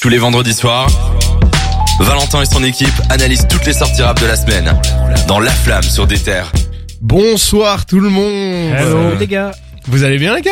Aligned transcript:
Tous 0.00 0.08
les 0.08 0.16
vendredis 0.16 0.54
soirs, 0.54 0.88
Valentin 2.00 2.40
et 2.40 2.46
son 2.46 2.64
équipe 2.64 2.88
analysent 3.10 3.46
toutes 3.46 3.66
les 3.66 3.74
sorties 3.74 4.00
rap 4.00 4.18
de 4.18 4.24
la 4.24 4.34
semaine 4.34 4.72
dans 5.28 5.38
La 5.38 5.50
Flamme 5.50 5.82
sur 5.82 6.06
des 6.06 6.18
terres. 6.18 6.50
Bonsoir 7.02 7.84
tout 7.84 8.00
le 8.00 8.08
monde. 8.08 8.72
Hello. 8.72 9.14
Les 9.18 9.26
gars. 9.26 9.50
Vous 9.88 10.02
allez 10.02 10.16
bien 10.16 10.34
les 10.34 10.40
gars? 10.40 10.50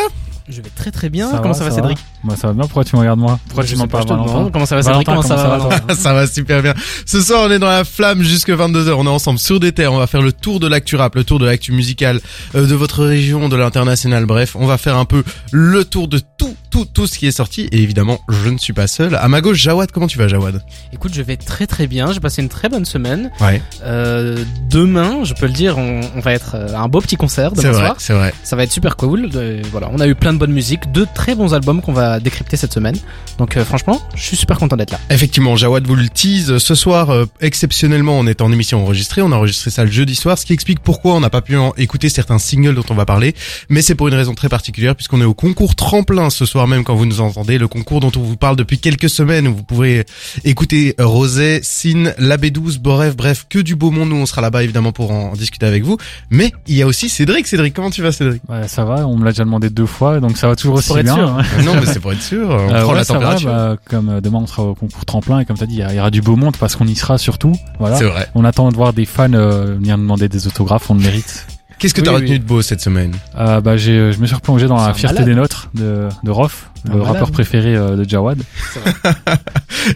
Je 0.51 0.61
vais 0.61 0.69
très 0.69 0.91
très 0.91 1.09
bien, 1.09 1.31
Ça 1.31 1.39
comment 1.39 1.53
va, 1.53 1.59
ça 1.59 1.65
va 1.65 1.71
ça 1.71 1.77
Cédric? 1.77 1.99
Moi 2.25 2.37
ça 2.37 2.49
va 2.49 2.53
bien, 2.53 2.63
pourquoi 2.65 2.85
tu 2.85 2.97
me 2.97 3.01
regardes 3.01 3.19
moi 3.21 3.39
Pourquoi 3.47 3.65
Je 3.65 3.73
tu 3.73 3.77
m'en 3.77 3.87
pas, 3.87 4.05
parles 4.05 4.09
Valentin. 4.21 4.51
Comment 4.53 4.67
ça 4.67 4.81
va 4.81 5.05
Comment 5.05 5.23
ça 5.23 5.37
va 5.37 5.59
Valentin 5.59 5.95
Ça 5.95 6.13
va 6.13 6.27
super 6.27 6.63
bien. 6.63 6.75
Ce 7.07 7.21
soir, 7.21 7.45
on 7.47 7.51
est 7.51 7.59
dans 7.59 7.69
la 7.69 7.85
flamme 7.85 8.23
jusque 8.23 8.51
22h. 8.51 8.91
On 8.93 9.07
est 9.07 9.09
ensemble 9.09 9.39
sur 9.39 9.61
des 9.61 9.73
terres. 9.73 9.93
On 9.93 9.99
va 9.99 10.07
faire 10.07 10.23
le 10.23 10.33
tour 10.33 10.59
de 10.61 10.67
l'actu 10.67 10.97
rap, 10.97 11.15
le 11.15 11.25
tour 11.25 11.39
de 11.39 11.47
l'actu 11.47 11.73
musicale 11.73 12.21
euh, 12.55 12.67
de 12.67 12.75
votre 12.75 13.05
région, 13.05 13.49
de 13.49 13.57
l'international. 13.57 14.27
Bref, 14.27 14.57
on 14.59 14.67
va 14.67 14.79
faire 14.79 14.97
un 14.97 15.05
peu 15.05 15.23
le 15.53 15.85
tour 15.85 16.09
de 16.09 16.21
tout, 16.39 16.55
tout, 16.71 16.85
tout 16.87 17.07
ce 17.07 17.19
qui 17.19 17.27
est 17.27 17.33
sorti. 17.33 17.69
Et 17.73 17.83
évidemment, 17.83 18.19
je 18.29 18.49
ne 18.51 18.59
suis 18.59 18.73
pas 18.73 18.87
seul. 18.87 19.15
À 19.15 19.29
ma 19.29 19.41
gauche, 19.41 19.59
Jawad. 19.59 19.91
Comment 19.93 20.07
tu 20.09 20.19
vas, 20.19 20.29
Jawad? 20.29 20.63
Écoute, 20.93 21.13
je 21.15 21.23
vais 21.23 21.37
très 21.37 21.67
très 21.67 21.87
bien, 21.87 22.13
j'ai 22.13 22.21
passé 22.21 22.43
une 22.43 22.49
très 22.49 22.69
bonne 22.69 22.85
semaine. 22.85 23.31
Ouais, 23.41 23.63
Euh, 23.85 24.37
demain, 24.71 25.25
je 25.25 25.35
peux 25.35 25.47
le 25.47 25.53
dire, 25.53 25.79
on, 25.79 26.01
on 26.17 26.21
va 26.21 26.33
être 26.33 26.55
euh, 26.55 26.75
à 26.75 26.81
un 26.81 26.89
beau 26.89 27.01
petit 27.01 27.17
concert 27.17 27.53
demain 27.53 27.71
vrai, 27.73 27.87
soir. 27.87 27.95
c'est 27.99 28.13
vrai. 28.13 28.35
Ça 28.43 28.57
va 28.57 28.65
être 28.65 28.73
super 28.73 28.97
cool. 28.97 29.31
Euh, 29.35 29.63
voilà, 29.71 29.89
on 29.93 30.01
a 30.01 30.07
eu 30.07 30.15
plein 30.15 30.33
de 30.33 30.39
bonne 30.39 30.53
musique, 30.53 30.91
deux 30.93 31.07
très 31.15 31.35
bons 31.35 31.55
albums 31.55 31.81
qu'on 31.83 31.93
va 31.93 32.08
décrypter 32.21 32.57
cette 32.57 32.73
semaine. 32.73 32.97
Donc 33.39 33.57
euh, 33.57 33.65
franchement, 33.65 34.01
je 34.15 34.23
suis 34.23 34.37
super 34.37 34.59
content 34.59 34.77
d'être 34.77 34.91
là. 34.91 34.99
Effectivement, 35.11 35.55
Jawad 35.57 35.87
vous 35.87 35.95
le 35.95 36.09
tease. 36.09 36.59
Ce 36.59 36.75
soir, 36.75 37.11
euh, 37.11 37.27
exceptionnellement, 37.41 38.19
on 38.19 38.27
est 38.27 38.41
en 38.41 38.53
émission 38.53 38.83
enregistrée. 38.83 39.23
On 39.23 39.33
a 39.33 39.37
enregistré 39.37 39.71
ça 39.71 39.85
le 39.85 39.91
jeudi 39.91 40.15
soir, 40.15 40.39
ce 40.39 40.47
qui 40.47 40.53
explique 40.53 40.81
pourquoi 40.81 41.15
on 41.15 41.21
n'a 41.21 41.31
pas 41.31 41.41
pu 41.43 41.57
en 41.57 41.73
écouter 41.77 42.09
certains 42.09 42.39
singles 42.39 42.75
dont 42.75 42.85
on 42.91 42.95
va 42.95 43.05
parler. 43.05 43.35
Mais 43.69 43.83
c'est 43.83 43.95
pour 43.95 44.09
une 44.09 44.15
raison 44.15 44.35
très 44.35 44.49
particulière, 44.49 44.95
puisqu'on 44.97 45.21
est 45.21 45.25
au 45.25 45.35
concours 45.35 45.75
tremplin 45.75 46.31
ce 46.31 46.45
soir 46.47 46.67
même 46.67 46.85
quand 46.85 46.95
vous 46.95 47.07
nous 47.07 47.21
entendez. 47.21 47.59
Le 47.59 47.69
concours 47.69 48.01
dont 48.01 48.13
on 48.17 48.21
vous 48.21 48.37
parle 48.37 48.57
depuis 48.57 48.79
quelques 48.79 49.11
semaines, 49.11 49.47
où 49.49 49.55
vous 49.55 49.63
pourrez 49.65 50.05
écouter 50.45 50.95
euh, 51.01 51.07
Rosé, 51.07 51.61
Sin, 51.63 52.13
la 52.19 52.37
B12, 52.37 52.79
Boref, 52.79 53.17
bref, 53.17 53.47
que 53.49 53.59
du 53.59 53.77
beau 53.77 53.91
monde. 53.91 54.09
Nous, 54.11 54.17
on 54.17 54.27
sera 54.27 54.41
là-bas 54.41 54.63
évidemment 54.65 54.93
pour 54.93 55.11
en 55.11 55.33
discuter 55.35 55.67
avec 55.67 55.85
vous. 55.85 55.97
Mais 56.31 56.53
il 56.67 56.75
y 56.77 56.83
a 56.83 56.87
aussi 56.87 57.09
Cédric. 57.09 57.47
Cédric, 57.47 57.75
comment 57.75 57.91
tu 57.91 58.03
vas, 58.03 58.13
Cédric? 58.13 58.43
Ouais 58.49 58.67
ça 58.69 58.85
va, 58.85 59.07
on 59.07 59.17
me 59.17 59.25
l'a 59.25 59.33
déjà 59.33 59.45
demandé 59.45 59.71
deux 59.71 59.87
fois, 59.87 60.21
donc 60.21 60.37
ça 60.37 60.47
va 60.47 60.55
toujours 60.55 60.77
aussi 60.77 60.93
bien. 61.03 61.15
sûr. 61.15 61.29
hein. 61.29 61.43
Non, 61.65 61.75
mais 61.81 61.87
c'est 61.99 62.03
pour 62.03 62.13
être 62.13 62.23
sûr. 62.23 62.49
On 62.49 62.73
Euh, 62.73 62.83
prend 62.83 62.93
ouais, 62.93 62.99
la 62.99 63.19
va, 63.19 63.37
bah, 63.45 63.77
comme 63.85 64.09
euh, 64.09 64.21
demain 64.21 64.39
on 64.43 64.47
sera 64.47 64.63
au 64.63 64.75
concours 64.75 65.05
tremplin 65.05 65.41
et 65.41 65.45
comme 65.45 65.57
t'as 65.59 65.67
dit, 65.67 65.83
il 65.89 65.95
y, 65.95 65.99
aura 65.99 66.11
du 66.11 66.21
beau 66.23 66.37
monde 66.37 66.57
parce 66.59 66.77
qu'on 66.77 66.87
y 66.87 66.95
sera 66.95 67.19
surtout. 67.19 67.55
Voilà. 67.79 67.97
C'est 67.97 68.05
vrai. 68.05 68.29
On 68.35 68.45
attend 68.45 68.69
de 68.71 68.77
voir 68.77 68.93
des 68.93 69.05
fans 69.05 69.33
euh, 69.33 69.75
venir 69.75 69.99
demander 69.99 70.29
des 70.29 70.47
autographes, 70.47 70.91
on 70.91 70.95
le 70.95 71.01
mérite. 71.01 71.47
Qu'est-ce 71.79 71.95
que 71.95 72.01
Oui, 72.01 72.07
t'as 72.07 72.15
oui. 72.15 72.23
retenu 72.23 72.39
de 72.41 72.45
beau 72.45 72.61
cette 72.61 72.81
semaine? 72.81 73.15
Euh, 73.39 73.61
bah 73.61 73.77
j'ai, 73.77 74.13
je 74.13 74.19
me 74.19 74.27
suis 74.27 74.35
replongé 74.35 74.67
dans 74.67 74.79
C'est 74.79 74.87
la 74.89 74.95
fierté 74.95 75.15
malade. 75.21 75.29
des 75.29 75.35
nôtres 75.37 75.71
de, 75.75 76.09
de 76.25 76.31
Rof, 76.33 76.71
Un 76.87 76.93
le 76.93 76.99
malade. 76.99 77.13
rappeur 77.13 77.31
préféré 77.31 77.77
euh, 77.77 77.95
de 77.95 78.09
Jawad. 78.09 78.43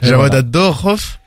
Jawad 0.03 0.31
voilà. 0.31 0.37
adore 0.37 0.83
Rof. 0.83 1.19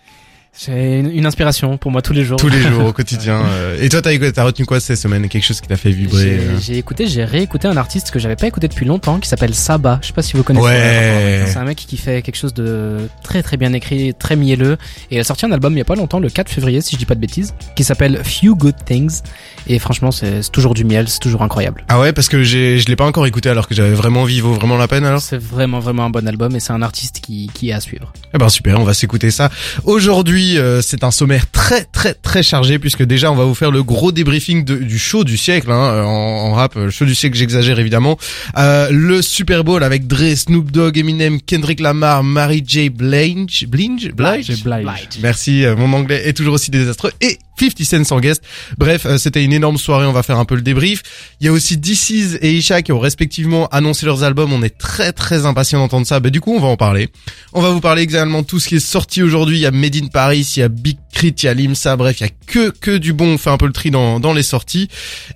C'est 0.58 1.00
une, 1.00 1.26
inspiration 1.26 1.78
pour 1.78 1.92
moi 1.92 2.02
tous 2.02 2.14
les 2.14 2.24
jours. 2.24 2.38
tous 2.38 2.48
les 2.48 2.62
jours 2.62 2.86
au 2.86 2.94
quotidien. 2.94 3.42
euh. 3.46 3.78
Et 3.82 3.90
toi, 3.90 4.02
t'as 4.02 4.18
t'as 4.32 4.44
retenu 4.44 4.66
quoi 4.66 4.80
cette 4.80 4.98
semaine 4.98 5.28
Quelque 5.28 5.44
chose 5.44 5.60
qui 5.60 5.68
t'a 5.68 5.76
fait 5.76 5.92
vibrer 5.92 6.24
J'ai 6.24 6.30
euh? 6.30 6.60
j'ai 6.62 6.78
écouté, 6.78 7.08
j'ai 7.08 7.26
réécouté 7.26 7.68
un 7.68 7.76
artiste 7.78 8.12
que 8.12 8.20
j'avais 8.20 8.38
pas 8.38 8.48
écouté 8.48 8.68
depuis 8.68 8.86
longtemps 8.86 9.20
qui 9.20 9.28
s'appelle 9.28 9.54
Saba. 9.54 10.00
Je 10.02 10.08
sais 10.08 10.14
pas 10.14 10.22
si 10.22 10.38
vous 10.38 10.44
connaissez. 10.44 10.66
Ouais. 10.66 11.44
C'est 11.48 11.58
un 11.58 11.66
mec 11.66 11.78
qui 11.78 11.98
fait 11.98 12.22
quelque 12.22 12.38
chose 12.38 12.54
de 12.54 13.10
très 13.22 13.44
très 13.44 13.58
bien 13.58 13.74
écrit, 13.74 14.14
très 14.14 14.36
mielleux. 14.36 14.78
Et 15.12 15.16
il 15.16 15.20
a 15.20 15.24
sorti 15.24 15.46
un 15.46 15.52
album 15.52 15.74
il 15.74 15.80
y 15.80 15.82
a 15.82 15.86
pas 15.86 15.96
longtemps, 15.96 16.20
le 16.20 16.30
4 16.30 16.50
février, 16.50 16.80
si 16.80 16.96
je 16.96 17.00
dis 17.00 17.06
pas 17.06 17.16
de 17.16 17.20
bêtises, 17.20 17.54
qui 17.76 17.84
s'appelle 17.84 18.22
Few 18.24 18.56
Good 18.56 18.76
Things. 18.86 19.22
Et 19.68 19.78
franchement, 19.80 20.12
c'est 20.12 20.42
c'est 20.42 20.52
toujours 20.52 20.74
du 20.74 20.86
miel, 20.86 21.08
c'est 21.10 21.20
toujours 21.20 21.42
incroyable. 21.42 21.84
Ah 21.88 22.00
ouais, 22.00 22.14
parce 22.14 22.30
que 22.30 22.44
j'ai, 22.44 22.78
je 22.78 22.88
l'ai 22.88 22.96
pas 22.96 23.06
encore 23.06 23.26
écouté 23.26 23.50
alors 23.50 23.68
que 23.68 23.76
j'avais 23.76 23.94
vraiment 23.94 24.26
vaut 24.26 24.54
vraiment 24.54 24.78
la 24.78 24.88
peine 24.88 25.06
alors? 25.06 25.22
C'est 25.22 25.38
vraiment 25.38 25.80
vraiment 25.80 26.06
un 26.06 26.10
bon 26.10 26.28
album 26.28 26.56
et 26.56 26.60
c'est 26.60 26.74
un 26.74 26.82
artiste 26.82 27.20
qui, 27.20 27.50
qui 27.54 27.70
est 27.70 27.74
à 27.74 27.80
suivre. 27.80 28.14
Eh 28.34 28.38
ben 28.38 28.50
super, 28.50 28.80
on 28.80 28.84
va 28.84 28.94
s'écouter 28.94 29.32
ça. 29.32 29.50
Aujourd'hui, 29.84 30.45
euh, 30.58 30.82
c'est 30.82 31.04
un 31.04 31.12
sommaire 31.12 31.50
très 31.52 31.84
très 31.86 32.14
très 32.14 32.44
chargé 32.44 32.80
puisque 32.80 33.04
déjà 33.04 33.32
on 33.32 33.36
va 33.36 33.44
vous 33.46 33.56
faire 33.56 33.72
le 33.72 33.84
gros 33.84 34.12
débriefing 34.12 34.64
de- 34.64 34.78
du 34.78 34.98
show 35.00 35.24
du 35.24 35.38
siècle 35.38 35.72
hein, 35.72 35.84
euh, 35.94 36.04
en, 36.04 36.50
en 36.50 36.54
rap. 36.54 36.76
euh, 36.78 36.86
Le 36.86 36.92
show 36.92 37.06
du 37.06 37.16
siècle, 37.16 37.38
j'exagère 37.38 37.80
évidemment. 37.80 38.18
Euh, 38.58 38.90
le 38.92 39.22
Super 39.22 39.64
Bowl 39.64 39.84
avec 39.84 40.08
Dre, 40.08 40.36
Snoop 40.36 40.72
Dogg, 40.72 40.98
Eminem, 40.98 41.40
Kendrick 41.42 41.80
Lamar, 41.80 42.24
Mary 42.24 42.64
J. 42.66 42.90
Blige, 42.90 43.66
Blige, 43.68 44.12
Blige? 44.14 44.64
Blige. 44.64 45.20
Merci, 45.22 45.66
euh, 45.66 45.76
mon 45.76 45.92
anglais 45.94 46.22
est 46.28 46.34
toujours 46.34 46.54
aussi 46.56 46.72
désastreux. 46.72 47.12
Et 47.22 47.38
50 47.58 47.84
Cent 47.84 48.04
sans 48.04 48.20
guest. 48.20 48.44
Bref, 48.78 49.06
euh, 49.06 49.18
c'était 49.18 49.44
une 49.44 49.54
énorme 49.54 49.78
soirée, 49.78 50.06
on 50.06 50.12
va 50.12 50.24
faire 50.24 50.40
un 50.40 50.46
peu 50.46 50.56
le 50.56 50.62
débrief. 50.62 51.04
Il 51.40 51.46
y 51.46 51.50
a 51.50 51.52
aussi 51.52 51.78
DC's 51.78 52.38
et 52.42 52.54
Isha 52.54 52.82
qui 52.82 52.92
ont 52.92 53.00
respectivement 53.00 53.68
annoncé 53.68 54.06
leurs 54.06 54.24
albums. 54.24 54.52
On 54.54 54.64
est 54.64 54.78
très 54.78 55.12
très 55.12 55.46
impatients 55.46 55.80
d'entendre 55.80 56.06
ça. 56.06 56.20
Bah, 56.20 56.30
du 56.30 56.42
coup, 56.42 56.54
on 56.54 56.60
va 56.60 56.68
en 56.68 56.78
parler. 56.78 57.10
On 57.54 57.62
va 57.62 57.70
vous 57.70 57.82
parler 57.82 58.06
de 58.06 58.42
tout 58.44 58.60
ce 58.60 58.68
qui 58.68 58.76
est 58.76 58.80
sorti 58.80 59.24
aujourd'hui. 59.24 59.58
Il 59.58 59.62
y 59.62 59.66
a 59.66 59.72
Made 59.72 59.96
in 59.96 60.08
Paris, 60.08 60.54
il 60.56 60.60
y 60.60 60.64
a 60.64 60.70
Big 60.70 60.98
Crit, 61.14 61.30
il 61.30 61.46
y 61.46 61.48
a 61.48 61.54
Limsa. 61.54 61.96
Bref, 61.96 62.20
il 62.20 62.24
y 62.24 62.28
a 62.28 62.32
que 62.48 62.70
que 62.70 62.98
du 62.98 63.14
bon. 63.14 63.36
On 63.36 63.38
fait 63.38 63.50
un 63.50 63.58
peu 63.58 63.68
le 63.68 63.74
tri 63.74 63.92
dans, 63.92 64.20
dans 64.20 64.34
les 64.34 64.44
sorties. 64.44 64.90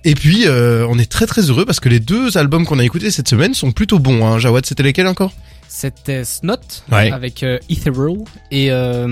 Et 0.04 0.14
puis, 0.14 0.46
euh, 0.46 0.86
on 0.88 0.98
est 0.98 1.10
très 1.10 1.26
très 1.26 1.42
heureux 1.42 1.64
parce 1.64 1.80
que 1.80 1.88
les 1.88 2.00
deux 2.00 2.36
albums 2.38 2.66
qu'on 2.66 2.78
a 2.78 2.84
écoutés 2.84 3.10
cette 3.10 3.28
semaine 3.28 3.54
sont 3.54 3.72
plutôt 3.72 3.98
bons. 3.98 4.26
Hein. 4.26 4.38
Jawad, 4.38 4.64
c'était 4.66 4.82
lesquels 4.82 5.06
encore? 5.06 5.32
C'était 5.72 6.24
Snot 6.24 6.56
Ouais. 6.90 7.12
avec 7.12 7.44
euh, 7.44 7.58
Ethereal 7.70 8.16
et 8.50 8.72
euh, 8.72 9.06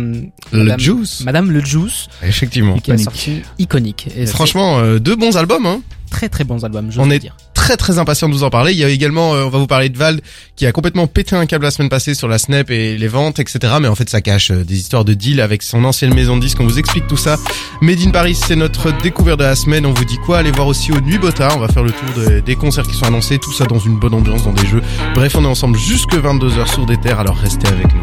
Le 0.50 0.64
Madame- 0.64 0.80
Juice. 0.80 1.20
Madame 1.24 1.52
le 1.52 1.60
Juice 1.60 2.08
Effectivement. 2.20 2.74
qui 2.74 2.91
Iconique. 2.91 3.04
sorti 3.04 3.42
iconique. 3.60 4.08
Et 4.16 4.26
Franchement, 4.26 4.80
euh, 4.80 4.98
deux 4.98 5.14
bons 5.14 5.36
albums. 5.36 5.66
Hein. 5.66 5.82
Très 6.10 6.28
très 6.28 6.44
bons 6.44 6.64
albums. 6.64 6.91
On 6.98 7.02
On 7.06 7.10
est- 7.10 7.19
dire. 7.19 7.36
très 7.54 7.76
très 7.76 7.98
impatient 7.98 8.28
de 8.28 8.34
vous 8.34 8.44
en 8.44 8.50
parler. 8.50 8.72
Il 8.72 8.78
y 8.78 8.84
a 8.84 8.88
également, 8.88 9.34
euh, 9.34 9.44
on 9.44 9.48
va 9.50 9.58
vous 9.58 9.66
parler 9.66 9.88
de 9.88 9.98
Vald 9.98 10.20
qui 10.56 10.64
a 10.66 10.72
complètement 10.72 11.06
pété 11.06 11.36
un 11.36 11.44
câble 11.46 11.64
la 11.64 11.70
semaine 11.70 11.88
passée 11.91 12.14
sur 12.14 12.26
la 12.28 12.38
Snap 12.38 12.70
et 12.70 12.96
les 12.96 13.08
ventes, 13.08 13.38
etc. 13.41 13.74
Mais 13.80 13.88
en 13.88 13.94
fait, 13.94 14.08
ça 14.08 14.20
cache 14.20 14.50
euh, 14.50 14.64
des 14.64 14.78
histoires 14.78 15.04
de 15.04 15.14
deal 15.14 15.41
avec 15.41 15.62
son 15.62 15.84
ancienne 15.84 16.14
maison 16.14 16.36
de 16.36 16.41
disques. 16.42 16.58
On 16.60 16.64
vous 16.64 16.78
explique 16.78 17.06
tout 17.06 17.16
ça. 17.16 17.36
Made 17.82 18.00
in 18.00 18.10
Paris, 18.10 18.34
c'est 18.34 18.56
notre 18.56 18.91
découverte 19.02 19.38
de 19.41 19.44
la 19.44 19.54
semaine. 19.56 19.84
On 19.86 19.92
vous 19.92 20.04
dit 20.04 20.19
quoi 20.24 20.38
Allez 20.38 20.50
voir 20.52 20.66
aussi 20.66 20.92
au 20.92 21.00
Nuit 21.00 21.19
Bota. 21.19 21.50
On 21.56 21.58
va 21.60 21.69
faire 21.69 21.82
le 21.84 21.91
tour 21.92 22.08
de- 22.25 22.40
des 22.40 22.56
concerts 22.56 22.86
qui 22.86 22.94
sont 22.96 23.06
annoncés. 23.06 23.38
Tout 23.38 23.52
ça 23.52 23.64
dans 23.66 23.78
une 23.78 23.98
bonne 23.98 24.14
ambiance, 24.14 24.44
dans 24.44 24.52
des 24.52 24.66
jeux. 24.66 24.82
Bref, 25.14 25.34
on 25.36 25.44
est 25.44 25.48
ensemble 25.48 25.78
jusque 25.78 26.14
22h 26.14 26.72
sur 26.72 26.86
des 26.86 26.96
terres. 26.96 27.20
Alors 27.20 27.36
restez 27.36 27.69
avec 27.69 27.86
nous. 27.92 28.00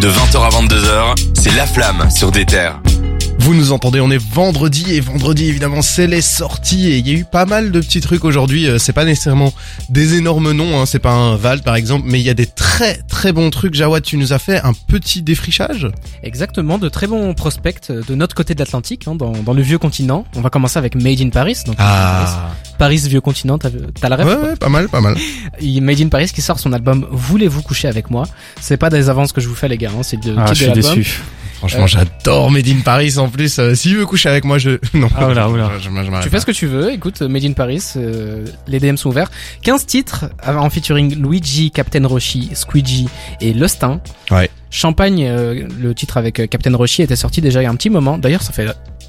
De 0.00 0.08
20h 0.08 0.44
à 0.44 0.48
22h, 0.50 1.14
c'est 1.34 1.54
La 1.56 1.66
Flamme 1.66 2.08
sur 2.10 2.30
des 2.30 2.46
terres. 2.46 2.80
Vous 3.40 3.54
nous 3.54 3.72
entendez, 3.72 4.00
on 4.00 4.10
est 4.10 4.18
vendredi 4.22 4.92
et 4.94 5.00
vendredi 5.00 5.46
évidemment 5.46 5.80
c'est 5.80 6.06
les 6.08 6.20
sorties 6.20 6.88
et 6.90 6.98
il 6.98 7.06
y 7.08 7.10
a 7.12 7.14
eu 7.14 7.24
pas 7.24 7.46
mal 7.46 7.70
de 7.70 7.80
petits 7.80 8.00
trucs 8.00 8.24
aujourd'hui. 8.24 8.66
Euh, 8.68 8.78
C'est 8.78 8.92
pas 8.92 9.04
nécessairement 9.04 9.54
des 9.88 10.14
énormes 10.16 10.50
noms, 10.52 10.78
hein, 10.80 10.86
c'est 10.86 10.98
pas 10.98 11.12
un 11.12 11.36
Val 11.36 11.62
par 11.62 11.76
exemple, 11.76 12.06
mais 12.08 12.18
il 12.20 12.26
y 12.26 12.30
a 12.30 12.34
des 12.34 12.46
très 12.46 12.96
très 13.08 13.32
bons 13.32 13.48
trucs. 13.50 13.74
Jawad, 13.74 14.02
tu 14.02 14.16
nous 14.16 14.32
as 14.32 14.38
fait 14.38 14.60
un 14.64 14.72
petit 14.72 15.22
défrichage? 15.22 15.88
Exactement, 16.22 16.78
de 16.78 16.88
très 16.88 17.06
bons 17.06 17.32
prospects 17.32 17.78
euh, 17.90 18.02
de 18.06 18.14
notre 18.16 18.34
côté 18.34 18.54
de 18.54 18.58
l'Atlantique, 18.58 19.06
hein, 19.06 19.14
dans, 19.14 19.30
dans 19.32 19.52
le 19.54 19.62
vieux 19.62 19.78
continent. 19.78 20.24
On 20.36 20.40
va 20.40 20.50
commencer 20.50 20.78
avec 20.78 20.94
Made 20.96 21.20
in 21.20 21.30
Paris. 21.30 21.58
Donc 21.64 21.76
Ah, 21.78 22.50
Paris, 22.76 22.98
vieux 23.06 23.20
continent, 23.20 23.56
t'as 23.56 23.70
t'as 24.00 24.08
la 24.08 24.16
ref 24.16 24.26
ouais, 24.26 24.34
ouais, 24.48 24.56
pas 24.56 24.68
mal, 24.68 24.88
pas 24.88 25.00
mal. 25.00 25.16
Il- 25.60 25.80
Made 25.82 26.00
in 26.00 26.08
Paris 26.08 26.30
qui 26.34 26.42
sort 26.42 26.58
son 26.58 26.72
album 26.72 27.06
Voulez-vous 27.12 27.62
coucher 27.62 27.86
avec 27.88 28.10
moi? 28.10 28.24
C'est 28.60 28.76
pas 28.76 28.90
des 28.90 29.08
avances 29.08 29.32
que 29.32 29.40
je 29.40 29.48
vous 29.48 29.54
fais 29.54 29.68
les 29.68 29.78
gars, 29.78 29.90
hein, 29.96 30.02
c'est 30.02 30.20
de 30.20 30.34
Ah, 30.36 30.52
je 30.52 30.64
suis 30.64 30.72
déçu. 30.72 31.20
Franchement, 31.58 31.84
Euh, 31.84 31.86
j'adore 31.86 32.50
Made 32.50 32.68
in 32.68 32.80
Paris 32.84 33.18
en 33.18 33.28
plus. 33.28 33.58
Euh, 33.58 33.74
S'il 33.74 33.96
veut 33.96 34.06
coucher 34.06 34.28
avec 34.28 34.44
moi, 34.44 34.58
je 34.58 34.70
non. 34.94 35.08
Ah. 35.16 35.28
Je, 35.28 35.34
je, 35.34 35.84
je 35.84 35.90
m'arrête 35.90 36.22
Tu 36.22 36.30
pas. 36.30 36.36
fais 36.36 36.40
ce 36.40 36.46
que 36.46 36.52
tu 36.52 36.66
veux, 36.66 36.92
écoute, 36.92 37.20
Made 37.22 37.44
in 37.44 37.52
Paris, 37.52 37.82
euh, 37.96 38.44
les 38.66 38.78
DM 38.80 38.96
sont 38.96 39.08
ouverts. 39.10 39.30
15 39.62 39.84
titres 39.86 40.26
euh, 40.46 40.54
en 40.56 40.70
featuring 40.70 41.20
Luigi, 41.20 41.70
Captain 41.70 42.06
Roshi, 42.06 42.50
Squeegee 42.54 43.08
et 43.40 43.52
Lustin. 43.52 44.00
Ouais. 44.30 44.50
Champagne, 44.70 45.24
euh, 45.26 45.66
le 45.80 45.94
titre 45.94 46.16
avec 46.16 46.40
euh, 46.40 46.46
Captain 46.46 46.76
Roshi 46.76 47.02
était 47.02 47.16
sorti 47.16 47.40
déjà 47.40 47.60
il 47.60 47.64
y 47.64 47.66
a 47.66 47.70
un 47.70 47.76
petit 47.76 47.90
moment. 47.90 48.18
D'ailleurs, 48.18 48.42
ça 48.42 48.52
fait 48.52 48.66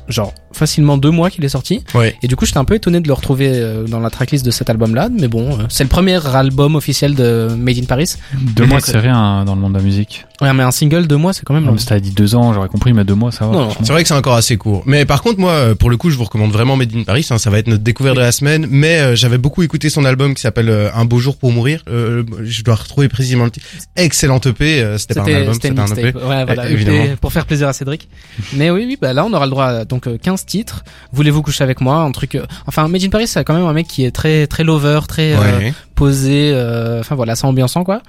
genre 0.09 0.33
facilement 0.51 0.97
deux 0.97 1.11
mois 1.11 1.29
qu'il 1.29 1.45
est 1.45 1.49
sorti. 1.49 1.83
Ouais. 1.93 2.15
Et 2.23 2.27
du 2.27 2.35
coup, 2.35 2.45
j'étais 2.45 2.57
un 2.57 2.65
peu 2.65 2.73
étonné 2.75 2.99
de 2.99 3.07
le 3.07 3.13
retrouver 3.13 3.49
euh, 3.53 3.83
dans 3.85 3.99
la 3.99 4.09
tracklist 4.09 4.43
de 4.45 4.51
cet 4.51 4.69
album-là. 4.69 5.09
Mais 5.09 5.27
bon, 5.27 5.51
euh, 5.59 5.63
c'est 5.69 5.83
le 5.83 5.89
premier 5.89 6.19
album 6.35 6.75
officiel 6.75 7.13
de 7.15 7.47
Made 7.57 7.77
in 7.77 7.83
Paris. 7.85 8.15
Deux 8.33 8.63
Mais 8.63 8.69
mois, 8.69 8.79
c'est- 8.81 8.97
rien 8.97 9.45
dans 9.45 9.55
le 9.55 9.61
monde 9.61 9.73
de 9.73 9.77
la 9.77 9.83
musique. 9.83 10.25
Ouais, 10.41 10.51
mais 10.53 10.63
un 10.63 10.71
single, 10.71 11.05
deux 11.05 11.17
mois, 11.17 11.33
c'est 11.33 11.43
quand 11.45 11.53
même 11.53 11.63
long. 11.65 11.71
Même 11.71 11.79
si 11.79 11.85
t'avais 11.85 12.01
dit 12.01 12.11
deux 12.11 12.33
ans, 12.33 12.53
j'aurais 12.53 12.69
compris, 12.69 12.93
mais 12.93 13.03
deux 13.03 13.13
mois, 13.13 13.31
ça 13.31 13.45
va. 13.45 13.51
Non. 13.53 13.69
C'est 13.83 13.91
vrai 13.91 14.01
que 14.03 14.07
c'est 14.07 14.13
encore 14.15 14.35
assez 14.35 14.57
court. 14.57 14.83
Mais 14.85 15.05
par 15.05 15.21
contre, 15.21 15.39
moi, 15.39 15.51
euh, 15.51 15.75
pour 15.75 15.89
le 15.89 15.97
coup, 15.97 16.09
je 16.09 16.17
vous 16.17 16.23
recommande 16.23 16.51
vraiment 16.51 16.75
Made 16.77 16.95
in 16.95 17.03
Paris. 17.03 17.27
hein, 17.29 17.37
ça 17.37 17.49
va 17.49 17.59
être 17.59 17.67
notre 17.67 17.83
découverte 17.83 18.15
de 18.15 18.21
la 18.21 18.31
semaine. 18.31 18.65
Mais 18.69 18.99
euh, 18.99 19.15
j'avais 19.15 19.37
beaucoup 19.37 19.63
écouté 19.63 19.89
son 19.89 20.05
album 20.05 20.33
qui 20.33 20.41
s'appelle 20.41 20.69
euh, 20.69 20.89
Un 20.95 21.05
beau 21.05 21.19
jour 21.19 21.37
pour 21.37 21.51
mourir. 21.51 21.83
Euh, 21.89 22.23
je 22.43 22.63
dois 22.63 22.75
retrouver 22.75 23.07
précisément 23.09 23.43
le 23.45 23.51
titre. 23.51 23.65
Excellent 23.97 24.39
EP. 24.45 24.81
euh, 24.81 24.97
c'était 24.97 25.13
pas 25.15 25.21
un 25.23 25.33
album, 25.35 25.53
c'était 25.53 25.77
un 25.79 25.85
EP. 25.87 26.03
Ouais, 26.17 26.45
voilà, 26.45 26.69
Eh, 26.69 26.73
évidemment. 26.73 27.03
EP 27.03 27.15
pour 27.17 27.31
faire 27.33 27.45
plaisir 27.45 27.67
à 27.67 27.73
Cédric. 27.73 28.07
Mais 28.55 28.71
oui, 28.71 28.85
oui, 28.87 28.97
bah 28.99 29.13
là, 29.13 29.25
on 29.25 29.33
aura 29.33 29.45
le 29.45 29.51
droit 29.51 29.65
à 29.65 29.85
donc 29.85 29.98
euh, 30.07 30.17
15 30.17 30.45
titres. 30.45 30.83
Voulez-vous 31.11 31.41
coucher 31.41 31.63
avec 31.63 31.81
moi? 31.81 31.97
Un 31.97 32.11
truc. 32.11 32.35
euh, 32.35 32.45
Enfin, 32.67 32.87
Made 32.87 33.03
in 33.03 33.09
Paris, 33.09 33.27
c'est 33.27 33.43
quand 33.43 33.53
même 33.53 33.65
un 33.65 33.73
mec 33.73 33.87
qui 33.87 34.05
est 34.05 34.11
très 34.11 34.47
très 34.47 34.63
lover, 34.63 35.01
très 35.07 35.33
euh, 35.33 35.57
Ouais. 35.59 35.73
posé. 35.95 36.51
euh, 36.53 36.99
Enfin 36.99 37.15
voilà, 37.15 37.35
c'est 37.35 37.45
ambiançant 37.45 37.83
quoi. 37.83 38.01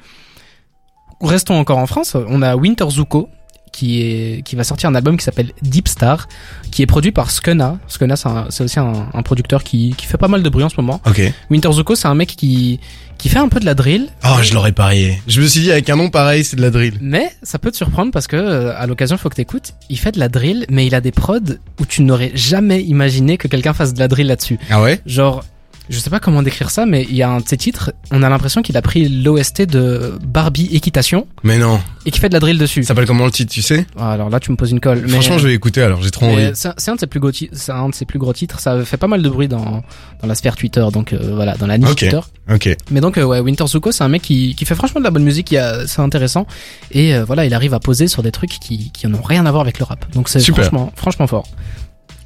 Restons 1.20 1.54
encore 1.58 1.78
en 1.78 1.86
France. 1.86 2.16
On 2.28 2.40
a 2.42 2.56
Winter 2.56 2.88
Zuko 2.88 3.28
qui 3.72 4.02
est 4.02 4.42
qui 4.42 4.56
va 4.56 4.64
sortir 4.64 4.88
un 4.88 4.94
album 4.94 5.16
qui 5.16 5.24
s'appelle 5.24 5.52
Deep 5.62 5.86
Star, 5.86 6.26
qui 6.72 6.82
est 6.82 6.86
produit 6.86 7.12
par 7.12 7.30
Skuna. 7.30 7.78
Skuna, 7.88 8.14
c'est 8.16 8.64
aussi 8.64 8.80
un, 8.80 9.08
un 9.12 9.22
producteur 9.22 9.62
qui 9.62 9.94
qui 9.96 10.06
fait 10.06 10.16
pas 10.18 10.28
mal 10.28 10.42
de 10.42 10.48
bruit 10.48 10.64
en 10.64 10.68
ce 10.70 10.76
moment. 10.76 11.00
Winter 11.50 11.70
Zuko, 11.72 11.94
c'est 11.94 12.08
un 12.08 12.14
mec 12.14 12.34
qui 12.36 12.80
qui 13.20 13.28
fait 13.28 13.38
un 13.38 13.48
peu 13.48 13.60
de 13.60 13.66
la 13.66 13.74
drill. 13.74 14.08
Oh, 14.24 14.38
je 14.42 14.54
l'aurais 14.54 14.72
parié. 14.72 15.20
Je 15.28 15.40
me 15.42 15.46
suis 15.46 15.60
dit, 15.60 15.70
avec 15.70 15.90
un 15.90 15.96
nom 15.96 16.08
pareil, 16.08 16.42
c'est 16.42 16.56
de 16.56 16.62
la 16.62 16.70
drill. 16.70 16.94
Mais 17.00 17.30
ça 17.42 17.58
peut 17.58 17.70
te 17.70 17.76
surprendre 17.76 18.12
parce 18.12 18.26
que 18.26 18.36
euh, 18.36 18.72
à 18.76 18.86
l'occasion, 18.86 19.18
faut 19.18 19.28
que 19.28 19.34
t'écoutes. 19.34 19.74
Il 19.90 19.98
fait 19.98 20.12
de 20.12 20.18
la 20.18 20.28
drill, 20.28 20.64
mais 20.70 20.86
il 20.86 20.94
a 20.94 21.00
des 21.02 21.12
prods 21.12 21.38
où 21.78 21.86
tu 21.86 22.02
n'aurais 22.02 22.32
jamais 22.34 22.82
imaginé 22.82 23.36
que 23.36 23.46
quelqu'un 23.46 23.74
fasse 23.74 23.92
de 23.92 23.98
la 23.98 24.08
drill 24.08 24.26
là-dessus. 24.26 24.58
Ah 24.70 24.80
ouais? 24.80 25.00
Genre, 25.04 25.44
je 25.90 25.98
sais 25.98 26.08
pas 26.10 26.20
comment 26.20 26.42
décrire 26.42 26.70
ça, 26.70 26.86
mais 26.86 27.04
il 27.10 27.16
y 27.16 27.22
a 27.22 27.28
un 27.28 27.40
de 27.40 27.48
ses 27.48 27.56
titres, 27.56 27.92
on 28.12 28.22
a 28.22 28.28
l'impression 28.28 28.62
qu'il 28.62 28.76
a 28.76 28.82
pris 28.82 29.08
l'OST 29.08 29.62
de 29.62 30.18
Barbie 30.24 30.68
Équitation 30.72 31.26
Mais 31.42 31.58
non. 31.58 31.80
et 32.06 32.10
qu'il 32.12 32.20
fait 32.20 32.28
de 32.28 32.34
la 32.34 32.40
drill 32.40 32.58
dessus. 32.58 32.82
Ça 32.84 32.88
s'appelle 32.88 33.06
comment 33.06 33.24
le 33.24 33.32
titre, 33.32 33.52
tu 33.52 33.60
sais? 33.60 33.86
Ah, 33.98 34.12
Alors 34.12 34.30
là, 34.30 34.38
tu 34.40 34.50
me 34.52 34.56
poses 34.56 34.70
une 34.70 34.78
colle. 34.80 35.02
Mais, 35.02 35.08
Franchement, 35.10 35.38
je 35.38 35.48
vais 35.48 35.54
écouter 35.54 35.82
alors, 35.82 36.00
j'ai 36.00 36.10
trop 36.10 36.26
envie. 36.26 36.50
c'est 36.54 36.88
un 36.90 36.94
de 36.94 37.00
ses 37.00 37.06
plus 37.08 37.18
gros 37.20 37.32
titres. 37.32 37.54
C'est 37.56 37.72
un 37.72 37.88
de 37.88 37.94
ses 37.94 38.04
plus 38.04 38.18
gros 38.18 38.32
titres. 38.32 38.60
Ça 38.60 38.82
fait 38.84 38.96
pas 38.96 39.08
mal 39.08 39.20
de 39.20 39.28
bruit 39.28 39.48
dans 39.48 39.82
dans 40.22 40.28
la 40.28 40.34
sphère 40.34 40.54
Twitter, 40.56 40.84
donc 40.92 41.12
euh, 41.12 41.32
voilà, 41.34 41.56
dans 41.56 41.66
la 41.66 41.76
niche. 41.76 41.96
Twitter. 41.96 42.20
Ok. 42.52 42.76
Mais 42.90 43.00
donc 43.00 43.18
euh, 43.18 43.24
ouais, 43.24 43.40
Winter 43.40 43.66
Zuko, 43.66 43.90
c'est 43.90 44.04
un 44.04 44.08
mec 44.08 44.22
qui 44.22 44.54
qui 44.54 44.64
fait 44.64 44.74
franchement 44.76 45.00
de 45.00 45.04
la 45.04 45.10
bonne 45.10 45.24
musique. 45.24 45.48
qui 45.48 45.56
C'est 45.86 46.00
intéressant 46.02 46.46
et 46.92 47.14
euh, 47.14 47.24
voilà, 47.24 47.44
il 47.46 47.54
arrive 47.54 47.74
à 47.74 47.80
poser 47.80 48.06
sur 48.06 48.22
des 48.22 48.30
trucs 48.30 48.50
qui 48.60 48.90
qui 48.92 49.06
n'ont 49.08 49.22
rien 49.22 49.44
à 49.46 49.50
voir 49.50 49.62
avec 49.62 49.78
le 49.78 49.84
rap. 49.84 50.04
Donc 50.12 50.28
c'est 50.28 50.40
franchement 50.96 51.26
fort. 51.26 51.48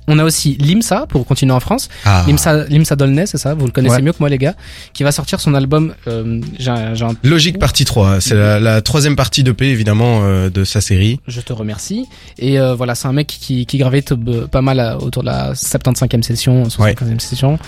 On 0.07 0.19
a 0.19 0.25
aussi 0.25 0.55
Limsa 0.61 1.07
pour 1.09 1.25
continuer 1.27 1.53
en 1.53 1.61
France. 1.61 1.89
Ah. 2.05 2.25
Limsa, 2.27 2.65
Limsa 2.69 2.95
Dolnay, 2.97 3.27
c'est 3.27 3.39
ça 3.39 3.55
Vous 3.55 3.65
le 3.67 3.73
connaissez 3.73 3.97
Ouais. 3.97 4.03
mieux 4.03 4.13
que 4.13 4.19
moi, 4.21 4.29
les 4.29 4.39
gars. 4.39 4.55
Qui 4.93 5.03
va 5.03 5.13
sortir 5.13 5.41
son 5.41 5.55
album. 5.55 5.95
Euh, 6.09 6.41
j'ai 6.59 6.71
un- 6.71 6.95
j'ai 6.95 7.05
un- 7.05 7.15
Logique 7.23 7.59
partie 7.59 7.85
3. 7.85 8.21
C'est 8.21 8.35
la, 8.35 8.61
la 8.61 8.83
troisième 8.83 9.17
partie 9.17 9.43
d'EP, 9.43 9.63
évidemment, 9.71 10.21
euh, 10.25 10.51
de 10.51 10.65
sa 10.65 10.81
série. 10.81 11.21
je 11.27 11.41
te 11.41 11.53
remercie. 11.53 12.07
Et 12.39 12.59
euh, 12.61 12.75
voilà, 12.75 12.95
c'est 12.95 13.09
un 13.09 13.13
mec 13.13 13.27
qui, 13.29 13.67
qui 13.67 13.79
gravite 13.79 14.13
euh, 14.13 14.47
pas 14.47 14.61
mal 14.63 14.79
à- 14.81 14.99
autour 14.99 15.23
de 15.23 15.29
la 15.29 15.55
75e 15.55 16.23
session, 16.23 16.69
75e 16.69 17.19
session. 17.21 17.59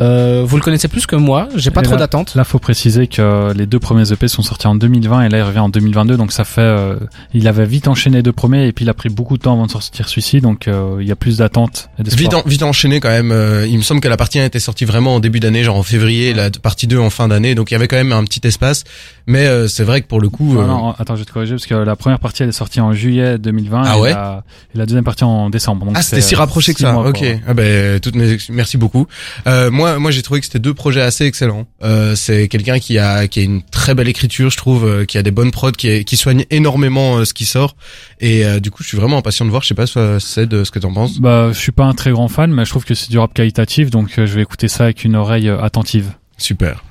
Euh, 0.00 0.42
vous 0.44 0.56
le 0.56 0.62
connaissez 0.62 0.88
plus 0.88 1.06
que 1.06 1.14
moi. 1.16 1.48
J'ai 1.54 1.70
pas 1.70 1.80
Et 1.80 1.84
trop 1.84 1.92
là- 1.94 2.00
d'attentes. 2.00 2.34
Là, 2.34 2.42
faut 2.44 2.58
préciser 2.58 3.06
que 3.06 3.52
les 3.52 3.66
deux 3.66 3.78
premiers 3.78 4.10
EP 4.12 4.26
sont 4.26 4.42
sortis 4.42 4.66
en 4.66 4.74
2020 4.74 5.22
et 5.22 5.28
là, 5.28 5.38
il 5.38 5.42
revient 5.42 5.60
en 5.60 5.68
2022. 5.68 6.16
Donc, 6.16 6.32
ça 6.32 6.44
fait, 6.44 6.60
euh, 6.60 6.96
il 7.32 7.46
avait 7.46 7.66
vite 7.66 7.86
enchaîné 7.86 8.16
les 8.16 8.22
deux 8.24 8.32
premiers 8.32 8.66
et 8.66 8.72
puis 8.72 8.84
il 8.84 8.88
a 8.88 8.94
pris 8.94 9.08
beaucoup 9.10 9.36
de 9.36 9.42
temps 9.42 9.52
avant 9.52 9.66
de 9.66 9.70
sortir 9.70 10.08
celui-ci. 10.08 10.40
Donc, 10.40 10.66
euh, 10.66 10.96
il 11.00 11.06
y 11.06 11.12
a 11.12 11.16
plus 11.16 11.38
d'attentes 11.38 11.83
d'espoir. 11.98 12.18
Vite, 12.18 12.34
en- 12.34 12.42
vite 12.48 12.62
enchaîné 12.62 13.00
quand 13.00 13.08
même. 13.08 13.32
euh, 13.32 13.66
il 13.66 13.76
me 13.78 13.82
semble 13.82 14.00
que 14.00 14.08
la 14.08 14.16
partie 14.16 14.38
1 14.38 14.44
était 14.46 14.60
sortie 14.60 14.84
vraiment 14.84 15.14
en 15.16 15.20
début 15.20 15.40
d'année, 15.40 15.64
genre 15.64 15.76
en 15.76 15.82
février, 15.82 16.34
la 16.34 16.50
partie 16.50 16.86
2 16.86 16.98
en 16.98 17.10
fin 17.10 17.28
d'année. 17.28 17.54
Donc 17.54 17.70
il 17.70 17.74
y 17.74 17.76
avait 17.76 17.88
quand 17.88 17.96
même 17.96 18.12
un 18.12 18.24
petit 18.24 18.40
espace. 18.46 18.84
Mais 19.26 19.46
euh, 19.46 19.68
c'est 19.68 19.84
vrai 19.84 20.02
que 20.02 20.06
pour 20.06 20.20
le 20.20 20.28
coup... 20.28 20.56
Ah 20.58 20.62
euh, 20.62 20.66
non, 20.66 20.90
attends, 20.98 21.14
je 21.16 21.20
vais 21.20 21.24
te 21.24 21.32
corriger 21.32 21.54
parce 21.54 21.66
que 21.66 21.74
la 21.74 21.96
première 21.96 22.18
partie 22.18 22.42
elle 22.42 22.50
est 22.50 22.52
sortie 22.52 22.80
en 22.80 22.92
juillet 22.92 23.38
2020 23.38 23.82
Ah 23.86 23.96
et, 23.96 24.00
ouais 24.00 24.10
la, 24.10 24.44
et 24.74 24.78
la 24.78 24.86
deuxième 24.86 25.04
partie 25.04 25.24
en 25.24 25.48
décembre. 25.50 25.86
Donc 25.86 25.94
Ah, 25.96 26.02
c'était 26.02 26.20
c'est, 26.20 26.28
si 26.28 26.34
rapproché 26.34 26.74
que 26.74 26.80
ça. 26.80 26.92
mois, 26.92 27.08
ok. 27.08 27.18
quoi. 27.18 27.28
Ah 27.48 27.54
ben, 27.54 28.00
toutes 28.00 28.16
mes 28.16 28.36
merci 28.50 28.76
beaucoup. 28.76 29.06
Euh, 29.46 29.70
moi, 29.70 29.98
moi, 29.98 30.10
j'ai 30.10 30.22
trouvé 30.22 30.40
que 30.40 30.46
c'était 30.46 30.58
deux 30.58 30.74
projets 30.74 31.00
assez 31.00 31.24
excellents. 31.24 31.66
Euh, 31.82 32.14
c'est 32.14 32.48
quelqu'un 32.48 32.78
qui 32.78 32.98
a, 32.98 33.26
qui 33.28 33.40
a 33.40 33.42
une 33.42 33.62
très 33.62 33.94
belle 33.94 34.08
écriture, 34.08 34.50
je 34.50 34.56
trouve, 34.56 34.84
euh, 34.86 35.04
qui 35.04 35.16
a 35.18 35.22
des 35.22 35.30
bonnes 35.30 35.50
prods, 35.50 35.72
qui, 35.72 35.88
est- 35.88 36.04
qui 36.04 36.16
soigne 36.16 36.44
énormément 36.50 37.16
euh, 37.18 37.24
ce 37.24 37.32
qui 37.34 37.44
sort. 37.46 37.76
Et 38.20 38.44
euh, 38.44 38.60
du 38.60 38.70
coup, 38.70 38.82
je 38.82 38.88
suis 38.88 38.96
vraiment 38.96 39.18
impatient 39.18 39.44
de 39.46 39.50
voir. 39.50 39.62
Je 39.62 39.68
sais 39.68 39.74
pas, 39.74 39.86
soit 39.86 40.20
c'est 40.20 40.46
de 40.46 40.64
ce 40.64 40.70
que 40.70 40.78
t'en 40.78 40.92
penses. 40.92 41.18
Bah, 41.18 41.48
je 41.52 41.58
suis 41.58 41.72
pas 41.74 41.84
un 41.84 41.94
très 41.94 42.10
grand 42.12 42.28
fan, 42.28 42.50
mais 42.52 42.64
je 42.64 42.70
trouve 42.70 42.84
que 42.84 42.94
c'est 42.94 43.10
du 43.10 43.18
rap 43.18 43.34
qualitatif, 43.34 43.90
donc 43.90 44.18
euh, 44.18 44.26
je 44.26 44.34
vais 44.34 44.42
écouter 44.42 44.68
ça 44.68 44.84
avec 44.84 45.04
une 45.04 45.16
oreille 45.16 45.48
euh, 45.48 45.60
attentive. 45.62 46.12
Super. 46.38 46.82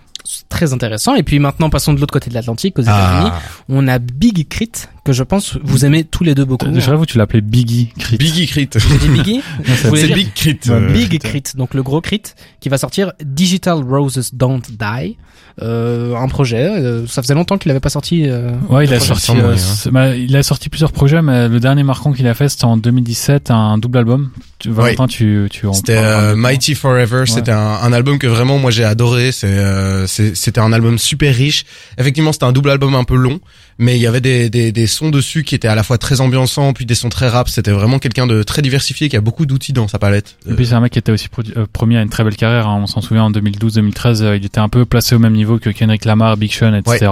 Très 0.50 0.74
intéressant. 0.74 1.16
Et 1.16 1.24
puis 1.24 1.40
maintenant, 1.40 1.70
passons 1.70 1.94
de 1.94 2.00
l'autre 2.00 2.14
côté 2.14 2.30
de 2.30 2.36
l'Atlantique, 2.36 2.80
aux 2.80 2.84
États-Unis. 2.84 3.30
Ah, 3.34 3.40
On 3.70 3.88
a 3.88 4.00
Big 4.00 4.48
Crit, 4.48 4.72
que 5.04 5.12
je 5.14 5.24
pense 5.24 5.58
vous 5.64 5.86
aimez 5.86 6.04
tous 6.04 6.24
les 6.24 6.34
deux 6.36 6.46
beaucoup. 6.46 6.68
Je 6.74 6.90
rêve 6.90 7.00
où 7.02 7.06
tu 7.06 7.18
l'appelais 7.18 7.42
Biggie 7.42 7.90
Crit. 8.00 8.18
Biggie 8.18 8.48
Crit. 8.48 8.70
J'ai 8.76 8.98
dit 8.98 9.10
Biggie 9.10 9.42
c'est- 9.66 10.14
Big 10.14 10.34
Crit. 10.34 10.60
Euh, 10.70 10.92
Big 10.94 11.20
Crit, 11.20 11.44
donc 11.56 11.74
le 11.74 11.84
gros 11.84 12.00
Crit, 12.02 12.22
qui 12.60 12.70
va 12.70 12.78
sortir 12.78 13.12
Digital 13.24 13.80
Roses 13.84 14.32
Don't 14.34 14.62
Die. 14.70 15.18
Euh, 15.62 16.16
un 16.16 16.28
projet, 16.30 16.66
euh, 16.68 17.06
ça 17.06 17.22
faisait 17.22 17.36
longtemps 17.36 17.60
qu'il 17.60 17.70
avait 17.70 17.80
pas 17.80 17.90
sorti. 17.90 18.24
euh, 18.28 18.54
Ouais, 18.70 18.86
il 18.86 18.94
a 18.94 19.00
sorti, 19.00 19.32
euh, 19.38 19.56
bah, 19.92 20.16
il 20.16 20.36
a 20.36 20.42
sorti 20.42 20.68
plusieurs 20.68 20.92
projets, 20.92 21.22
mais 21.22 21.48
le 21.48 21.60
dernier 21.60 21.84
marquant 21.84 22.12
qu'il 22.12 22.26
a 22.26 22.34
fait, 22.34 22.50
c'était 22.50 22.66
en 22.66 22.76
2017, 22.76 23.52
un 23.52 23.78
double 23.78 24.00
album. 24.00 24.32
Tu, 24.58 24.72
Valentin, 24.72 25.06
tu, 25.06 25.48
tu 25.52 25.68
en 25.68 25.74
C'était 25.74 25.98
euh. 25.98 26.36
Mighty 26.36 26.74
Forever. 26.74 27.26
C'était 27.28 27.52
un, 27.52 27.60
un 27.84 27.94
album 27.94 28.18
que 28.18 28.26
vraiment 28.26 28.58
moi 28.58 28.72
j'ai 28.72 28.84
adoré. 28.84 29.32
C'est, 29.32 29.46
euh, 29.48 30.08
c'est- 30.08 30.36
c'était 30.36 30.62
un 30.62 30.74
album 30.74 30.98
super 30.98 31.36
riche. 31.36 31.66
Effectivement, 32.00 32.32
c'était 32.32 32.46
un 32.46 32.52
double 32.52 32.72
album 32.72 32.96
un 32.96 33.04
peu 33.04 33.16
long, 33.16 33.40
mais 33.78 33.96
il 33.96 34.02
y 34.02 34.08
avait 34.08 34.22
des, 34.22 34.50
des, 34.50 34.72
des 34.72 34.88
sons 34.94 35.10
dessus 35.10 35.44
qui 35.44 35.54
étaient 35.56 35.68
à 35.68 35.76
la 35.76 35.84
fois 35.84 35.98
très 35.98 36.22
ambiançants, 36.22 36.72
puis 36.72 36.86
des 36.86 36.96
sons 36.96 37.10
très 37.10 37.28
rap. 37.28 37.50
C'était 37.50 37.72
vraiment 37.72 38.00
quelqu'un 38.00 38.26
de 38.26 38.42
très 38.44 38.62
diversifié 38.62 39.10
qui 39.10 39.18
a 39.18 39.22
beaucoup 39.22 39.46
d'outils 39.46 39.74
dans 39.74 39.90
sa 39.90 40.00
palette. 40.00 40.38
Et 40.50 40.54
puis 40.56 40.66
c'est 40.68 40.74
un 40.76 40.80
mec 40.80 40.94
qui 40.94 41.00
était 41.00 41.12
aussi 41.12 41.28
produ- 41.28 41.52
euh, 41.58 41.66
promis 41.72 41.98
à 41.98 42.02
une 42.02 42.10
très 42.10 42.24
belle 42.24 42.38
carrière. 42.38 42.68
hein. 42.70 42.80
On 42.82 42.88
s'en 42.88 43.02
souvient 43.02 43.24
en 43.24 43.32
2012-2013, 43.32 44.22
euh, 44.24 44.38
il 44.38 44.46
était 44.46 44.60
un 44.60 44.70
peu 44.70 44.86
placé 44.86 45.16
au 45.16 45.20
même 45.20 45.34
niveau 45.34 45.58
que 45.60 45.70
Kendrick 45.70 46.06
Lamar, 46.06 46.38
Big 46.38 46.54
Sean, 46.54 46.74
etc. 46.74 47.12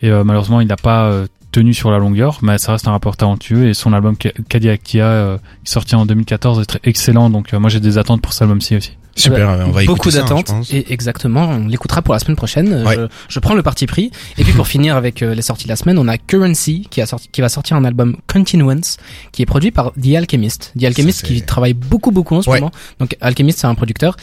Et 0.00 0.10
euh, 0.10 0.24
malheureusement, 0.24 0.60
il 0.60 0.68
n'a 0.68 0.76
pas 0.76 1.10
tenu 1.52 1.72
sur 1.74 1.90
la 1.90 1.98
longueur, 1.98 2.38
mais 2.42 2.58
ça 2.58 2.72
reste 2.72 2.86
un 2.88 2.90
rapport 2.92 3.16
talentueux. 3.16 3.68
Et 3.68 3.74
son 3.74 3.92
album 3.92 4.14
Ca- 4.22 4.32
Cadillac 4.48 4.82
Tia, 4.82 5.06
euh, 5.06 5.38
sorti 5.64 5.94
en 5.94 6.04
2014, 6.06 6.60
est 6.60 6.64
très 6.66 6.80
excellent. 6.84 7.30
Donc 7.30 7.54
euh, 7.54 7.58
moi 7.58 7.70
j'ai 7.70 7.80
des 7.80 7.98
attentes 7.98 8.20
pour 8.22 8.32
cet 8.32 8.42
album-ci 8.42 8.76
aussi. 8.76 8.92
Super, 9.16 9.48
on 9.48 9.70
va 9.70 9.82
écouter 9.82 9.86
Beaucoup 9.86 10.10
d'attentes 10.10 10.52
et 10.70 10.92
exactement, 10.92 11.48
on 11.48 11.66
l'écoutera 11.68 12.02
pour 12.02 12.14
la 12.14 12.20
semaine 12.20 12.36
prochaine. 12.36 12.72
Euh, 12.72 12.84
Ouais. 12.84 12.94
Je, 12.96 13.06
je 13.28 13.38
prends 13.40 13.54
le 13.54 13.62
parti 13.62 13.86
pris. 13.86 14.10
Et 14.38 14.44
puis 14.44 14.52
pour 14.52 14.68
finir 14.68 14.94
avec 14.96 15.22
euh, 15.22 15.34
les 15.34 15.42
sorties 15.42 15.64
de 15.64 15.70
la 15.70 15.76
semaine, 15.76 15.98
on 15.98 16.06
a 16.06 16.18
Currency 16.18 16.86
qui 16.90 17.00
a 17.00 17.06
sorti, 17.06 17.28
qui 17.32 17.40
va 17.40 17.48
sortir 17.48 17.76
un 17.76 17.84
album 17.84 18.16
Continuance 18.30 18.98
qui 19.32 19.42
est 19.42 19.46
produit 19.46 19.70
par 19.70 19.92
The 19.94 20.14
Alchemist. 20.16 20.72
The 20.78 20.84
Alchemist 20.84 21.20
Ça, 21.22 21.26
qui 21.26 21.42
travaille 21.42 21.74
beaucoup 21.74 22.10
beaucoup 22.10 22.36
en 22.36 22.42
ce 22.42 22.50
Ouais. 22.50 22.60
moment. 22.60 22.72
Donc 23.00 23.16
Alchemist 23.20 23.58
c'est 23.58 23.66
un 23.66 23.74
producteur 23.74 24.16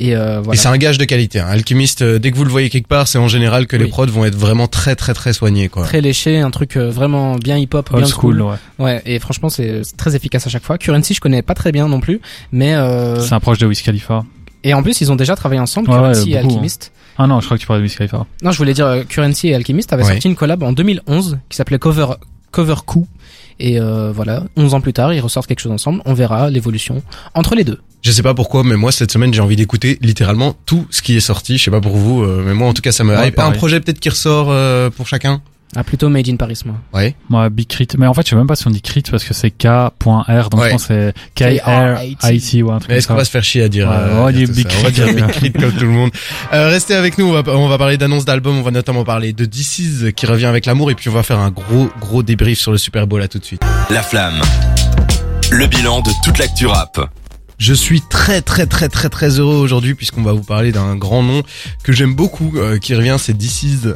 et 0.00 0.14
euh, 0.16 0.38
Et 0.38 0.42
voilà. 0.42 0.60
c'est 0.60 0.68
un 0.68 0.76
gage 0.78 0.96
de 0.96 1.04
qualité. 1.04 1.40
Hein. 1.40 1.48
Alchemist, 1.48 2.02
euh, 2.02 2.18
dès 2.20 2.30
que 2.30 2.36
vous 2.36 2.44
le 2.44 2.50
voyez 2.50 2.70
quelque 2.70 2.86
part, 2.86 3.08
c'est 3.08 3.18
en 3.18 3.26
général 3.28 3.66
que 3.66 3.76
les 3.76 3.86
prods 3.88 4.06
vont 4.06 4.24
être 4.24 4.36
vraiment 4.36 4.68
très 4.68 4.94
très 4.94 5.12
très 5.12 5.32
soignés. 5.32 5.68
Quoi. 5.68 5.82
Très 5.84 6.00
léché, 6.00 6.38
un 6.38 6.50
truc 6.50 6.76
euh, 6.76 6.88
vraiment 6.90 7.34
bien 7.36 7.56
hip-hop, 7.58 7.90
bien 7.94 8.06
school, 8.06 8.40
ouais. 8.42 8.54
Ouais, 8.78 9.02
et 9.06 9.18
franchement 9.18 9.48
c'est 9.48 9.82
c'est 9.84 9.96
très 9.96 10.14
efficace 10.16 10.46
à 10.46 10.50
chaque 10.50 10.64
fois. 10.64 10.78
Currency 10.78 11.14
je 11.14 11.20
connais 11.20 11.42
pas 11.42 11.54
très 11.54 11.72
bien 11.72 11.88
non 11.88 12.00
plus, 12.00 12.20
mais 12.52 12.74
euh, 12.74 13.20
C'est 13.20 13.34
un 13.34 13.40
proche 13.40 13.58
de 13.58 13.66
Wiz 13.66 13.82
Khalifa. 13.82 14.24
Et 14.64 14.74
en 14.74 14.82
plus 14.82 15.00
ils 15.00 15.10
ont 15.12 15.16
déjà 15.16 15.36
travaillé 15.36 15.60
ensemble, 15.60 15.88
Ouais, 15.90 15.96
Currency 15.96 16.24
ouais, 16.24 16.30
et 16.30 16.36
Alchemist. 16.38 16.92
Ah 17.16 17.26
non, 17.26 17.40
je 17.40 17.46
crois 17.46 17.56
que 17.56 17.60
tu 17.62 17.66
parlais 17.66 17.80
de 17.80 17.86
Wiz 17.86 17.96
Khalifa. 17.96 18.26
Non, 18.42 18.52
je 18.52 18.58
voulais 18.58 18.74
dire 18.74 18.86
euh, 18.86 19.02
Currency 19.04 19.48
et 19.48 19.54
Alchemist 19.54 19.92
avaient 19.92 20.04
Ouais. 20.04 20.12
sorti 20.12 20.28
une 20.28 20.36
collab 20.36 20.62
en 20.62 20.72
2011 20.72 21.38
qui 21.48 21.56
s'appelait 21.56 21.78
Cover 21.78 22.06
Cover 22.52 22.76
Coup. 22.86 23.06
Et 23.60 23.80
euh, 23.80 24.12
voilà, 24.14 24.44
11 24.56 24.74
ans 24.74 24.80
plus 24.80 24.92
tard, 24.92 25.12
ils 25.12 25.18
ressortent 25.20 25.48
quelque 25.48 25.58
chose 25.60 25.72
ensemble. 25.72 26.00
On 26.04 26.14
verra 26.14 26.48
l'évolution 26.48 27.02
entre 27.34 27.56
les 27.56 27.64
deux. 27.64 27.80
Je 28.02 28.12
sais 28.12 28.22
pas 28.22 28.32
pourquoi, 28.34 28.62
mais 28.62 28.76
moi 28.76 28.92
cette 28.92 29.10
semaine 29.10 29.34
j'ai 29.34 29.40
envie 29.40 29.56
d'écouter 29.56 29.98
littéralement 30.00 30.54
tout 30.64 30.86
ce 30.90 31.02
qui 31.02 31.16
est 31.16 31.20
sorti. 31.20 31.58
Je 31.58 31.64
sais 31.64 31.70
pas 31.72 31.80
pour 31.80 31.96
vous, 31.96 32.22
euh, 32.22 32.44
mais 32.46 32.54
moi 32.54 32.68
en 32.68 32.72
tout 32.72 32.82
cas 32.82 32.92
ça 32.92 33.02
me 33.02 33.16
Ouais, 33.16 33.28
hype. 33.28 33.38
Un 33.40 33.50
projet 33.50 33.80
peut-être 33.80 33.98
qui 33.98 34.08
ressort 34.10 34.46
euh, 34.50 34.88
pour 34.90 35.08
chacun? 35.08 35.42
Ah, 35.76 35.84
plutôt 35.84 36.08
Made 36.08 36.28
in 36.28 36.36
Paris, 36.36 36.58
moi. 36.64 36.76
Ouais. 36.94 37.14
Moi, 37.28 37.48
Big 37.50 37.68
Crit. 37.68 37.88
Mais 37.98 38.06
en 38.06 38.14
fait, 38.14 38.22
je 38.24 38.30
sais 38.30 38.36
même 38.36 38.46
pas 38.46 38.56
si 38.56 38.66
on 38.66 38.70
dit 38.70 38.80
Crit 38.80 39.02
parce 39.10 39.22
que 39.24 39.34
c'est 39.34 39.50
K.R. 39.50 39.90
Donc 40.00 40.60
Ouais. 40.60 40.66
je 40.66 40.70
pense 40.70 40.86
que 40.86 41.12
c'est 41.12 41.14
K-R-I-T 41.34 42.62
ou 42.62 42.72
un 42.72 42.78
truc 42.78 42.90
Mais 42.90 42.96
est-ce 42.96 43.08
qu'on 43.08 43.14
va 43.14 43.24
se 43.24 43.30
faire 43.30 43.44
chier 43.44 43.62
à 43.64 43.68
dire 43.68 43.86
Ouais, 43.88 43.94
euh, 43.96 44.20
on 44.20 44.24
va 44.24 44.32
dire 44.32 44.48
dire 44.48 44.48
tout 44.48 44.54
Big 44.54 44.70
ça. 44.70 44.78
On 44.78 44.82
va 44.82 44.90
Crit. 44.90 45.02
dire 45.04 45.14
Big 45.14 45.26
Crit 45.34 45.52
comme 45.52 45.72
tout 45.72 45.84
le 45.84 45.90
monde. 45.90 46.10
Euh, 46.54 46.68
restez 46.70 46.94
avec 46.94 47.18
nous, 47.18 47.26
on 47.26 47.32
va, 47.42 47.42
on 47.54 47.68
va 47.68 47.76
parler 47.76 47.98
d'annonces 47.98 48.24
d'albums, 48.24 48.56
on 48.56 48.62
va 48.62 48.70
notamment 48.70 49.04
parler 49.04 49.32
de 49.34 49.44
DC's 49.44 50.12
qui 50.16 50.24
revient 50.24 50.46
avec 50.46 50.64
l'amour 50.64 50.90
et 50.90 50.94
puis 50.94 51.10
on 51.10 51.12
va 51.12 51.22
faire 51.22 51.38
un 51.38 51.50
gros 51.50 51.90
gros 52.00 52.22
débrief 52.22 52.58
sur 52.58 52.72
le 52.72 52.78
Super 52.78 53.06
Bowl 53.06 53.20
à 53.20 53.28
tout 53.28 53.38
de 53.38 53.44
suite. 53.44 53.60
La 53.90 54.02
flamme. 54.02 54.40
Le 55.50 55.66
bilan 55.66 56.00
de 56.00 56.10
toute 56.24 56.38
l'actu 56.38 56.66
rap. 56.66 57.10
Je 57.58 57.74
suis 57.74 58.00
très 58.08 58.40
très 58.40 58.66
très 58.66 58.88
très 58.88 59.08
très 59.08 59.38
heureux 59.40 59.56
aujourd'hui 59.56 59.94
puisqu'on 59.94 60.22
va 60.22 60.32
vous 60.32 60.42
parler 60.44 60.72
d'un 60.72 60.94
grand 60.96 61.22
nom 61.22 61.42
que 61.82 61.92
j'aime 61.92 62.14
beaucoup 62.14 62.52
euh, 62.56 62.78
qui 62.78 62.94
revient, 62.94 63.16
c'est 63.18 63.36
DC's, 63.36 63.86
euh, 63.86 63.94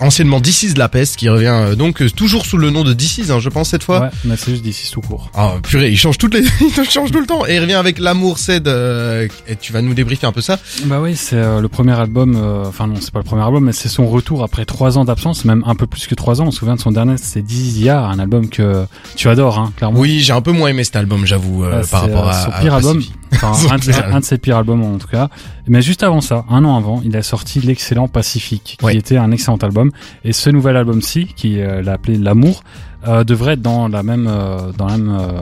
anciennement 0.00 0.40
DC's 0.40 0.76
La 0.76 0.88
Peste 0.88 1.16
qui 1.16 1.28
revient 1.28 1.46
euh, 1.48 1.74
donc 1.74 2.02
euh, 2.02 2.10
toujours 2.10 2.46
sous 2.46 2.56
le 2.56 2.70
nom 2.70 2.84
de 2.84 2.92
DC's, 2.92 3.30
hein, 3.30 3.38
je 3.40 3.48
pense 3.48 3.68
cette 3.70 3.82
fois. 3.84 4.00
Ouais, 4.00 4.08
mais 4.24 4.36
c'est 4.36 4.50
juste 4.52 4.62
d'ici 4.62 4.90
tout 4.90 5.00
court. 5.00 5.30
Ah 5.34 5.54
purée, 5.62 5.90
il 5.90 5.96
change 5.98 6.18
toutes 6.18 6.34
les, 6.34 6.42
il 6.78 6.90
change 6.90 7.10
tout 7.10 7.20
le 7.20 7.26
temps 7.26 7.46
et 7.46 7.56
il 7.56 7.60
revient 7.60 7.74
avec 7.74 7.98
l'amour 7.98 8.38
c'est 8.38 8.66
euh, 8.66 9.28
et 9.46 9.56
tu 9.56 9.72
vas 9.72 9.82
nous 9.82 9.94
débriefer 9.94 10.26
un 10.26 10.32
peu 10.32 10.40
ça. 10.40 10.58
Bah 10.86 11.00
oui, 11.00 11.16
c'est 11.16 11.36
euh, 11.36 11.60
le 11.60 11.68
premier 11.68 11.92
album. 11.98 12.36
euh, 12.36 12.64
Enfin 12.66 12.86
non, 12.86 12.96
c'est 13.00 13.10
pas 13.12 13.18
le 13.20 13.24
premier 13.24 13.42
album, 13.42 13.64
mais 13.64 13.72
c'est 13.72 13.88
son 13.88 14.06
retour 14.06 14.42
après 14.42 14.64
trois 14.64 14.98
ans 14.98 15.04
d'absence, 15.04 15.44
même 15.44 15.62
un 15.66 15.74
peu 15.74 15.86
plus 15.86 16.06
que 16.06 16.14
trois 16.14 16.40
ans. 16.40 16.46
On 16.46 16.50
se 16.50 16.58
souvient 16.58 16.74
de 16.76 16.80
son 16.80 16.90
dernier, 16.92 17.16
c'est 17.18 17.42
Dizia, 17.42 18.00
un 18.04 18.18
album 18.18 18.48
que 18.48 18.84
tu 19.16 19.28
adores, 19.28 19.58
hein, 19.58 19.72
clairement. 19.76 19.98
Oui, 20.00 20.20
j'ai 20.20 20.32
un 20.32 20.40
peu 20.40 20.52
moins 20.52 20.68
aimé 20.70 20.84
cet 20.84 20.96
album, 20.96 21.26
j'avoue, 21.26 21.64
euh, 21.64 21.82
Ah, 21.82 21.86
par 21.90 22.00
rapport 22.02 22.28
à 22.28 22.44
son 22.44 22.50
à 22.50 22.60
pire 22.60 22.74
album. 22.74 22.96
Pacific. 22.96 23.14
Enfin, 23.42 23.52
un, 23.74 23.78
de, 23.78 24.12
un 24.14 24.20
de 24.20 24.24
ses 24.24 24.38
pires 24.38 24.56
albums 24.58 24.82
en 24.82 24.98
tout 24.98 25.08
cas. 25.08 25.28
Mais 25.66 25.82
juste 25.82 26.02
avant 26.02 26.20
ça, 26.20 26.44
un 26.50 26.64
an 26.64 26.76
avant, 26.76 27.00
il 27.04 27.16
a 27.16 27.22
sorti 27.22 27.60
l'excellent 27.60 28.08
Pacifique, 28.08 28.76
qui 28.78 28.84
Ouais. 28.84 28.96
était 28.96 29.16
un 29.16 29.30
excellent 29.30 29.56
album. 29.58 29.90
Et 30.24 30.32
ce 30.32 30.50
nouvel 30.50 30.76
album-ci, 30.76 31.26
qui 31.36 31.60
euh, 31.60 31.82
l'a 31.82 31.92
appelé 31.94 32.16
L'amour, 32.18 32.62
euh, 33.08 33.24
devrait 33.24 33.54
être 33.54 33.62
dans 33.62 33.88
la 33.88 34.02
même, 34.02 34.26
euh, 34.28 34.72
dans 34.76 34.86
la 34.86 34.96
même. 34.98 35.16
euh, 35.20 35.40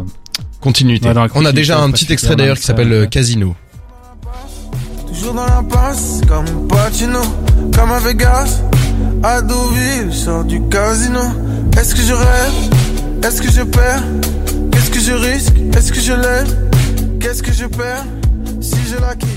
Continuité. 0.60 1.08
Ouais, 1.08 1.14
dans 1.14 1.24
la 1.24 1.28
On 1.34 1.44
a 1.44 1.52
déjà 1.52 1.80
un 1.80 1.90
petit 1.90 2.12
extrait 2.12 2.36
d'ailleurs 2.36 2.56
qui 2.56 2.62
s'appelle 2.62 2.92
euh. 2.92 3.06
Casino. 3.06 3.54
Toujours 5.08 5.34
dans 5.34 5.44
la 5.46 5.62
passe, 5.68 6.20
comme 6.28 6.68
Pacino, 6.68 7.20
comme 7.76 7.90
à 7.92 7.98
Vegas, 7.98 8.62
à 9.22 9.42
Deauville, 9.42 10.06
je 10.10 10.16
sors 10.16 10.44
du 10.44 10.60
casino. 10.68 11.20
Est-ce 11.76 11.94
que 11.94 12.02
je 12.02 12.12
rêve? 12.14 12.70
Est-ce 13.24 13.42
que 13.42 13.50
je 13.50 13.62
perds? 13.62 14.02
Qu'est-ce 14.70 14.90
que 14.90 15.00
je 15.00 15.12
risque? 15.12 15.52
Est-ce 15.76 15.92
que 15.92 16.00
je 16.00 16.12
lève 16.12 16.70
Qu'est-ce 17.22 17.42
que 17.42 17.52
je 17.52 17.66
perds 17.66 18.04
Si 18.60 18.76
je 18.90 19.00
la 19.00 19.14
quitte? 19.14 19.28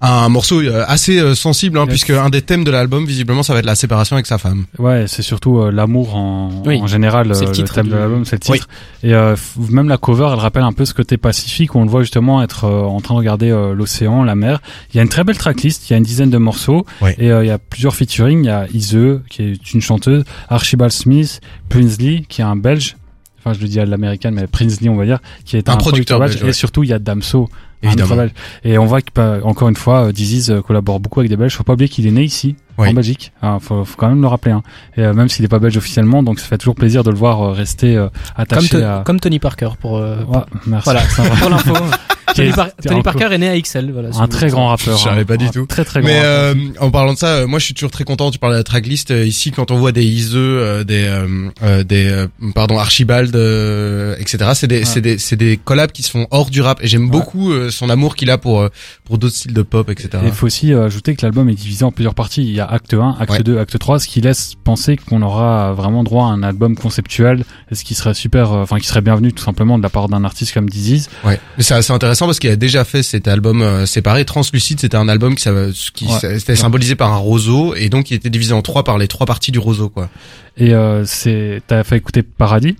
Un 0.00 0.28
morceau 0.28 0.60
euh, 0.60 0.84
assez 0.86 1.18
euh, 1.18 1.34
sensible, 1.34 1.78
hein, 1.78 1.86
puisque 1.86 2.10
un 2.10 2.28
des 2.28 2.42
thèmes 2.42 2.62
de 2.64 2.70
l'album, 2.70 3.06
visiblement, 3.06 3.42
ça 3.42 3.54
va 3.54 3.60
être 3.60 3.64
la 3.64 3.74
séparation 3.74 4.16
avec 4.16 4.26
sa 4.26 4.36
femme. 4.36 4.66
Ouais, 4.78 5.04
c'est 5.08 5.22
surtout 5.22 5.58
euh, 5.60 5.70
l'amour 5.70 6.14
en, 6.14 6.62
Oui. 6.66 6.78
en 6.82 6.86
général. 6.86 7.34
C'est 7.34 7.42
le 7.44 7.46
le, 7.50 7.52
titre 7.54 7.74
thème 7.74 7.86
du- 7.86 7.92
de 7.92 7.96
l'album, 7.96 8.24
c'est 8.26 8.36
le 8.44 8.50
Oui. 8.52 8.58
titre. 8.58 8.68
Et 9.02 9.14
euh, 9.14 9.34
même 9.70 9.88
la 9.88 9.96
cover, 9.96 10.28
elle 10.32 10.38
rappelle 10.40 10.62
un 10.62 10.72
peu 10.72 10.84
ce 10.84 10.92
côté 10.92 11.16
pacifique 11.16 11.74
où 11.74 11.78
on 11.78 11.84
le 11.84 11.90
voit 11.90 12.02
justement 12.02 12.42
être 12.42 12.64
euh, 12.64 12.82
en 12.82 13.00
train 13.00 13.14
de 13.14 13.18
regarder 13.20 13.50
euh, 13.50 13.72
l'océan, 13.74 14.24
la 14.24 14.34
mer. 14.34 14.60
Il 14.92 14.96
y 14.96 15.00
a 15.00 15.02
une 15.02 15.08
très 15.08 15.24
belle 15.24 15.38
tracklist. 15.38 15.88
Il 15.88 15.92
y 15.92 15.94
a 15.94 15.96
une 15.96 16.04
dizaine 16.04 16.30
de 16.30 16.38
morceaux 16.38 16.84
et 17.18 17.30
euh, 17.30 17.42
il 17.44 17.48
y 17.48 17.50
a 17.52 17.58
plusieurs 17.58 17.94
featuring. 17.94 18.40
Il 18.44 18.46
y 18.46 18.50
a 18.50 18.66
Ise 18.74 19.20
qui 19.30 19.42
est 19.42 19.72
une 19.74 19.80
chanteuse, 19.80 20.24
Archibald 20.50 20.92
Smith, 20.92 21.40
Prinsley 21.70 22.24
qui 22.28 22.42
est 22.42 22.44
un 22.44 22.56
Belge. 22.56 22.96
Enfin, 23.44 23.52
je 23.56 23.60
le 23.62 23.68
dis 23.68 23.78
à 23.78 23.84
l'américaine, 23.84 24.34
mais 24.34 24.46
Prinsley, 24.46 24.88
on 24.88 24.96
va 24.96 25.04
dire, 25.04 25.18
qui 25.44 25.56
est 25.58 25.68
Un 25.68 25.74
un, 25.74 25.76
producteur 25.76 26.18
belge. 26.18 26.32
belge, 26.32 26.42
ouais. 26.44 26.50
Et 26.50 26.52
surtout, 26.54 26.82
il 26.82 26.88
y 26.88 26.92
a 26.94 26.98
Damso. 26.98 27.48
un 27.82 27.88
Évidemment. 27.88 28.16
Belge. 28.16 28.30
Et 28.64 28.78
on 28.78 28.86
voit 28.86 29.02
que, 29.02 29.10
bah, 29.14 29.38
encore 29.44 29.68
une 29.68 29.76
fois, 29.76 30.06
euh, 30.06 30.12
Disease 30.12 30.50
euh, 30.50 30.62
collabore 30.62 31.00
beaucoup 31.00 31.20
avec 31.20 31.28
des 31.28 31.36
Belges. 31.36 31.54
Faut 31.54 31.64
pas 31.64 31.74
oublier 31.74 31.90
qu'il 31.90 32.06
est 32.06 32.10
né 32.10 32.22
ici, 32.24 32.56
Oui. 32.78 32.88
en 32.88 32.94
Belgique. 32.94 33.32
Ah, 33.42 33.58
faut, 33.60 33.84
faut 33.84 33.96
quand 33.98 34.08
même 34.08 34.22
le 34.22 34.26
rappeler. 34.28 34.52
Hein. 34.52 34.62
Et 34.96 35.02
euh, 35.02 35.12
même 35.12 35.28
s'il 35.28 35.44
est 35.44 35.48
pas 35.48 35.58
belge 35.58 35.76
officiellement, 35.76 36.22
donc 36.22 36.40
ça 36.40 36.46
fait 36.46 36.56
toujours 36.56 36.74
plaisir 36.74 37.04
de 37.04 37.10
le 37.10 37.16
voir 37.16 37.42
euh, 37.42 37.50
rester 37.52 37.94
euh, 37.96 38.08
Comme, 38.08 38.42
attaché 38.42 38.68
To- 38.70 38.76
à. 38.82 39.02
comme 39.04 39.20
Tony 39.20 39.38
Parker 39.38 39.68
pour. 39.78 39.98
euh, 39.98 40.24
Ouais, 40.24 40.38
merci. 40.66 40.84
Voilà, 40.84 41.00
C'est 41.02 41.20
un- 41.30 41.36
pour 41.36 41.50
l'info. 41.50 41.74
Tony, 42.34 42.50
Par- 42.52 42.68
Parker 43.02 43.28
est 43.32 43.38
né 43.38 43.48
à 43.48 43.60
XL. 43.60 43.90
Voilà, 43.92 44.08
un 44.18 44.28
très 44.28 44.48
grand 44.48 44.68
rappeur. 44.68 44.96
Je 44.98 45.02
savais 45.04 45.22
hein. 45.22 45.24
pas 45.24 45.36
du 45.36 45.50
tout. 45.50 45.66
Très 45.66 45.84
très 45.84 46.00
grand. 46.00 46.08
Mais 46.08 46.20
euh, 46.22 46.54
en 46.80 46.90
parlant 46.90 47.12
de 47.14 47.18
ça, 47.18 47.28
euh, 47.28 47.46
moi 47.46 47.58
je 47.58 47.64
suis 47.66 47.74
toujours 47.74 47.90
très 47.90 48.04
content. 48.04 48.30
Tu 48.30 48.38
parles 48.38 48.52
de 48.54 48.58
la 48.58 48.64
tracklist 48.64 49.10
euh, 49.10 49.24
ici 49.24 49.50
quand 49.50 49.70
on 49.70 49.76
voit 49.78 49.92
des 49.92 50.04
Ise, 50.04 50.32
euh, 50.34 50.84
des 50.84 51.04
euh, 51.04 51.48
euh, 51.62 51.84
des 51.84 52.06
euh, 52.08 52.26
pardon 52.54 52.78
Archibald, 52.78 53.34
euh, 53.36 54.16
etc. 54.18 54.50
C'est 54.54 54.66
des 54.66 54.78
Ouais. 54.78 54.84
c'est 54.84 55.00
des 55.00 55.18
c'est 55.18 55.36
des 55.36 55.56
collabs 55.56 55.92
qui 55.92 56.02
se 56.02 56.10
font 56.10 56.26
hors 56.30 56.50
du 56.50 56.60
rap 56.62 56.82
et 56.82 56.86
j'aime 56.88 57.04
Ouais. 57.04 57.10
beaucoup 57.10 57.52
euh, 57.52 57.70
son 57.70 57.90
amour 57.90 58.16
qu'il 58.16 58.30
a 58.30 58.38
pour 58.38 58.60
euh, 58.60 58.68
pour 59.04 59.18
d'autres 59.18 59.34
styles 59.36 59.52
de 59.54 59.62
pop, 59.62 59.88
etc. 59.90 60.08
Et 60.24 60.26
il 60.28 60.32
faut 60.32 60.46
aussi 60.46 60.72
euh, 60.72 60.86
ajouter 60.86 61.14
que 61.14 61.22
l'album 61.24 61.48
est 61.48 61.54
divisé 61.54 61.84
en 61.84 61.92
plusieurs 61.92 62.14
parties. 62.14 62.42
Il 62.42 62.52
y 62.54 62.60
a 62.60 62.66
acte 62.66 62.94
1, 62.94 63.16
acte 63.20 63.30
Ouais. 63.32 63.42
2, 63.42 63.58
acte 63.58 63.78
3, 63.78 63.98
ce 64.00 64.08
qui 64.08 64.20
laisse 64.20 64.54
penser 64.64 64.96
qu'on 64.96 65.22
aura 65.22 65.72
vraiment 65.72 66.04
droit 66.04 66.26
à 66.26 66.28
un 66.30 66.42
album 66.42 66.76
conceptuel, 66.76 67.44
ce 67.72 67.84
qui 67.84 67.94
serait 67.94 68.14
super, 68.14 68.52
euh, 68.52 68.62
enfin 68.62 68.78
qui 68.78 68.86
serait 68.86 69.00
bienvenu 69.00 69.32
tout 69.32 69.42
simplement 69.44 69.76
de 69.78 69.82
la 69.82 69.90
part 69.90 70.08
d'un 70.08 70.24
artiste 70.24 70.52
comme 70.54 70.68
Disease. 70.68 71.08
Ouais, 71.24 71.38
mais 71.56 71.62
c'est 71.64 71.74
assez 71.74 71.92
intéressant 72.14 72.26
parce 72.26 72.38
qu'il 72.38 72.50
a 72.50 72.56
déjà 72.56 72.84
fait 72.84 73.02
cet 73.02 73.26
album 73.28 73.60
euh, 73.60 73.86
séparé. 73.86 74.24
Translucide, 74.24 74.78
c'était 74.80 74.96
un 74.96 75.08
album 75.08 75.34
qui, 75.34 75.48
qui 75.94 76.06
Ouais. 76.06 76.38
c'était 76.38 76.54
symbolisé 76.56 76.94
par 76.94 77.12
un 77.12 77.16
roseau 77.16 77.74
et 77.74 77.88
donc 77.88 78.10
il 78.10 78.14
était 78.14 78.30
divisé 78.30 78.52
en 78.54 78.62
trois 78.62 78.84
par 78.84 78.98
les 78.98 79.08
trois 79.08 79.26
parties 79.26 79.50
du 79.52 79.58
roseau, 79.58 79.88
quoi. 79.88 80.08
Et 80.56 80.72
euh, 80.72 81.04
c'est, 81.04 81.60
t'as 81.66 81.82
fait 81.82 81.96
écouter 81.96 82.22
Paradis, 82.22 82.76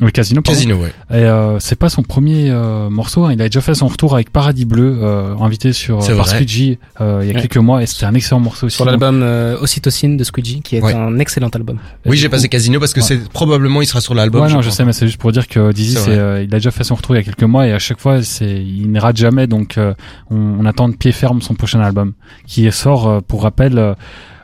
le 0.00 0.10
Casino, 0.12 0.40
pardon. 0.42 0.56
Casino, 0.56 0.76
ouais. 0.76 0.92
Et 1.10 1.14
euh, 1.24 1.58
c'est 1.58 1.74
pas 1.76 1.88
son 1.88 2.02
premier 2.02 2.50
euh, 2.50 2.88
morceau. 2.88 3.24
hein. 3.24 3.32
Il 3.32 3.42
a 3.42 3.48
déjà 3.48 3.60
fait 3.60 3.74
son 3.74 3.88
retour 3.88 4.14
avec 4.14 4.30
Paradis 4.30 4.64
Bleu, 4.64 4.98
euh, 5.02 5.34
invité 5.40 5.72
sur 5.72 6.00
euh, 6.08 6.16
par. 6.16 6.28
Squeegee 6.28 6.78
euh, 7.00 7.18
il 7.22 7.28
y 7.28 7.30
a 7.32 7.34
Ouais. 7.34 7.40
quelques 7.40 7.56
mois, 7.56 7.82
et 7.82 7.86
c'était 7.86 8.06
un 8.06 8.14
excellent 8.14 8.38
morceau 8.40 8.66
aussi. 8.66 8.76
Sur 8.76 8.84
l'album 8.84 9.20
euh, 9.22 9.58
Ocytocine 9.60 10.16
de 10.16 10.22
Squeegee, 10.22 10.60
qui 10.62 10.76
est 10.76 10.82
Ouais. 10.82 10.94
un 10.94 11.18
excellent 11.18 11.48
album. 11.48 11.78
Oui, 12.06 12.16
j'ai 12.16 12.28
passé 12.28 12.48
Casino 12.48 12.78
parce 12.78 12.92
que 12.94 13.00
Ouais. 13.00 13.06
c'est 13.06 13.28
probablement 13.28 13.82
il 13.82 13.86
sera 13.86 14.00
sur 14.00 14.14
l'album. 14.14 14.42
Ouais, 14.42 14.52
non, 14.52 14.62
je 14.62 14.70
sais, 14.70 14.84
mais 14.84 14.92
c'est 14.92 15.06
juste 15.06 15.18
pour 15.18 15.32
dire 15.32 15.48
que 15.48 15.72
Dizzy, 15.72 15.96
euh, 16.08 16.44
il 16.46 16.54
a 16.54 16.58
déjà 16.58 16.70
fait 16.70 16.84
son 16.84 16.94
retour 16.94 17.16
il 17.16 17.18
y 17.18 17.20
a 17.20 17.24
quelques 17.24 17.42
mois 17.42 17.66
et 17.66 17.72
à 17.72 17.78
chaque 17.80 17.98
fois, 18.00 18.22
c'est, 18.22 18.46
il 18.64 18.92
ne 18.92 19.00
rate 19.00 19.16
jamais. 19.16 19.46
Donc, 19.48 19.78
euh, 19.78 19.94
on, 20.30 20.36
on 20.60 20.64
attend 20.64 20.88
de 20.88 20.94
pied 20.94 21.10
ferme 21.12 21.42
son 21.42 21.54
prochain 21.54 21.80
album, 21.80 22.12
qui 22.46 22.70
sort, 22.70 23.08
euh, 23.08 23.20
pour 23.20 23.42
rappel, 23.42 23.96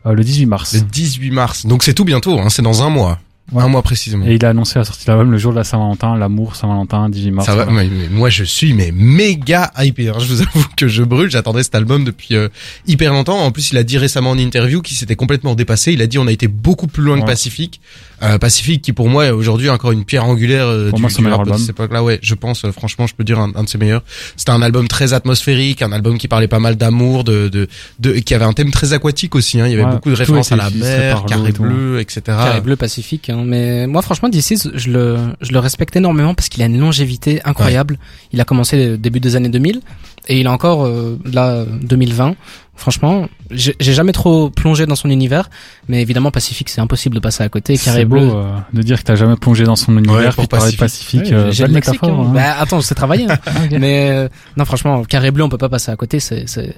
le 0.04 0.22
18 0.24 0.46
mars. 0.46 0.74
Le 0.74 0.80
18 0.80 1.30
mars. 1.30 1.64
Donc 1.66 1.82
c'est 1.84 1.94
tout 1.94 2.04
bientôt, 2.04 2.38
hein, 2.40 2.48
c'est 2.50 2.62
dans 2.62 2.82
un 2.82 2.90
mois. 2.90 3.18
Ouais. 3.52 3.62
Un 3.62 3.68
mois 3.68 3.82
précisément. 3.82 4.24
Et 4.26 4.34
il 4.36 4.44
a 4.44 4.48
annoncé 4.48 4.78
la 4.78 4.84
sortie 4.86 5.04
de 5.04 5.10
l'album 5.12 5.30
le 5.30 5.36
jour 5.38 5.52
de 5.52 5.58
la 5.58 5.64
Saint-Valentin, 5.64 6.16
l'amour, 6.16 6.56
Saint-Valentin, 6.56 7.10
18 7.10 7.30
mars. 7.30 7.46
Ça 7.46 7.54
va, 7.54 7.66
mais- 7.66 7.84
mais 7.88 8.08
moi 8.08 8.30
je 8.30 8.42
suis 8.42 8.72
mais 8.72 8.90
méga 8.90 9.70
hypé. 9.78 10.08
hein. 10.08 10.14
Je 10.18 10.24
vous 10.26 10.40
avoue 10.40 10.64
que 10.76 10.88
je 10.88 11.02
brûle. 11.02 11.30
J'attendais 11.30 11.62
cet 11.62 11.74
album 11.74 12.04
depuis 12.04 12.34
euh, 12.36 12.48
hyper 12.86 13.12
longtemps. 13.12 13.38
En 13.38 13.50
plus, 13.52 13.70
il 13.72 13.76
a 13.78 13.82
dit 13.82 13.98
récemment 13.98 14.30
en 14.30 14.38
interview 14.38 14.80
qu'il 14.80 14.96
s'était 14.96 15.14
complètement 15.16 15.54
dépassé. 15.54 15.92
Il 15.92 16.00
a 16.00 16.06
dit 16.06 16.18
on 16.18 16.26
a 16.26 16.32
été 16.32 16.48
beaucoup 16.48 16.86
plus 16.86 17.02
loin 17.02 17.20
que. 17.20 17.26
Pacifique. 17.26 17.80
Euh, 18.22 18.38
Pacifique 18.38 18.80
qui 18.82 18.92
pour 18.92 19.08
moi 19.08 19.26
est 19.26 19.30
aujourd'hui 19.30 19.68
encore 19.68 19.92
une 19.92 20.04
pierre 20.04 20.24
angulaire 20.24 20.66
euh, 20.66 20.90
Pour 20.90 20.98
du, 20.98 21.02
moi, 21.02 21.10
c'est 21.10 21.20
du 21.22 21.28
rap 21.28 21.38
de 21.38 21.42
album. 21.42 21.58
cette 21.58 21.70
époque-là. 21.70 22.02
Ouais, 22.02 22.18
je 22.22 22.34
pense. 22.34 22.64
euh, 22.64 22.72
franchement, 22.72 23.06
je 23.06 23.14
peux 23.14 23.24
dire 23.24 23.38
un, 23.40 23.52
un 23.54 23.64
de 23.64 23.68
ses 23.68 23.76
meilleurs. 23.78 24.02
C'était 24.36 24.52
un 24.52 24.62
album 24.62 24.88
très 24.88 25.12
atmosphérique, 25.12 25.82
un 25.82 25.92
album 25.92 26.16
qui 26.18 26.28
parlait 26.28 26.48
pas 26.48 26.60
mal 26.60 26.76
d'amour, 26.76 27.24
de, 27.24 27.48
de, 27.48 27.68
de, 27.98 28.12
qui 28.12 28.34
avait 28.34 28.44
un 28.44 28.52
thème 28.52 28.70
très 28.70 28.92
aquatique 28.92 29.34
aussi. 29.34 29.60
Hein. 29.60 29.66
Il 29.66 29.72
y 29.72 29.74
avait 29.74 29.84
Ouais, 29.84 29.90
beaucoup 29.90 30.10
de 30.10 30.14
références 30.16 30.52
à 30.52 30.56
la 30.56 30.70
mer, 30.70 31.24
carré 31.26 31.52
bleu, 31.52 32.00
etc. 32.00 32.22
Carré 32.26 32.60
bleu 32.60 32.76
Pacifique. 32.76 33.30
Hein. 33.30 33.42
Mais 33.44 33.86
moi, 33.86 34.00
franchement, 34.02 34.28
DC, 34.28 34.54
je 34.74 34.90
le, 34.90 35.16
je 35.40 35.52
le 35.52 35.58
respecte 35.58 35.96
énormément 35.96 36.34
parce 36.34 36.48
qu'il 36.48 36.62
a 36.62 36.66
une 36.66 36.78
longévité 36.78 37.40
incroyable. 37.44 37.98
Il 38.32 38.40
a 38.40 38.44
commencé 38.44 38.96
début 38.96 39.20
des 39.20 39.36
années 39.36 39.48
2000 39.48 39.80
et 40.28 40.40
il 40.40 40.46
a 40.46 40.52
encore 40.52 40.86
euh, 40.86 41.18
là 41.30 41.64
2020. 41.82 42.34
Franchement, 42.76 43.28
j'ai 43.50 43.76
j'ai 43.78 43.92
jamais 43.92 44.12
trop 44.12 44.50
plongé 44.50 44.84
dans 44.86 44.96
son 44.96 45.08
univers, 45.08 45.48
mais 45.88 46.02
évidemment 46.02 46.30
Pacifique, 46.32 46.68
c'est 46.68 46.80
impossible 46.80 47.14
de 47.14 47.20
passer 47.20 47.42
à 47.44 47.48
côté. 47.48 47.78
Carré 47.78 48.00
C'est 48.00 48.04
beau 48.04 48.16
bleu. 48.16 48.30
euh, 48.34 48.56
de 48.72 48.82
dire 48.82 48.98
que 48.98 49.04
t'as 49.04 49.14
jamais 49.14 49.36
plongé 49.36 49.64
dans 49.64 49.76
son 49.76 49.96
univers, 49.96 50.34
pour 50.34 50.42
puis 50.42 50.46
de 50.46 50.48
parler 50.48 50.72
de 50.72 50.76
Pacifique. 50.76 51.20
Pacifique. 51.20 51.32
euh, 51.32 51.52
j'ai 51.52 51.66
belle 51.68 51.74
le 51.74 52.08
hein. 52.10 52.24
hein. 52.26 52.32
Bah, 52.34 52.56
attends, 52.58 52.80
c'est 52.80 52.94
travaillé. 52.96 53.26
hein. 53.30 53.38
Mais 53.70 54.10
euh, 54.10 54.28
non, 54.56 54.64
franchement, 54.64 55.04
Carré 55.04 55.30
Bleu, 55.30 55.44
on 55.44 55.48
peut 55.48 55.58
pas 55.58 55.68
passer 55.68 55.92
à 55.92 55.96
côté. 55.96 56.18
C'est, 56.18 56.48
c'est... 56.48 56.74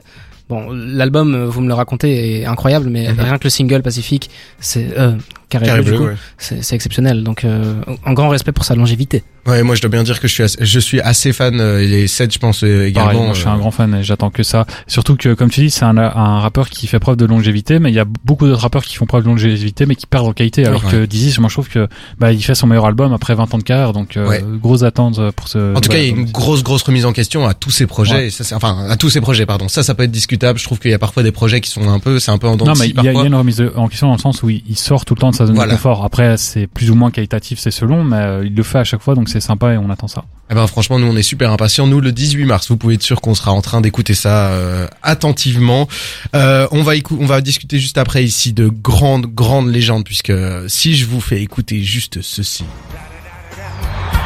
bon, 0.51 0.69
l'album, 0.71 1.35
euh, 1.35 1.47
vous 1.49 1.63
me 1.63 1.69
le 1.69 1.75
racontez, 1.75 2.41
est 2.41 2.45
incroyable, 2.45 2.89
mais 2.91 3.09
rien 3.11 3.39
que 3.39 3.45
le 3.45 3.51
single 3.51 3.83
Pacifique, 3.83 4.31
c'est 4.61 4.89
euh, 4.99 5.13
Carré, 5.49 5.67
Carré 5.67 5.83
Bleu, 5.83 5.85
du 5.93 5.97
bleu, 5.97 5.99
coup, 5.99 6.11
ouais. 6.13 6.17
c'est, 6.39 6.63
c'est 6.65 6.75
exceptionnel. 6.75 7.23
Donc, 7.23 7.45
euh, 7.45 7.75
un 8.05 8.13
grand 8.15 8.29
respect 8.29 8.53
pour 8.53 8.65
sa 8.65 8.75
longévité. 8.75 9.23
Ouais, 9.47 9.63
moi 9.63 9.77
je 9.77 9.81
dois 9.81 9.91
bien 9.91 10.03
dire 10.03 10.19
que 10.19 10.27
je 10.27 10.33
suis 10.33 10.43
assez, 10.43 10.59
je 10.61 10.79
suis 10.81 11.01
assez 11.01 11.33
fan 11.33 11.61
euh, 11.61 11.81
et 11.81 11.87
les 11.87 12.09
7 12.09 12.33
je 12.35 12.39
pense 12.41 12.65
euh, 12.65 12.87
également. 12.89 13.11
Pareil, 13.13 13.25
moi, 13.27 13.33
je 13.33 13.39
suis 13.39 13.49
un 13.49 13.55
euh, 13.55 13.59
grand 13.59 13.71
fan 13.71 13.95
et 13.95 14.03
j'attends 14.03 14.31
que 14.31 14.43
ça. 14.43 14.67
Surtout 14.89 15.15
que, 15.15 15.35
comme 15.35 15.51
tu 15.51 15.61
dis, 15.61 15.71
c'est 15.71 15.85
un, 15.85 15.97
un 15.99 16.41
rappeur 16.41 16.69
qui 16.69 16.89
fait 16.89 16.99
preuve 16.99 17.15
de 17.17 17.27
longévité, 17.27 17.79
mais 17.79 17.91
il 17.91 17.95
y 17.95 18.01
a 18.01 18.05
beaucoup 18.25 18.49
d'autres 18.49 18.63
rappeurs 18.63 18.83
qui 18.85 18.97
font 18.97 19.07
preuve 19.07 19.23
de 19.23 19.29
longévité, 19.29 19.87
mais 19.87 19.95
qui 19.95 20.07
perdent 20.07 20.27
en 20.27 20.33
qualité. 20.33 20.67
Alors 20.67 20.85
Ouais. 20.87 20.91
que 20.91 21.05
Dizzy, 21.07 21.39
moi, 21.41 21.49
je 21.49 21.55
trouve 21.55 21.69
que 21.69 21.87
bah, 22.19 22.33
il 22.33 22.43
fait 22.43 22.57
son 22.57 22.67
meilleur 22.67 22.87
album 22.87 23.13
après 23.13 23.37
20 23.37 23.55
ans 23.55 23.59
de 23.59 23.63
carrière, 23.63 23.93
donc 23.93 24.17
euh, 24.17 24.27
Ouais. 24.29 24.43
grosse 24.61 24.83
attente 24.83 25.21
pour 25.37 25.47
ce. 25.47 25.77
En 25.77 25.81
tout 25.81 25.91
cas, 25.91 25.99
il 25.99 26.03
y 26.03 26.07
a 26.07 26.11
une 26.11 26.25
grosse 26.25 26.65
grosse 26.65 26.83
remise 26.83 27.07
en 27.07 27.13
question 27.13 27.47
à 27.47 27.55
tous 27.55 27.71
ces 27.71 27.87
projets. 27.87 28.15
Ouais. 28.15 28.27
Et 28.27 28.31
ça, 28.31 28.43
c'est- 28.43 28.55
enfin, 28.57 28.87
à 28.91 28.97
tous 28.97 29.11
ces 29.11 29.21
projets, 29.21 29.47
pardon. 29.47 29.69
Ça, 29.69 29.85
ça 29.85 29.95
peut 29.95 30.03
être 30.03 30.11
discutable. 30.11 30.59
Je 30.59 30.65
trouve 30.65 30.81
qu'il 30.81 30.91
y 30.91 30.95
a 30.95 30.99
parfois 30.99 31.23
des 31.23 31.31
projets 31.31 31.61
qui 31.61 31.71
sont 31.71 31.89
un 31.89 32.01
peu, 32.01 32.19
c'est 32.19 32.33
un 32.33 32.39
peu 32.39 32.49
en 32.49 32.57
dents 32.57 32.65
Non, 32.67 32.73
mais 32.81 32.89
il 32.89 33.01
y, 33.01 33.09
a- 33.09 33.13
y 33.13 33.27
une 33.27 33.35
remise 33.37 33.63
en 33.77 33.87
question 33.87 34.09
dans 34.09 34.15
le 34.15 34.19
sens 34.21 34.43
où 34.43 34.51
il, 34.51 34.65
il 34.69 34.77
sort 34.77 35.05
tout 35.05 35.15
le 35.15 35.21
temps 35.21 35.31
de 35.31 35.36
sa 35.37 35.47
zone 35.47 35.55
Voilà. 35.57 35.73
de 35.73 35.77
confort. 35.77 36.05
Après, 36.05 36.37
c'est 36.37 36.67
plus 36.67 36.91
ou 36.91 36.95
moins 36.95 37.11
qualitatif, 37.11 37.59
c'est 37.59 37.71
selon, 37.71 38.03
mais 38.05 38.17
euh, 38.17 38.45
il 38.47 38.55
le 38.55 38.63
fait 38.63 38.79
à 38.79 38.85
chaque 38.85 39.03
fois, 39.03 39.15
donc 39.15 39.29
c'est 39.29 39.41
sympa 39.41 39.73
et 39.73 39.77
on 39.79 39.91
attend 39.91 40.09
ça. 40.09 40.25
Eh 40.51 40.55
ben, 40.55 40.67
franchement, 40.67 40.99
nous, 40.99 41.07
on 41.09 41.17
est 41.17 41.23
super 41.23 41.51
impatients. 41.53 41.87
Nous, 41.87 42.01
le 42.01 42.13
18 42.13 42.45
mars, 42.45 42.69
vous 42.69 42.77
pouvez 42.77 42.95
être 42.95 43.03
sûr 43.03 43.21
qu'on 43.21 43.35
sera 43.35 43.53
en 43.53 43.63
train 43.63 43.81
d'écouter 43.81 44.15
ça 44.15 44.49
euh, 44.49 44.87
attentivement. 45.03 45.89
Euh, 46.35 46.67
on 46.71 46.83
va 46.83 46.95
écou- 46.97 47.19
on 47.21 47.27
va 47.27 47.41
discuter 47.41 47.79
juste 47.79 47.99
après 47.99 48.23
ici 48.25 48.53
de 48.53 48.69
grandes, 48.69 49.27
grandes 49.27 49.69
légendes, 49.69 50.05
puisque 50.05 50.31
euh, 50.31 50.67
si 50.69 50.95
je 50.97 51.07
vous 51.07 51.21
fais 51.21 51.41
écouter 51.43 51.83
juste 51.83 52.21
ceci. 52.23 52.65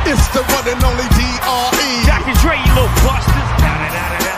It's 0.07 0.29
the 0.33 0.39
one 0.39 0.75
and 0.75 0.85
only 0.87 1.11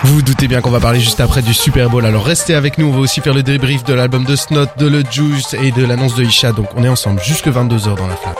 Vous 0.04 0.14
vous 0.14 0.22
doutez 0.22 0.48
bien 0.48 0.60
qu'on 0.60 0.70
va 0.70 0.80
parler 0.80 1.00
juste 1.00 1.20
après 1.20 1.42
du 1.42 1.54
Super 1.54 1.88
Bowl. 1.88 2.04
Alors 2.04 2.24
restez 2.24 2.54
avec 2.54 2.76
nous. 2.78 2.86
On 2.86 2.92
va 2.92 2.98
aussi 2.98 3.20
faire 3.20 3.34
le 3.34 3.42
débrief 3.42 3.84
de 3.84 3.94
l'album 3.94 4.24
de 4.24 4.34
Snot, 4.34 4.66
de 4.78 4.86
Le 4.88 5.02
Juice 5.08 5.54
et 5.54 5.70
de 5.70 5.84
l'annonce 5.84 6.14
de 6.16 6.24
Isha. 6.24 6.52
Donc 6.52 6.68
on 6.76 6.82
est 6.82 6.88
ensemble 6.88 7.20
jusque 7.22 7.46
22h 7.46 7.96
dans 7.96 8.08
la 8.08 8.16
flamme. 8.16 8.34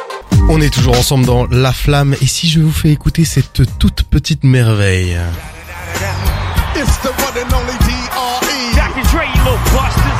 On 0.48 0.60
est 0.60 0.72
toujours 0.72 0.98
ensemble 0.98 1.24
dans 1.24 1.46
La 1.46 1.72
Flamme. 1.72 2.14
Et 2.20 2.26
si 2.26 2.48
je 2.48 2.60
vous 2.60 2.72
fais 2.72 2.90
écouter 2.90 3.24
cette 3.24 3.78
toute 3.78 4.02
petite 4.02 4.42
merveille? 4.42 5.16
It's 6.74 6.98
the 7.02 7.06
one 7.06 7.36
and 7.38 7.54
only 7.54 7.78
D.R.E. 7.78 8.74
Dr. 8.74 9.02
Dre, 9.12 9.22
you 9.22 9.42
little 9.44 9.58
busters. 9.70 10.18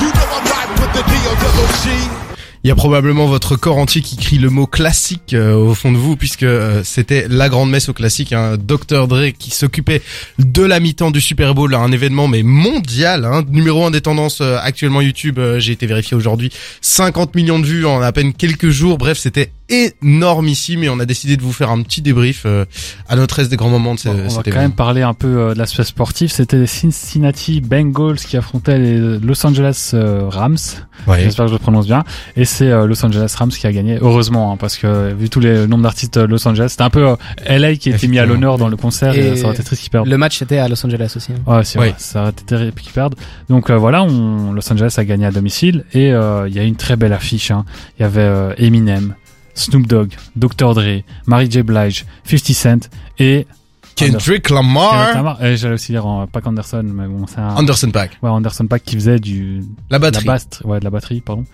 You 0.00 0.08
know 0.08 0.26
I'm 0.34 0.44
riding 0.50 0.80
with 0.80 0.92
the 0.92 1.02
D.O.G. 1.08 2.23
Il 2.64 2.68
y 2.68 2.70
a 2.70 2.74
probablement 2.74 3.26
votre 3.26 3.56
corps 3.56 3.76
entier 3.76 4.00
qui 4.00 4.16
crie 4.16 4.38
le 4.38 4.48
mot 4.48 4.66
classique 4.66 5.34
euh, 5.34 5.52
au 5.52 5.74
fond 5.74 5.92
de 5.92 5.98
vous, 5.98 6.16
puisque 6.16 6.44
euh, 6.44 6.80
c'était 6.82 7.26
la 7.28 7.50
grande 7.50 7.68
messe 7.68 7.90
au 7.90 7.92
classique, 7.92 8.32
hein, 8.32 8.56
Dr 8.56 9.06
Dre 9.06 9.32
qui 9.38 9.50
s'occupait 9.50 10.00
de 10.38 10.62
la 10.62 10.80
mi-temps 10.80 11.10
du 11.10 11.20
Super 11.20 11.54
Bowl, 11.54 11.74
un 11.74 11.92
événement 11.92 12.26
mais 12.26 12.42
mondial, 12.42 13.26
hein, 13.26 13.44
numéro 13.50 13.84
un 13.84 13.90
des 13.90 14.00
tendances 14.00 14.40
euh, 14.40 14.56
actuellement 14.62 15.02
YouTube. 15.02 15.38
J'ai 15.58 15.72
été 15.72 15.84
vérifié 15.84 16.16
aujourd'hui, 16.16 16.50
50 16.80 17.34
millions 17.34 17.58
de 17.58 17.66
vues 17.66 17.84
en 17.84 18.00
à 18.00 18.12
peine 18.12 18.32
quelques 18.32 18.70
jours. 18.70 18.96
Bref, 18.96 19.18
c'était 19.18 19.52
énormissime 19.68 20.82
et 20.84 20.88
on 20.88 20.98
a 21.00 21.04
décidé 21.06 21.36
de 21.36 21.42
vous 21.42 21.52
faire 21.52 21.70
un 21.70 21.80
petit 21.82 22.02
débrief 22.02 22.42
euh, 22.46 22.64
à 23.08 23.16
notre 23.16 23.38
aise 23.38 23.48
des 23.48 23.56
grands 23.56 23.68
moments 23.70 23.94
de 23.94 24.00
ce- 24.00 24.08
on 24.08 24.12
va 24.14 24.18
quand 24.28 24.40
événement. 24.42 24.60
même 24.62 24.72
parler 24.72 25.02
un 25.02 25.14
peu 25.14 25.28
euh, 25.38 25.54
de 25.54 25.58
l'aspect 25.58 25.84
sportif. 25.84 26.32
C'était 26.32 26.56
les 26.58 26.66
Cincinnati 26.66 27.60
Bengals 27.60 28.16
qui 28.16 28.36
affrontaient 28.36 28.78
les 28.78 29.18
Los 29.18 29.46
Angeles 29.46 29.90
euh, 29.94 30.28
Rams. 30.28 30.56
Ouais. 31.06 31.22
J'espère 31.22 31.46
que 31.46 31.50
je 31.50 31.54
le 31.56 31.58
prononce 31.60 31.86
bien. 31.86 32.04
Et 32.36 32.44
c'est 32.44 32.70
euh, 32.70 32.86
Los 32.86 33.04
Angeles 33.04 33.34
Rams 33.38 33.50
qui 33.50 33.66
a 33.66 33.72
gagné. 33.72 33.98
Heureusement, 34.00 34.52
hein, 34.52 34.56
parce 34.58 34.76
que 34.76 35.12
vu 35.14 35.28
tous 35.30 35.40
les 35.40 35.66
nombres 35.66 35.82
d'artistes 35.82 36.16
euh, 36.16 36.26
Los 36.26 36.46
Angeles, 36.46 36.68
c'était 36.70 36.82
un 36.82 36.90
peu 36.90 37.06
euh, 37.08 37.16
LA 37.48 37.76
qui 37.76 37.90
était 37.90 38.06
mis 38.06 38.18
à 38.18 38.26
l'honneur 38.26 38.58
dans 38.58 38.68
le 38.68 38.76
concert. 38.76 39.14
Et, 39.16 39.28
Et 39.32 39.36
ça 39.36 39.46
aurait 39.46 39.54
été 39.54 39.62
triste 39.64 39.82
qu'ils 39.82 39.90
perdent. 39.90 40.08
Le 40.08 40.18
match 40.18 40.40
était 40.42 40.58
à 40.58 40.68
Los 40.68 40.84
Angeles 40.84 41.12
aussi. 41.16 41.32
hein. 41.32 41.52
Ouais, 41.56 41.64
c'est 41.64 41.78
vrai, 41.78 41.94
ça 41.98 42.20
aurait 42.22 42.30
été 42.30 42.44
terrible 42.44 42.80
qu'ils 42.80 42.92
perdent. 42.92 43.14
Donc 43.48 43.70
euh, 43.70 43.76
voilà, 43.76 44.02
on, 44.04 44.52
Los 44.52 44.72
Angeles 44.72 44.94
a 44.96 45.04
gagné 45.04 45.26
à 45.26 45.30
domicile 45.30 45.84
et 45.92 46.12
euh, 46.12 46.48
il 46.48 46.54
y 46.54 46.58
a 46.58 46.62
une 46.62 46.76
très 46.76 46.96
belle 46.96 47.12
affiche. 47.12 47.50
hein. 47.50 47.64
Il 47.98 48.02
y 48.02 48.04
avait 48.04 48.20
euh, 48.20 48.52
Eminem, 48.58 49.14
Snoop 49.54 49.86
Dogg, 49.86 50.10
Dr 50.36 50.74
Dre, 50.74 51.02
Mary 51.26 51.50
J 51.50 51.62
Blige, 51.62 52.04
50 52.24 52.52
Cent 52.54 52.90
et 53.18 53.46
Kendrick 53.96 54.50
Lamar. 54.50 55.42
Et 55.42 55.56
j'allais 55.56 55.74
aussi 55.74 55.92
dire 55.92 56.06
en 56.06 56.26
Pac 56.26 56.46
Anderson, 56.46 56.84
mais 56.84 57.06
bon, 57.06 57.26
c'est 57.26 57.38
un, 57.38 57.56
Anderson 57.56 57.90
Pack. 57.90 58.18
ouais, 58.22 58.30
Anderson 58.30 58.66
Pack 58.66 58.82
qui 58.84 58.96
faisait 58.96 59.18
du, 59.18 59.62
La 59.90 59.98
batterie. 59.98 60.24
la 60.24 60.32
basse, 60.32 60.48
ouais, 60.64 60.80
de 60.80 60.84
la 60.84 60.90
batterie, 60.90 61.20
pardon. 61.20 61.44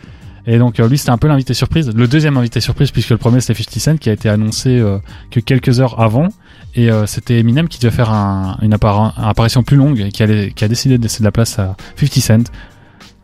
Et 0.46 0.58
donc 0.58 0.80
euh, 0.80 0.88
lui 0.88 0.96
c'était 0.96 1.10
un 1.10 1.18
peu 1.18 1.28
l'invité 1.28 1.52
surprise, 1.52 1.92
le 1.94 2.08
deuxième 2.08 2.36
invité 2.38 2.60
surprise 2.60 2.90
puisque 2.90 3.10
le 3.10 3.18
premier 3.18 3.40
c'était 3.40 3.62
50 3.62 3.78
Cent 3.78 3.96
qui 3.98 4.08
a 4.08 4.12
été 4.12 4.28
annoncé 4.28 4.70
euh, 4.70 4.98
que 5.30 5.38
quelques 5.38 5.80
heures 5.80 6.00
avant 6.00 6.28
et 6.74 6.90
euh, 6.90 7.06
c'était 7.06 7.38
Eminem 7.38 7.68
qui 7.68 7.78
devait 7.78 7.94
faire 7.94 8.10
un, 8.10 8.56
une 8.62 8.72
apparition 8.72 9.62
plus 9.62 9.76
longue 9.76 10.00
et 10.00 10.10
qui, 10.10 10.22
allait, 10.22 10.50
qui 10.52 10.64
a 10.64 10.68
décidé 10.68 10.96
de 10.96 11.02
laisser 11.02 11.18
de 11.18 11.24
la 11.24 11.32
place 11.32 11.58
à 11.58 11.76
50 11.96 12.14
Cent 12.22 12.50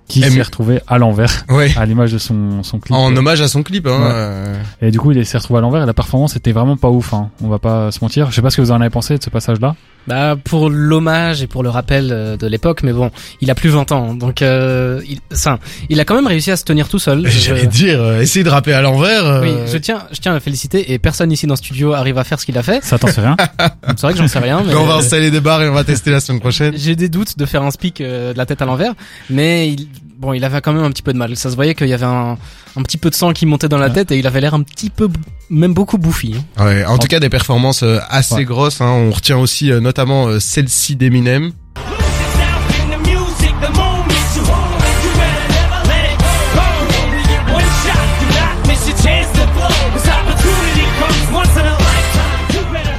qui 0.08 0.20
s'est 0.22 0.42
retrouvé 0.42 0.80
à 0.86 0.98
l'envers 0.98 1.44
Ouais. 1.50 1.72
à 1.76 1.84
l'image 1.86 2.12
de 2.12 2.18
son, 2.18 2.62
son 2.62 2.78
clip. 2.78 2.94
En 2.94 3.14
hommage 3.16 3.40
à 3.40 3.48
son 3.48 3.62
clip, 3.62 3.86
hein. 3.86 3.98
Ouais. 3.98 4.10
euh, 4.12 4.62
Et 4.82 4.90
du 4.90 4.98
coup 5.00 5.10
il 5.12 5.26
s'est 5.26 5.38
retrouvé 5.38 5.58
à 5.58 5.60
l'envers 5.60 5.82
et 5.82 5.86
la 5.86 5.94
performance 5.94 6.36
était 6.36 6.52
vraiment 6.52 6.76
pas 6.76 6.88
ouf, 6.90 7.12
hein. 7.14 7.30
on 7.42 7.48
va 7.48 7.58
pas 7.58 7.90
se 7.90 7.98
mentir. 8.02 8.30
Je 8.30 8.36
sais 8.36 8.42
pas 8.42 8.50
ce 8.50 8.56
que 8.56 8.62
vous 8.62 8.70
en 8.70 8.80
avez 8.80 8.90
pensé 8.90 9.18
de 9.18 9.22
ce 9.22 9.30
passage 9.30 9.60
là. 9.60 9.74
Bah 10.08 10.36
pour 10.42 10.70
l'hommage 10.70 11.42
et 11.42 11.46
pour 11.46 11.62
le 11.62 11.68
rappel 11.68 12.10
euh, 12.12 12.36
de 12.36 12.46
l'époque, 12.46 12.82
mais 12.84 12.92
bon, 12.92 13.10
il 13.40 13.50
a 13.50 13.54
plus 13.56 13.70
20 13.70 13.90
ans, 13.92 14.14
donc 14.14 14.40
euh, 14.42 15.00
il, 15.08 15.18
ça, 15.32 15.58
il 15.88 15.98
a 15.98 16.04
quand 16.04 16.14
même 16.14 16.26
réussi 16.28 16.50
à 16.52 16.56
se 16.56 16.62
tenir 16.64 16.88
tout 16.88 16.98
seul. 17.00 17.26
Je- 17.28 17.38
J'allais 17.40 17.66
dire, 17.66 18.00
euh, 18.00 18.20
essayer 18.20 18.44
de 18.44 18.48
rapper 18.50 18.72
à 18.72 18.82
l'envers. 18.82 19.24
euh, 19.26 19.42
oui, 19.42 19.52
je 19.72 19.78
tiens, 19.78 20.04
je 20.12 20.20
tiens 20.20 20.32
à 20.32 20.34
le 20.34 20.40
féliciter 20.40 20.92
et 20.92 20.98
personne 21.00 21.32
ici 21.32 21.46
dans 21.46 21.54
le 21.54 21.58
studio 21.58 21.92
arrive 21.92 22.18
à 22.18 22.24
faire 22.24 22.38
ce 22.38 22.46
qu'il 22.46 22.56
a 22.56 22.62
fait. 22.62 22.84
Ça 22.84 22.98
t'en 22.98 23.08
sais 23.08 23.20
rien 23.20 23.36
C'est 23.88 24.02
vrai 24.02 24.12
que 24.12 24.18
j'en 24.18 24.28
sais 24.28 24.38
rien, 24.38 24.62
mais 24.64 24.68
mais 24.72 24.74
on 24.76 24.86
va 24.86 24.94
installer 24.96 25.30
des 25.30 25.40
barres 25.40 25.62
et 25.62 25.68
on 25.68 25.74
va 25.74 25.82
tester 25.84 26.10
la 26.10 26.20
semaine 26.20 26.40
prochaine. 26.40 26.74
j'ai 26.76 26.94
des 26.96 27.08
doutes 27.08 27.36
de 27.38 27.44
faire 27.46 27.62
un 27.62 27.70
speak 27.70 28.00
euh, 28.00 28.32
de 28.32 28.38
la 28.38 28.46
tête 28.46 28.62
à 28.62 28.64
l'envers, 28.64 28.92
mais 29.28 29.68
il, 29.70 29.88
bon, 30.18 30.32
il 30.34 30.44
avait 30.44 30.60
quand 30.60 30.72
même 30.72 30.84
un 30.84 30.90
petit 30.90 31.02
peu 31.02 31.12
de 31.12 31.18
mal. 31.18 31.34
Ça 31.36 31.50
se 31.50 31.56
voyait 31.56 31.74
qu'il 31.74 31.88
y 31.88 31.94
avait 31.94 32.04
un, 32.06 32.38
un 32.76 32.82
petit 32.82 32.96
peu 32.98 33.10
de 33.10 33.14
sang 33.14 33.32
qui 33.32 33.46
montait 33.46 33.68
dans 33.68 33.78
la 33.78 33.90
tête 33.90 34.10
et 34.12 34.18
il 34.18 34.26
avait 34.26 34.40
l'air 34.40 34.54
un 34.54 34.62
petit 34.62 34.90
peu, 34.90 35.08
même 35.50 35.74
beaucoup 35.74 35.98
bouffi. 35.98 36.34
hein. 36.58 36.64
Ouais, 36.66 36.84
en 36.84 36.98
tout 36.98 37.08
cas 37.08 37.20
des 37.20 37.28
performances 37.28 37.82
euh, 37.82 37.98
assez 38.08 38.34
Ouais. 38.36 38.44
grosses. 38.44 38.80
Hein. 38.80 38.90
On 38.90 39.10
retient 39.10 39.38
aussi 39.38 39.70
euh, 39.72 39.80
notamment 39.80 40.26
euh, 40.28 40.38
celle-ci 40.40 40.96
d'Eminem. 40.96 41.52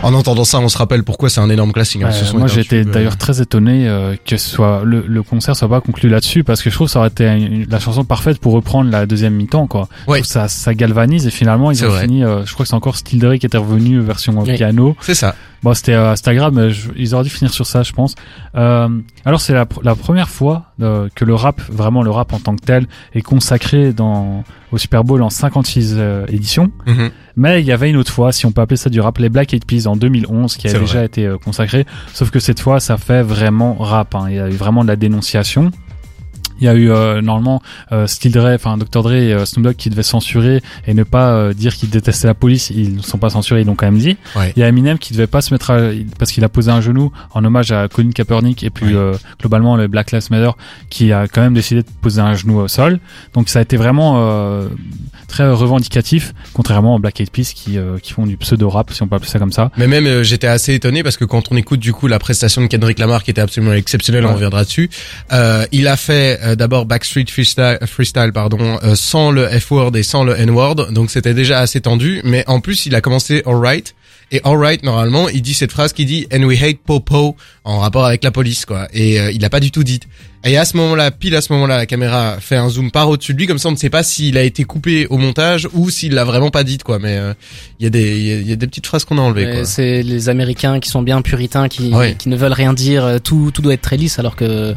En 0.07 0.13
entendant 0.13 0.45
ça, 0.45 0.59
on 0.59 0.69
se 0.69 0.77
rappelle 0.77 1.03
pourquoi 1.03 1.29
c'est 1.29 1.41
un 1.41 1.49
énorme 1.49 1.73
classique. 1.73 2.01
hein. 2.01 2.09
Ouais, 2.11 2.33
moi 2.33 2.43
un 2.43 2.47
j'étais 2.47 2.85
d'ailleurs 2.85 3.17
très 3.17 3.41
étonné 3.41 3.87
euh, 3.89 4.15
que 4.25 4.37
ce 4.37 4.49
soit 4.49 4.81
le, 4.85 5.03
le 5.05 5.21
concert 5.23 5.55
soit 5.55 5.67
pas 5.67 5.81
conclu 5.81 6.07
là-dessus 6.07 6.43
parce 6.45 6.61
que 6.61 6.69
je 6.69 6.75
trouve 6.75 6.87
que 6.87 6.91
ça 6.93 6.99
aurait 6.99 7.09
été 7.09 7.25
une- 7.27 7.65
la 7.69 7.79
chanson 7.79 8.05
parfaite 8.05 8.39
pour 8.39 8.53
reprendre 8.53 8.89
la 8.89 9.05
deuxième 9.05 9.33
mi-temps 9.33 9.67
quoi. 9.67 9.89
Ouais. 10.07 10.23
Ça, 10.23 10.47
ça 10.47 10.73
galvanise 10.73 11.27
et 11.27 11.29
finalement 11.31 11.71
ils 11.71 11.83
ont 11.83 11.89
vrai. 11.89 12.03
fini. 12.03 12.23
euh, 12.23 12.45
je 12.45 12.53
crois 12.53 12.63
que 12.63 12.69
c'est 12.69 12.75
encore 12.75 12.95
Still 12.95 13.19
Dre 13.19 13.35
qui 13.37 13.45
était 13.45 13.57
revenu 13.57 13.99
version 13.99 14.33
euh, 14.39 14.43
Oui. 14.47 14.55
piano. 14.55 14.95
C'est 15.01 15.13
ça. 15.15 15.35
Bon 15.61 15.73
c'était 15.73 15.95
je- 16.69 16.89
ils 16.95 17.13
auraient 17.13 17.23
dû 17.25 17.29
finir 17.29 17.51
sur 17.53 17.65
ça 17.65 17.83
je 17.83 17.91
pense. 17.91 18.15
Euh, 18.55 18.87
alors 19.25 19.41
c'est 19.41 19.53
la 19.83 19.95
première 19.95 20.29
fois 20.29 20.66
euh, 20.81 21.09
que 21.15 21.25
le 21.25 21.33
rap 21.35 21.61
vraiment 21.69 22.03
le 22.03 22.11
rap 22.11 22.33
en 22.33 22.39
tant 22.39 22.55
que 22.55 22.63
tel 22.65 22.87
est 23.13 23.21
consacré 23.21 23.93
dans 23.93 24.43
au 24.71 24.77
Super 24.77 25.03
Bowl 25.03 25.21
en 25.23 25.29
56 25.29 25.95
euh, 25.97 26.25
éditions. 26.27 26.71
Mhm. 26.85 27.09
Mais 27.37 27.61
il 27.61 27.65
y 27.65 27.71
avait 27.71 27.89
une 27.89 27.95
autre 27.97 28.11
fois, 28.11 28.31
si 28.31 28.45
on 28.45 28.51
peut 28.51 28.61
appeler 28.61 28.77
ça 28.77 28.89
du 28.89 28.99
rap, 28.99 29.17
les 29.17 29.29
Black 29.29 29.53
Eyed 29.53 29.65
Peas 29.65 29.87
en 29.87 29.95
2011, 29.95 30.57
qui 30.57 30.67
a 30.67 30.73
déjà 30.73 30.97
vrai. 30.97 31.05
été 31.05 31.25
euh, 31.25 31.37
consacré. 31.37 31.85
Sauf 32.13 32.31
que 32.31 32.39
cette 32.39 32.59
fois, 32.59 32.79
ça 32.79 32.97
fait 32.97 33.21
vraiment 33.21 33.75
rap. 33.75 34.13
hein. 34.15 34.25
Il 34.29 34.35
y 34.35 34.39
a 34.39 34.47
eu 34.49 34.53
vraiment 34.53 34.83
de 34.83 34.89
la 34.89 34.95
dénonciation. 34.97 35.71
Il 36.59 36.65
y 36.65 36.67
a 36.67 36.73
eu 36.73 36.89
euh, 36.91 37.21
normalement 37.21 37.61
euh, 37.91 38.07
Still 38.07 38.31
Dre, 38.31 38.51
enfin 38.55 38.77
Dr 38.77 39.03
Dre 39.03 39.13
et 39.13 39.33
euh, 39.33 39.45
Snoop 39.45 39.63
Dogg 39.65 39.75
qui 39.75 39.89
devaient 39.89 40.03
censurer 40.03 40.61
et 40.85 40.93
ne 40.93 41.03
pas 41.03 41.31
euh, 41.31 41.53
dire 41.53 41.75
qu'ils 41.75 41.89
détestaient 41.89 42.27
la 42.27 42.33
police. 42.33 42.69
Ils 42.69 42.95
ne 42.97 43.01
sont 43.01 43.17
pas 43.17 43.29
censurés, 43.29 43.61
ils 43.61 43.67
l'ont 43.67 43.75
quand 43.75 43.85
même 43.87 43.97
dit. 43.99 44.17
Ouais. 44.35 44.53
Il 44.55 44.59
y 44.59 44.63
a 44.63 44.67
Eminem 44.67 44.97
qui 44.97 45.13
devait 45.13 45.27
pas 45.27 45.41
se 45.41 45.53
mettre 45.53 45.71
à, 45.71 45.77
parce 46.19 46.31
qu'il 46.31 46.43
a 46.43 46.49
posé 46.49 46.71
un 46.71 46.81
genou 46.81 47.11
en 47.33 47.43
hommage 47.45 47.71
à 47.71 47.87
Colin 47.87 48.11
Kaepernick 48.11 48.63
et 48.63 48.69
puis 48.69 48.87
Ouais. 48.87 48.93
euh, 48.95 49.13
globalement 49.39 49.75
le 49.75 49.87
Black 49.87 50.11
Lives 50.11 50.27
Matter 50.31 50.51
qui 50.89 51.11
a 51.11 51.27
quand 51.27 51.41
même 51.41 51.53
décidé 51.53 51.81
de 51.81 51.87
poser 52.01 52.21
un 52.21 52.33
genou 52.35 52.59
au 52.59 52.67
sol. 52.67 52.99
Donc 53.33 53.49
ça 53.49 53.59
a 53.59 53.61
été 53.61 53.77
vraiment 53.77 54.15
euh, 54.19 54.67
très 55.27 55.49
revendicatif, 55.49 56.33
contrairement 56.53 56.95
aux 56.95 56.99
Black 56.99 57.19
Eyed 57.19 57.29
Peas 57.31 57.51
qui, 57.53 57.77
euh, 57.77 57.97
qui 57.99 58.13
font 58.13 58.25
du 58.25 58.37
pseudo 58.37 58.69
rap 58.69 58.91
si 58.93 59.03
on 59.03 59.07
peut 59.07 59.15
appeler 59.15 59.29
ça 59.29 59.39
comme 59.39 59.51
ça. 59.51 59.71
Mais 59.77 59.87
même 59.87 60.05
euh, 60.05 60.23
j'étais 60.23 60.47
assez 60.47 60.73
étonné 60.73 61.03
parce 61.03 61.17
que 61.17 61.25
quand 61.25 61.51
on 61.51 61.57
écoute 61.57 61.79
du 61.79 61.91
coup 61.93 62.07
la 62.07 62.19
prestation 62.19 62.61
de 62.61 62.67
Kendrick 62.67 62.97
Lamar 62.99 63.23
qui 63.23 63.31
était 63.31 63.41
absolument 63.41 63.73
exceptionnelle, 63.73 64.25
on 64.25 64.33
reviendra 64.33 64.63
dessus. 64.63 64.89
Euh, 65.33 65.65
il 65.71 65.87
a 65.87 65.97
fait 65.97 66.39
euh, 66.47 66.55
d'abord 66.55 66.85
Backstreet 66.85 67.25
Freestyle, 67.29 67.77
freestyle 67.85 68.31
pardon, 68.33 68.79
euh, 68.83 68.95
sans 68.95 69.29
le 69.31 69.47
F-word 69.47 69.95
et 69.95 70.03
sans 70.03 70.23
le 70.23 70.35
N-word, 70.39 70.91
donc 70.91 71.11
c'était 71.11 71.33
déjà 71.33 71.59
assez 71.59 71.81
tendu. 71.81 72.21
Mais 72.23 72.43
en 72.47 72.59
plus 72.61 72.85
il 72.85 72.95
a 72.95 73.01
commencé 73.01 73.43
Alright. 73.45 73.93
Et 74.29 74.41
alright, 74.43 74.83
normalement, 74.83 75.29
il 75.29 75.41
dit 75.41 75.53
cette 75.53 75.71
phrase 75.71 75.93
qui 75.93 76.03
dit 76.03 76.27
and 76.33 76.43
we 76.43 76.61
hate 76.61 76.79
popo 76.85 77.37
en 77.63 77.79
rapport 77.79 78.05
avec 78.05 78.25
la 78.25 78.31
police, 78.31 78.65
quoi. 78.65 78.89
Et 78.91 79.21
euh, 79.21 79.31
il 79.31 79.45
a 79.45 79.49
pas 79.49 79.61
du 79.61 79.71
tout 79.71 79.85
dit. 79.85 80.01
Et 80.43 80.57
à 80.57 80.65
ce 80.65 80.75
moment-là, 80.75 81.11
pile 81.11 81.33
à 81.33 81.39
ce 81.41 81.53
moment-là, 81.53 81.77
la 81.77 81.85
caméra 81.85 82.35
fait 82.41 82.57
un 82.57 82.67
zoom 82.67 82.91
par 82.91 83.07
au-dessus 83.07 83.33
de 83.33 83.39
lui, 83.39 83.47
comme 83.47 83.57
ça 83.57 83.69
on 83.69 83.71
ne 83.71 83.77
sait 83.77 83.89
pas 83.89 84.03
s'il 84.03 84.37
a 84.37 84.43
été 84.43 84.65
coupé 84.65 85.07
au 85.07 85.17
montage 85.17 85.69
ou 85.73 85.89
s'il 85.89 86.13
l'a 86.13 86.25
vraiment 86.25 86.49
pas 86.51 86.65
dit, 86.65 86.77
quoi. 86.77 86.99
Mais 86.99 87.15
euh, 87.17 87.33
il 87.79 87.85
y 87.85 87.87
a 87.87 87.89
des, 87.89 88.17
il 88.19 88.25
y 88.27 88.31
a- 88.33 88.41
y 88.41 88.51
a 88.51 88.55
des 88.57 88.67
petites 88.67 88.85
phrases 88.85 89.05
qu'on 89.05 89.17
a 89.17 89.21
enlevées. 89.21 89.63
C'est 89.63 90.03
les 90.03 90.27
Américains 90.27 90.81
qui 90.81 90.89
sont 90.89 91.03
bien 91.03 91.21
puritains, 91.21 91.69
qui, 91.69 91.93
Ouais. 91.93 92.15
qui 92.19 92.27
ne 92.27 92.35
veulent 92.35 92.51
rien 92.51 92.73
dire. 92.73 93.05
euh, 93.05 93.19
Tout, 93.19 93.51
tout 93.53 93.61
doit 93.61 93.75
être 93.75 93.81
très 93.81 93.95
lisse, 93.95 94.19
alors 94.19 94.35
que 94.35 94.75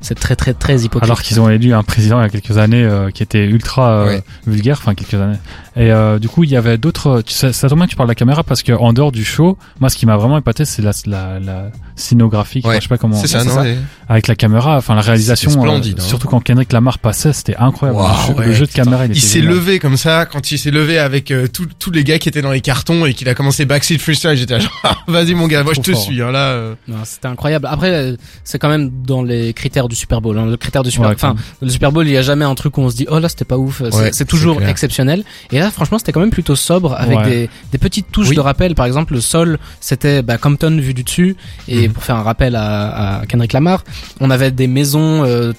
c'est 0.00 0.14
très, 0.18 0.34
très, 0.36 0.54
très 0.54 0.80
hypocrite. 0.80 1.04
Alors 1.04 1.22
qu'ils 1.22 1.40
ont 1.40 1.48
élu 1.50 1.74
un 1.74 1.82
président 1.82 2.18
il 2.20 2.22
y 2.22 2.26
a 2.26 2.28
quelques 2.30 2.56
années 2.58 2.82
euh, 2.84 3.10
qui 3.10 3.22
était 3.22 3.44
ultra 3.44 3.90
euh, 3.90 4.06
Ouais. 4.06 4.22
vulgaire, 4.46 4.78
enfin 4.80 4.94
quelques 4.94 5.14
années. 5.14 5.38
Et 5.76 5.92
euh, 5.92 6.18
du 6.18 6.28
coup, 6.28 6.44
il 6.44 6.50
y 6.50 6.56
avait 6.56 6.78
d'autres. 6.78 7.22
Tu 7.22 7.32
sais, 7.34 7.52
ça 7.52 7.68
tombe 7.68 7.78
bien 7.78 7.86
que 7.86 7.90
tu 7.90 7.96
parles 7.96 8.08
de 8.08 8.12
la 8.12 8.16
caméra 8.16 8.42
parce 8.42 8.62
que 8.62 8.72
en 8.72 8.92
dehors 8.92 9.12
du 9.12 9.24
show, 9.24 9.58
moi, 9.78 9.90
ce 9.90 9.96
qui 9.96 10.06
m'a 10.06 10.16
vraiment 10.16 10.38
épaté, 10.38 10.64
c'est 10.64 10.82
la, 10.82 10.92
la, 11.06 11.38
la 11.38 11.70
scénographie. 12.00 12.60
Ouais. 12.64 12.76
je 12.76 12.82
sais 12.82 12.88
pas 12.88 12.98
comment. 12.98 13.16
C'est 13.16 13.28
ça, 13.28 13.44
ouais. 13.62 13.76
Avec 14.08 14.26
la 14.26 14.34
caméra, 14.34 14.76
enfin 14.76 14.94
la 14.94 15.02
réalisation. 15.02 15.50
C'était 15.50 15.62
splendide, 15.62 15.98
euh, 15.98 16.02
hein. 16.02 16.06
Surtout 16.06 16.26
quand 16.28 16.40
Kendrick 16.40 16.72
Lamar 16.72 16.98
passait, 16.98 17.32
c'était 17.32 17.56
incroyable. 17.56 18.00
Le, 18.00 18.26
jeu, 18.26 18.34
ouais, 18.34 18.46
le 18.46 18.52
jeu 18.52 18.66
de 18.66 18.72
caméra, 18.72 19.06
il, 19.06 19.20
s'est 19.20 19.40
levé 19.40 19.78
comme 19.78 19.96
ça 19.96 20.26
quand 20.26 20.50
il 20.50 20.58
s'est 20.58 20.70
levé 20.70 20.98
avec 20.98 21.30
euh, 21.30 21.46
tous 21.46 21.66
tous 21.78 21.90
les 21.90 22.02
gars 22.02 22.18
qui 22.18 22.28
étaient 22.28 22.42
dans 22.42 22.50
les 22.50 22.60
cartons 22.60 23.06
et 23.06 23.14
qu'il 23.14 23.28
a 23.28 23.34
commencé 23.34 23.64
backseat 23.64 24.00
freestyle. 24.00 24.34
J'étais 24.34 24.58
genre, 24.60 25.04
vas-y 25.06 25.34
mon 25.34 25.46
gars, 25.46 25.62
moi 25.62 25.74
je 25.74 25.80
te 25.80 25.92
fort. 25.92 26.00
suis. 26.02 26.20
Hein, 26.20 26.32
là, 26.32 26.48
euh. 26.48 26.74
Non, 26.88 26.96
c'était 27.04 27.28
incroyable. 27.28 27.66
Après, 27.70 27.90
euh, 27.94 28.16
c'est 28.42 28.58
quand 28.58 28.68
même 28.68 28.90
dans 29.06 29.22
les 29.22 29.52
critères 29.52 29.86
du 29.88 29.94
Super 29.94 30.20
Bowl. 30.20 30.36
Hein. 30.38 30.46
Le 30.46 30.56
critère 30.56 30.82
du 30.82 30.90
Super, 30.90 31.10
enfin, 31.10 31.36
le 31.62 31.68
Super 31.68 31.92
Bowl, 31.92 32.06
il 32.06 32.12
y 32.12 32.16
a 32.16 32.22
jamais 32.22 32.44
un 32.44 32.54
truc 32.54 32.78
où 32.78 32.80
on 32.80 32.90
se 32.90 32.96
dit, 32.96 33.06
oh 33.08 33.18
là, 33.18 33.28
c'était 33.28 33.44
pas 33.44 33.58
ouf. 33.58 33.82
C'est- 34.12 34.30
toujours 34.30 34.62
exceptionnel. 34.62 35.24
Et 35.50 35.58
là, 35.58 35.70
franchement, 35.72 35.98
c'était 35.98 36.12
quand 36.12 36.20
même 36.20 36.30
plutôt 36.30 36.54
sobre 36.54 36.94
avec 36.94 37.22
des, 37.24 37.50
des 37.72 37.78
petites 37.78 38.10
touches 38.12 38.30
de 38.30 38.40
rappel. 38.40 38.74
Par 38.74 38.86
exemple, 38.86 39.14
le 39.14 39.20
sol, 39.20 39.58
c'était 39.80 40.22
bah, 40.22 40.38
Compton 40.38 40.76
vu 40.78 40.94
du 40.94 41.02
dessus. 41.02 41.36
Et 41.68 41.88
Mhm. 41.88 41.89
Pour 41.92 42.02
faire 42.04 42.16
un 42.16 42.22
rappel 42.22 42.56
à, 42.56 43.18
à 43.20 43.26
Kendrick 43.26 43.52
Lamar, 43.52 43.84
on 44.20 44.30
avait 44.30 44.50
des 44.50 44.66
maisons. 44.66 45.24
euh, 45.24 45.52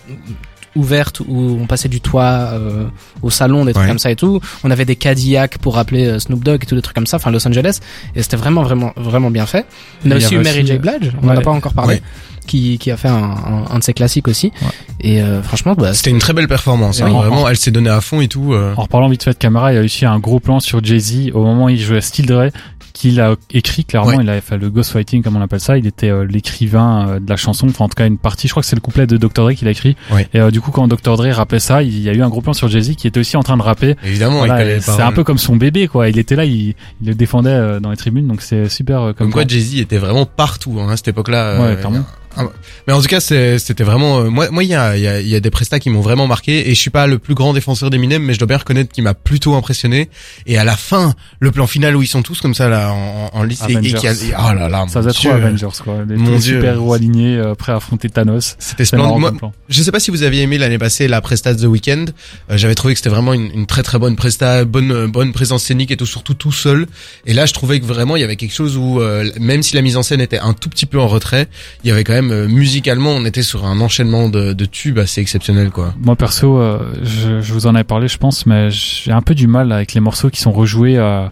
ouvertes 0.74 1.20
où 1.28 1.58
on 1.62 1.68
passait 1.68 1.90
du 1.90 2.00
toit 2.00 2.52
euh, 2.54 2.86
au 3.22 3.30
salon 3.30 3.66
des 3.66 3.74
trucs 3.74 3.84
Ouais. 3.84 3.90
comme 3.90 4.00
ça 4.00 4.10
et 4.10 4.16
tout 4.16 4.40
on 4.64 4.72
avait 4.72 4.86
des 4.86 4.96
Cadillacs 4.96 5.58
pour 5.58 5.76
rappeler 5.76 6.06
euh, 6.08 6.18
Snoop 6.20 6.44
Dogg 6.46 6.64
et 6.64 6.66
tout 6.66 6.76
des 6.76 6.82
trucs 6.82 6.96
comme 6.96 7.08
ça 7.08 7.18
enfin 7.18 7.30
Los 7.30 7.46
Angeles 7.46 7.80
et 8.16 8.24
c'était 8.24 8.38
vraiment 8.38 8.64
vraiment 8.64 8.94
vraiment 8.96 9.30
bien 9.32 9.46
fait 9.46 9.66
on 10.06 10.12
a 10.12 10.16
il 10.16 10.22
y 10.22 10.26
aussi 10.26 10.36
eu 10.36 10.38
Mary 10.38 10.60
aussi, 10.60 10.68
J 10.68 10.74
euh, 10.74 10.78
Blige 10.78 11.12
on 11.22 11.26
en 11.28 11.32
ouais. 11.32 11.38
a 11.40 11.42
pas 11.42 11.52
encore 11.52 11.74
parlé 11.74 11.96
Ouais. 11.96 12.02
qui, 12.48 12.78
qui 12.78 12.90
a 12.90 12.96
fait 12.96 13.10
un, 13.10 13.16
un, 13.22 13.66
un 13.70 13.80
de 13.80 13.84
ses 13.84 13.94
classiques 13.94 14.30
aussi. 14.30 14.54
Ouais. 14.62 14.68
Et 15.02 15.22
euh, 15.22 15.44
franchement, 15.44 15.74
bah, 15.78 15.94
C'était 15.94 16.10
une 16.10 16.18
très 16.20 16.32
belle 16.34 16.48
performance. 16.48 17.00
hein. 17.02 17.10
Vraiment, 17.10 17.48
elle 17.50 17.56
s'est 17.58 17.70
donnée 17.72 17.90
à 17.90 18.00
fond 18.02 18.20
et 18.22 18.28
tout. 18.30 18.54
euh. 18.54 18.74
En 18.78 18.84
reparlant 18.84 19.10
vite 19.10 19.24
fait 19.24 19.32
de 19.34 19.38
caméra, 19.38 19.72
il 19.72 19.76
y 19.76 19.80
a 19.80 19.82
aussi 19.84 20.06
un 20.06 20.18
gros 20.20 20.40
plan 20.40 20.60
sur 20.60 20.84
Jay-Z 20.84 21.32
au 21.34 21.44
moment 21.44 21.66
où 21.66 21.70
il 21.70 21.80
jouait 21.80 22.02
Still 22.02 22.26
Dre 22.26 22.48
qu'il 22.92 23.20
a 23.22 23.36
écrit 23.52 23.86
clairement, 23.86 24.10
Ouais. 24.10 24.18
il 24.24 24.30
avait 24.30 24.42
fait 24.42 24.58
le 24.58 24.70
ghostwriting 24.70 25.24
comme 25.24 25.36
on 25.38 25.42
appelle 25.42 25.60
ça, 25.60 25.78
il 25.78 25.88
était 25.88 26.10
euh, 26.10 26.26
l'écrivain 26.26 27.08
euh, 27.08 27.20
de 27.20 27.30
la 27.30 27.36
chanson, 27.38 27.68
enfin 27.68 27.86
en 27.86 27.90
tout 27.90 27.96
cas 27.96 28.06
une 28.08 28.18
partie, 28.18 28.48
je 28.48 28.54
crois 28.54 28.62
que 28.62 28.68
c'est 28.68 28.76
le 28.76 28.82
couplet 28.82 29.08
de 29.08 29.18
Dr 29.18 29.30
Dre 29.44 29.54
qu'il 29.54 29.68
a 29.68 29.72
écrit. 29.72 29.96
Ouais. 30.12 30.28
Et 30.34 30.40
euh, 30.40 30.52
du 30.52 30.62
coup 30.62 30.72
quand 30.72 30.88
Dr 30.88 31.16
Dre 31.18 31.30
rappelait 31.32 31.60
ça, 31.60 31.84
il 31.84 32.00
y 32.02 32.10
a 32.10 32.14
eu 32.14 32.22
un 32.22 32.30
gros 32.30 32.42
plan 32.42 32.54
sur 32.54 32.68
Jay-Z 32.68 32.96
qui 32.96 33.08
était 33.08 33.20
aussi 33.20 33.38
en 33.38 33.44
train 33.44 33.58
de 33.58 33.62
rapper. 33.62 33.96
Évidemment, 34.04 34.46
Voilà, 34.46 34.80
c'est 34.80 35.02
un 35.02 35.12
peu 35.12 35.24
comme 35.24 35.38
son 35.38 35.56
bébé 35.56 35.88
quoi, 35.88 36.10
il 36.10 36.18
était 36.20 36.36
là, 36.36 36.46
il, 36.46 36.76
il 37.02 37.08
le 37.08 37.16
défendait 37.16 37.80
dans 37.80 37.92
les 37.92 37.98
tribunes 37.98 38.28
donc 38.28 38.42
c'est 38.42 38.70
super 38.70 39.00
comme 39.00 39.14
Comme 39.16 39.32
quoi 39.32 39.42
plan. 39.44 39.50
Jay-Z 39.50 39.80
était 39.80 39.98
vraiment 39.98 40.26
partout 40.26 40.78
hein, 40.80 40.90
à 40.90 40.98
cette 40.98 41.08
époque-là. 41.10 41.60
Ouais, 41.62 41.76
clairement. 41.76 42.06
Ah, 42.38 42.46
Mais 42.88 42.94
en 42.94 43.02
tout 43.02 43.08
cas, 43.08 43.20
c'était 43.20 43.84
vraiment. 43.84 44.20
euh, 44.20 44.30
moi, 44.30 44.50
moi, 44.52 44.64
il 44.64 44.70
y 44.70 44.76
a, 44.76 44.96
il 44.98 45.04
y, 45.04 45.08
a, 45.08 45.22
y 45.22 45.36
a 45.36 45.40
des 45.40 45.50
prestats 45.52 45.80
qui 45.80 45.90
m'ont 45.90 46.02
vraiment 46.02 46.28
marqué 46.28 46.70
et 46.70 46.74
je 46.76 46.80
suis 46.80 46.90
pas 46.90 47.08
le 47.08 47.20
plus 47.20 47.34
grand 47.36 47.54
défenseur 47.54 47.90
d'Eminem, 47.90 48.24
mais 48.24 48.34
je 48.34 48.40
dois 48.40 48.48
bien 48.48 48.58
reconnaître 48.58 48.92
qu'il 48.94 49.04
m'a 49.04 49.14
plutôt 49.14 49.56
impressionné. 49.56 50.10
Et 50.46 50.58
à 50.58 50.64
la 50.64 50.76
fin, 50.78 51.14
le 51.40 51.52
plan 51.52 51.68
final 51.68 51.96
où 51.96 52.02
ils 52.02 52.08
sont 52.08 52.22
tous 52.22 52.42
comme 52.42 52.54
ça 52.54 52.70
là 52.70 52.92
en, 52.94 53.30
en 53.34 53.44
liste 53.44 53.64
et, 53.70 53.80
qui 53.80 54.08
a, 54.08 54.12
et- 54.14 54.16
oh 54.38 54.54
là 54.54 54.70
là, 54.70 54.86
Ça 54.90 55.02
faisait 55.02 55.14
trop. 55.14 55.30
Avengers 55.32 55.68
quoi, 55.84 56.00
les 56.08 56.16
Mon 56.16 56.38
Dieu. 56.38 56.56
super 56.58 56.74
héros 56.76 56.94
alignés 56.94 57.38
euh, 57.38 57.56
prêts 57.56 57.72
à 57.72 57.76
affronter 57.78 58.10
Thanos. 58.10 58.56
C'était 58.60 58.86
splendide. 58.86 59.20
Moi, 59.20 59.52
je 59.70 59.82
sais 59.84 59.92
pas 59.92 60.00
si 60.00 60.12
vous 60.12 60.24
aviez 60.24 60.42
aimé 60.44 60.58
l'année 60.58 60.78
passée 60.78 61.08
la 61.08 61.22
presta 61.22 61.54
de 61.54 61.62
The 61.62 61.66
Weeknd. 61.68 62.06
Euh, 62.50 62.58
J'avais 62.58 62.76
trouvé 62.76 62.94
que 62.94 63.00
c'était 63.00 63.10
vraiment 63.10 63.34
une, 63.34 63.50
une 63.54 63.66
très 63.66 63.84
très 63.84 64.00
bonne 64.00 64.16
presta, 64.16 64.66
bonne 64.66 64.92
euh, 64.92 65.08
bonne 65.08 65.32
présence 65.34 65.64
scénique 65.64 65.92
et 65.92 65.98
tout 65.98 66.06
surtout 66.06 66.34
tout 66.34 66.52
seul. 66.52 66.88
Et 67.26 67.34
là, 67.34 67.46
je 67.46 67.54
trouvais 67.54 67.80
que 67.80 67.86
vraiment 67.86 68.16
il 68.16 68.22
y 68.22 68.24
avait 68.24 68.36
quelque 68.36 68.54
chose 68.54 68.78
où 68.78 69.00
euh, 69.02 69.30
même 69.40 69.64
si 69.64 69.76
la 69.76 69.82
mise 69.82 69.98
en 69.98 70.04
scène 70.04 70.22
était 70.22 70.40
un 70.40 70.54
tout 70.54 70.70
petit 70.70 70.86
peu 70.86 71.00
en 71.00 71.08
retrait, 71.08 71.48
il 71.84 71.88
y 71.88 71.92
avait 71.92 72.04
quand 72.04 72.14
même 72.14 72.21
euh, 72.30 72.48
musicalement, 72.48 73.12
on 73.12 73.26
était 73.26 73.42
sur 73.42 73.66
un 73.66 73.80
enchaînement 73.80 74.30
de, 74.30 74.54
tubes 74.66 75.00
assez 75.00 75.22
exceptionnel 75.22 75.72
quoi. 75.72 75.94
Moi 76.00 76.16
perso, 76.16 76.60
euh, 76.60 76.80
je, 77.02 77.42
je 77.42 77.54
vous 77.54 77.66
en 77.68 77.76
avais 77.76 77.84
parlé, 77.84 78.08
je 78.08 78.18
pense, 78.18 78.46
mais 78.46 78.70
j'ai 78.70 79.12
un 79.12 79.22
peu 79.22 79.34
du 79.34 79.48
mal 79.48 79.72
avec 79.72 79.94
les 79.94 80.02
morceaux 80.02 80.30
qui 80.30 80.40
sont 80.40 80.52
rejoués 80.52 80.98
euh, 80.98 81.28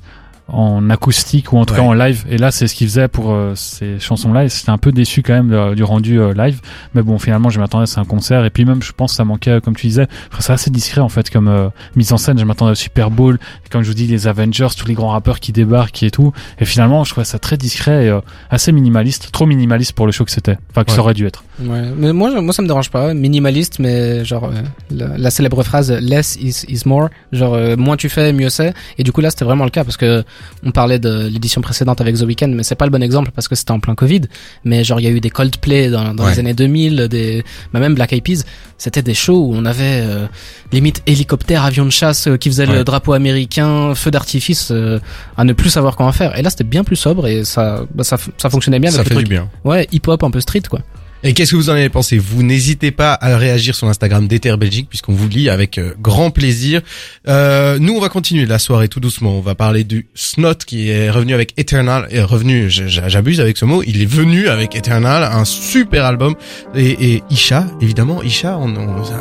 en 0.51 0.89
acoustique 0.89 1.53
ou 1.53 1.57
en 1.57 1.65
tout 1.65 1.73
Ouais. 1.73 1.79
cas 1.79 1.85
en 1.85 1.93
live. 1.93 2.25
Et 2.29 2.37
là, 2.37 2.51
c'est 2.51 2.67
ce 2.67 2.75
qu'il 2.75 2.87
faisait 2.87 3.07
pour 3.07 3.31
euh, 3.31 3.53
ces 3.55 3.99
chansons-là. 3.99 4.45
Et 4.45 4.49
j'étais 4.49 4.69
un 4.69 4.77
peu 4.77 4.91
déçu 4.91 5.21
quand 5.23 5.33
même 5.33 5.51
euh, 5.51 5.75
du 5.75 5.83
rendu 5.83 6.19
euh, 6.19 6.33
live. 6.33 6.59
Mais 6.93 7.01
bon, 7.01 7.17
finalement, 7.19 7.49
je 7.49 7.59
m'attendais 7.59 7.83
à 7.83 7.85
c'est 7.85 7.99
un 7.99 8.05
concert. 8.05 8.45
Et 8.45 8.49
puis 8.49 8.65
même, 8.65 8.81
je 8.81 8.91
pense, 8.91 9.11
que 9.11 9.17
ça 9.17 9.25
manquait, 9.25 9.51
euh, 9.51 9.59
comme 9.59 9.75
tu 9.75 9.87
disais, 9.87 10.07
enfin, 10.31 10.39
c'est 10.41 10.53
assez 10.53 10.69
discret 10.69 11.01
en 11.01 11.09
fait 11.09 11.29
comme 11.29 11.47
euh, 11.47 11.69
mise 11.95 12.11
en 12.13 12.17
scène. 12.17 12.37
Je 12.39 12.45
m'attendais 12.45 12.71
au 12.71 12.75
Super 12.75 13.11
Bowl. 13.11 13.39
Comme 13.71 13.83
je 13.83 13.87
vous 13.89 13.93
dis, 13.93 14.07
les 14.07 14.27
Avengers, 14.27 14.67
tous 14.77 14.87
les 14.87 14.93
grands 14.93 15.09
rappeurs 15.09 15.39
qui 15.39 15.51
débarquent 15.51 16.03
et 16.03 16.11
tout. 16.11 16.31
Et 16.59 16.65
finalement, 16.65 17.03
je 17.03 17.11
trouvais 17.11 17.25
ça 17.25 17.39
très 17.39 17.57
discret 17.57 18.05
et 18.05 18.09
euh, 18.09 18.19
assez 18.49 18.71
minimaliste, 18.71 19.31
trop 19.31 19.45
minimaliste 19.45 19.93
pour 19.93 20.05
le 20.05 20.11
show 20.11 20.25
que 20.25 20.31
c'était. 20.31 20.57
Enfin, 20.71 20.83
que 20.83 20.89
Ouais. 20.91 20.95
ça 20.95 21.01
aurait 21.01 21.13
dû 21.13 21.25
être. 21.25 21.43
Ouais, 21.61 21.81
mais 21.97 22.13
moi, 22.13 22.41
moi 22.41 22.53
ça 22.53 22.61
me 22.61 22.67
dérange 22.67 22.89
pas, 22.89 23.13
minimaliste, 23.13 23.79
mais 23.79 24.23
genre 24.25 24.45
euh, 24.45 24.61
la, 24.91 25.17
la 25.17 25.29
célèbre 25.29 25.61
phrase 25.63 25.91
less 25.91 26.37
is, 26.41 26.63
is 26.67 26.83
more, 26.85 27.09
genre 27.33 27.53
euh, 27.53 27.75
moins 27.75 27.97
tu 27.97 28.07
fais, 28.09 28.31
mieux 28.33 28.49
c'est. 28.49 28.73
Et 28.97 29.03
du 29.03 29.11
coup 29.11 29.19
là, 29.21 29.29
c'était 29.29 29.45
vraiment 29.45 29.65
le 29.65 29.69
cas 29.69 29.83
parce 29.83 29.97
que 29.97 30.23
on 30.63 30.71
parlait 30.71 30.99
de 30.99 31.27
l'édition 31.27 31.61
précédente 31.61 32.01
avec 32.01 32.15
The 32.17 32.21
Weeknd, 32.23 32.49
mais 32.49 32.63
c'est 32.63 32.75
pas 32.75 32.85
le 32.85 32.91
bon 32.91 33.01
exemple 33.03 33.31
parce 33.33 33.47
que 33.47 33.55
c'était 33.55 33.71
en 33.71 33.79
plein 33.79 33.95
Covid. 33.95 34.21
Mais 34.63 34.83
genre 34.83 34.99
il 34.99 35.03
y 35.03 35.07
a 35.07 35.11
eu 35.11 35.19
des 35.21 35.29
Coldplay 35.29 35.89
dans, 35.89 36.13
dans 36.13 36.23
Ouais. 36.25 36.31
les 36.33 36.39
années 36.39 36.53
2000, 36.53 37.07
des 37.09 37.43
bah, 37.73 37.79
même 37.79 37.95
Black 37.95 38.13
Eyed 38.13 38.23
Peas, 38.23 38.43
c'était 38.77 39.01
des 39.01 39.13
shows 39.13 39.45
où 39.47 39.53
on 39.55 39.65
avait 39.65 40.01
euh, 40.03 40.25
limite 40.71 41.01
hélicoptère, 41.05 41.63
avion 41.63 41.85
de 41.85 41.89
chasse 41.89 42.27
euh, 42.27 42.37
qui 42.37 42.49
faisait 42.49 42.67
Ouais. 42.67 42.75
le 42.75 42.83
drapeau 42.83 43.13
américain, 43.13 43.93
feu 43.95 44.11
d'artifice 44.11 44.69
euh, 44.71 44.99
à 45.37 45.43
ne 45.43 45.53
plus 45.53 45.69
savoir 45.69 45.95
quoi 45.95 46.05
en 46.05 46.11
faire. 46.11 46.37
Et 46.37 46.41
là, 46.41 46.49
c'était 46.49 46.63
bien 46.63 46.83
plus 46.83 46.95
sobre 46.95 47.27
et 47.27 47.43
ça, 47.45 47.85
bah, 47.93 48.03
ça, 48.03 48.17
ça 48.37 48.49
fonctionnait 48.49 48.79
bien 48.79 48.91
Ça 48.91 49.03
fait 49.03 49.15
du 49.15 49.23
bien. 49.25 49.49
Ouais, 49.63 49.87
hip 49.91 50.01
hop 50.07 50.23
un 50.23 50.31
peu 50.31 50.39
street 50.41 50.63
quoi. 50.69 50.79
Et 51.21 51.33
qu'est-ce 51.33 51.51
que 51.51 51.57
vous 51.57 51.69
en 51.69 51.73
avez 51.73 51.89
pensé? 51.89 52.17
Vous 52.17 52.43
n'hésitez 52.43 52.91
pas 52.91 53.13
à 53.19 53.35
réagir 53.35 53.75
sur 53.75 53.85
l'Instagram 53.87 54.25
d'Ether 54.25 54.55
Belgique 54.55 54.87
puisqu'on 54.87 55.11
vous 55.11 55.27
lit 55.27 55.49
avec 55.49 55.77
euh, 55.77 55.93
grand 55.99 56.31
plaisir. 56.31 56.79
Euh, 57.27 57.77
nous, 57.77 57.93
on 57.93 57.99
va 57.99 58.07
continuer 58.07 58.45
la 58.45 58.57
soirée 58.57 58.87
tout 58.87 59.01
doucement. 59.01 59.37
On 59.37 59.41
va 59.41 59.53
parler 59.53 59.83
du 59.83 60.07
Snot 60.15 60.53
qui 60.65 60.89
est 60.89 61.09
revenu 61.09 61.33
avec 61.33 61.53
Eternal. 61.57 62.07
Et 62.09 62.21
revenu, 62.21 62.69
j'abuse 62.69 63.41
avec 63.41 63.57
ce 63.57 63.65
mot. 63.65 63.83
Il 63.85 64.01
est 64.01 64.05
venu 64.05 64.47
avec 64.47 64.77
Eternal, 64.77 65.23
un 65.23 65.43
super 65.43 66.05
album. 66.05 66.35
Et, 66.73 67.21
Isha, 67.29 67.65
évidemment, 67.81 68.23
Isha, 68.23 68.57
on- 68.57 68.73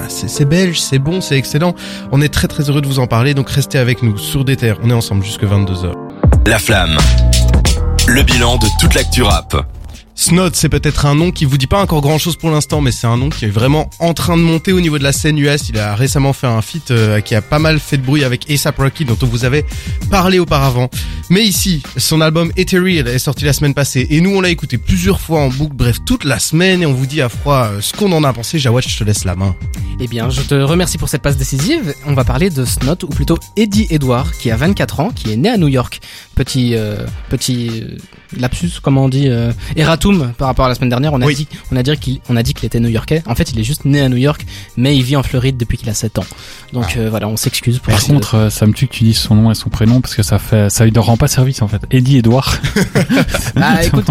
c'est 0.09 0.49
belge, 0.49 0.79
c'est 0.81 1.01
bon, 1.01 1.21
c'est 1.21 1.37
excellent. 1.37 1.75
On 2.13 2.21
est 2.23 2.29
très 2.29 2.47
très 2.47 2.71
heureux 2.71 2.81
de 2.81 2.87
vous 2.87 3.01
en 3.01 3.09
parler. 3.09 3.35
Donc 3.35 3.51
restez 3.51 3.79
avec 3.79 4.05
nous 4.05 4.17
sur 4.19 4.45
d'Ether. 4.45 4.75
On 4.85 4.91
est 4.91 4.95
ensemble 4.95 5.25
jusque 5.25 5.43
22 5.43 5.73
h 5.75 5.93
La 6.47 6.61
flamme. 6.61 6.97
Le 8.07 8.23
bilan 8.23 8.57
de 8.57 8.67
toute 8.81 8.95
l'actu 8.95 9.23
rap. 9.25 9.67
Snot, 10.19 10.51
c'est 10.55 10.69
peut-être 10.69 11.07
un 11.07 11.15
nom 11.15 11.31
qui 11.31 11.45
vous 11.45 11.57
dit 11.59 11.69
pas 11.69 11.81
encore 11.81 12.01
grand 12.01 12.19
chose 12.19 12.35
pour 12.35 12.51
l'instant, 12.51 12.81
mais 12.81 12.91
c'est 12.91 13.07
un 13.07 13.17
nom 13.17 13.31
qui 13.31 13.45
est 13.45 13.51
vraiment 13.51 13.89
en 14.01 14.15
train 14.15 14.37
de 14.37 14.43
monter 14.43 14.73
au 14.73 14.81
niveau 14.81 14.99
de 14.99 15.05
la 15.05 15.13
scène 15.13 15.39
US. 15.39 15.69
Il 15.69 15.79
a 15.79 15.95
récemment 15.95 16.33
fait 16.33 16.49
un 16.49 16.61
feat 16.61 16.91
euh, 16.91 17.21
qui 17.21 17.37
a 17.37 17.41
pas 17.41 17.61
mal 17.61 17.79
fait 17.79 17.99
de 17.99 18.03
bruit 18.03 18.25
avec 18.25 18.51
ASAP 18.51 18.79
Rocky, 18.79 19.05
dont 19.05 19.17
on 19.23 19.27
vous 19.27 19.45
avait 19.45 19.65
parlé 20.11 20.41
auparavant. 20.41 20.91
Mais 21.31 21.45
ici, 21.45 21.85
son 21.97 22.21
album 22.21 22.51
Ethereal 22.57 23.07
est 23.07 23.21
sorti 23.21 23.45
la 23.45 23.53
semaine 23.53 23.75
passée, 23.75 24.09
et 24.11 24.21
nous 24.21 24.31
on 24.31 24.41
l'a 24.41 24.51
écouté 24.51 24.77
plusieurs 24.77 25.21
fois 25.21 25.39
en 25.39 25.51
boucle, 25.51 25.77
bref, 25.77 25.99
toute 26.05 26.25
la 26.25 26.41
semaine, 26.41 26.83
et 26.83 26.87
on 26.87 26.95
vous 26.95 27.07
dit 27.07 27.23
à 27.23 27.29
froid 27.29 27.67
euh, 27.67 27.81
ce 27.81 27.93
qu'on 27.93 28.11
en 28.11 28.25
a 28.25 28.33
pensé. 28.33 28.59
Jawad, 28.59 28.83
je 28.89 28.99
te 28.99 29.05
laisse 29.05 29.25
la 29.25 29.37
main. 29.37 29.55
Eh 30.01 30.07
bien, 30.07 30.31
je 30.31 30.43
te 30.43 30.55
remercie 30.55 30.97
pour 30.97 31.09
cette 31.09 31.23
passe 31.23 31.37
décisive. 31.37 31.93
On 32.07 32.15
va 32.15 32.25
parler 32.25 32.51
de 32.51 32.65
Snot, 32.65 33.05
ou 33.05 33.09
plutôt 33.09 33.39
Eddie 33.57 33.89
Edward, 33.91 34.31
qui 34.31 34.51
a 34.51 34.57
24 34.57 35.01
ans, 35.01 35.11
qui 35.11 35.33
est 35.33 35.37
né 35.37 35.49
à 35.49 35.57
New 35.57 35.67
York. 35.67 36.01
Petit, 36.37 36.77
euh, 36.77 37.05
petit 37.31 37.69
euh, 37.83 37.97
lapsus, 38.37 38.81
comment 38.81 39.05
on 39.07 39.09
dit, 39.09 39.29
euh, 39.29 39.51
par 40.39 40.49
rapport 40.49 40.65
à 40.67 40.69
la 40.69 40.75
semaine 40.75 40.91
dernière. 40.91 41.13
On 41.13 41.21
a 41.21 41.27
Oui. 41.27 41.35
dit, 41.35 41.49
on 41.73 41.77
a 41.77 41.83
dit 41.83 41.97
qu'il, 41.97 42.21
on 42.29 42.37
a 42.37 42.43
dit 42.43 42.55
qu'il 42.55 42.67
était 42.67 42.81
New-Yorkais. 42.81 43.23
En 43.27 43.35
fait, 43.35 43.53
il 43.53 43.59
est 43.61 43.65
juste 43.65 43.85
né 43.85 44.01
à 44.01 44.09
New 44.09 44.17
York, 44.17 44.45
mais 44.77 44.97
il 44.97 45.03
vit 45.03 45.17
en 45.17 45.23
Floride 45.23 45.57
depuis 45.57 45.79
qu'il 45.79 45.89
a 45.89 45.95
7 45.95 46.19
ans. 46.19 46.25
Donc 46.73 46.97
euh, 46.97 47.09
voilà, 47.11 47.29
on 47.29 47.37
s'excuse 47.37 47.79
pour. 47.79 47.93
Par 47.93 48.03
contre, 48.05 48.35
euh, 48.35 48.51
ça 48.51 48.67
me 48.67 48.73
tue 48.73 48.87
que 48.87 48.93
tu 48.93 49.05
dises 49.05 49.19
son 49.19 49.35
nom 49.35 49.51
et 49.51 49.55
son 49.55 49.71
prénom 49.71 50.01
parce 50.01 50.15
que 50.15 50.23
ça 50.23 50.39
fait, 50.39 50.71
ça 50.71 50.85
lui 50.85 50.93
rend 50.99 51.17
pas 51.17 51.29
service 51.29 51.63
en 51.63 51.69
fait. 51.69 51.83
Eddie 51.91 52.19
Edouard. 52.19 52.55
Ah, 53.57 53.85
écoute, 53.85 54.05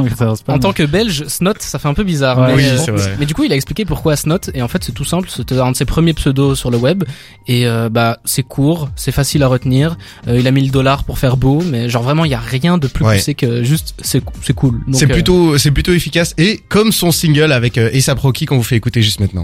En 0.47 0.59
tant 0.59 0.73
que 0.73 0.83
belge, 0.83 1.25
Snot, 1.27 1.53
ça 1.59 1.79
fait 1.79 1.87
un 1.87 1.93
peu 1.93 2.03
bizarre. 2.03 2.37
Ouais, 2.39 2.47
mais, 2.47 2.55
oui, 2.55 2.65
euh, 2.65 2.77
c'est 2.77 2.91
vrai. 2.91 3.15
mais 3.19 3.25
du 3.25 3.33
coup, 3.33 3.43
il 3.43 3.51
a 3.51 3.55
expliqué 3.55 3.85
pourquoi 3.85 4.15
Snot. 4.15 4.39
Et 4.53 4.61
en 4.61 4.67
fait, 4.67 4.83
c'est 4.83 4.91
tout 4.91 5.05
simple. 5.05 5.29
C'était 5.29 5.57
un 5.59 5.71
de 5.71 5.75
ses 5.77 5.85
premiers 5.85 6.13
pseudos 6.13 6.55
sur 6.55 6.69
le 6.71 6.77
web. 6.77 7.03
Et 7.47 7.65
euh, 7.67 7.89
bah, 7.89 8.19
c'est 8.25 8.43
court, 8.43 8.89
c'est 8.95 9.11
facile 9.11 9.43
à 9.43 9.47
retenir. 9.47 9.97
Euh, 10.27 10.39
il 10.39 10.47
a 10.47 10.51
mis 10.51 10.63
le 10.63 10.69
dollar 10.71 11.03
pour 11.03 11.17
faire 11.19 11.37
beau, 11.37 11.61
mais 11.65 11.89
genre 11.89 12.03
vraiment, 12.03 12.25
il 12.25 12.31
y 12.31 12.35
a 12.35 12.39
rien 12.39 12.77
de 12.77 12.87
plus 12.87 13.05
Ouais. 13.05 13.15
poussé 13.17 13.35
que 13.35 13.63
juste 13.63 13.93
c'est 14.01 14.21
c'est 14.41 14.53
cool. 14.53 14.81
C'est 14.91 15.05
euh, 15.09 15.13
plutôt, 15.13 15.57
c'est 15.57 15.71
plutôt 15.71 15.86
efficace, 15.93 16.33
et 16.37 16.59
comme 16.69 16.91
son 16.91 17.11
single 17.11 17.51
avec 17.51 17.77
euh, 17.77 17.89
Rocky 18.17 18.45
qu'on 18.45 18.57
vous 18.57 18.63
fait 18.63 18.75
écouter 18.75 19.01
juste 19.01 19.19
maintenant. 19.19 19.43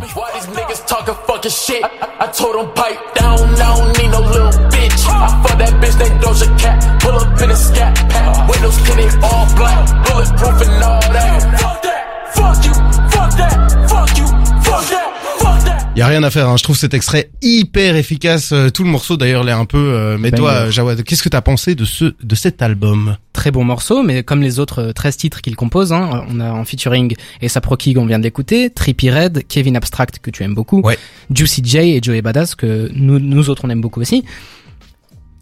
Y 15.96 16.02
a 16.02 16.08
rien 16.08 16.24
à 16.24 16.32
faire, 16.32 16.50
hein. 16.50 16.58
je 16.58 16.64
trouve 16.64 16.76
cet 16.76 16.96
extrait 16.96 17.30
hyper 17.44 17.96
efficace. 17.96 18.52
Euh, 18.52 18.72
Tout 18.72 18.84
le 18.84 18.90
morceau 18.90 19.16
d'ailleurs 19.16 19.44
l'est 19.44 19.52
un 19.52 19.66
peu. 19.66 19.78
euh, 19.78 20.18
mais 20.20 20.32
toi, 20.32 20.52
euh, 20.52 20.72
Jawad, 20.72 21.04
qu'est-ce 21.04 21.22
que 21.22 21.30
t'as 21.30 21.42
pensé 21.42 21.76
de 21.76 21.86
ce 21.86 22.16
de 22.20 22.34
cet 22.36 22.64
album? 22.64 23.16
Très 23.32 23.52
bon 23.52 23.64
morceau, 23.64 24.02
mais 24.02 24.24
comme 24.24 24.42
les 24.42 24.58
autres 24.60 24.82
euh, 24.82 24.92
13 24.92 25.18
titres 25.18 25.42
qu'il 25.42 25.56
compose, 25.56 25.94
hein, 25.94 26.26
on 26.30 26.40
a 26.40 26.52
en 26.52 26.66
featuring 26.66 27.14
ASAP 27.44 27.68
Rocky 27.68 27.94
qu'on 27.94 28.08
vient 28.08 28.18
d'écouter, 28.18 28.72
Trippie 28.72 29.12
Red, 29.12 29.44
Kevin 29.48 29.78
Abstract 29.78 30.18
que 30.18 30.32
tu 30.32 30.42
aimes 30.42 30.56
beaucoup, 30.56 30.82
Ouais. 30.82 30.98
Juicy 31.32 31.62
J 31.64 31.78
et 31.78 32.00
Joey 32.02 32.24
Badass 32.24 32.56
que 32.56 32.90
nous, 32.96 33.20
nous 33.20 33.52
autres 33.52 33.62
on 33.66 33.70
aime 33.70 33.82
beaucoup 33.82 34.02
aussi. 34.02 34.26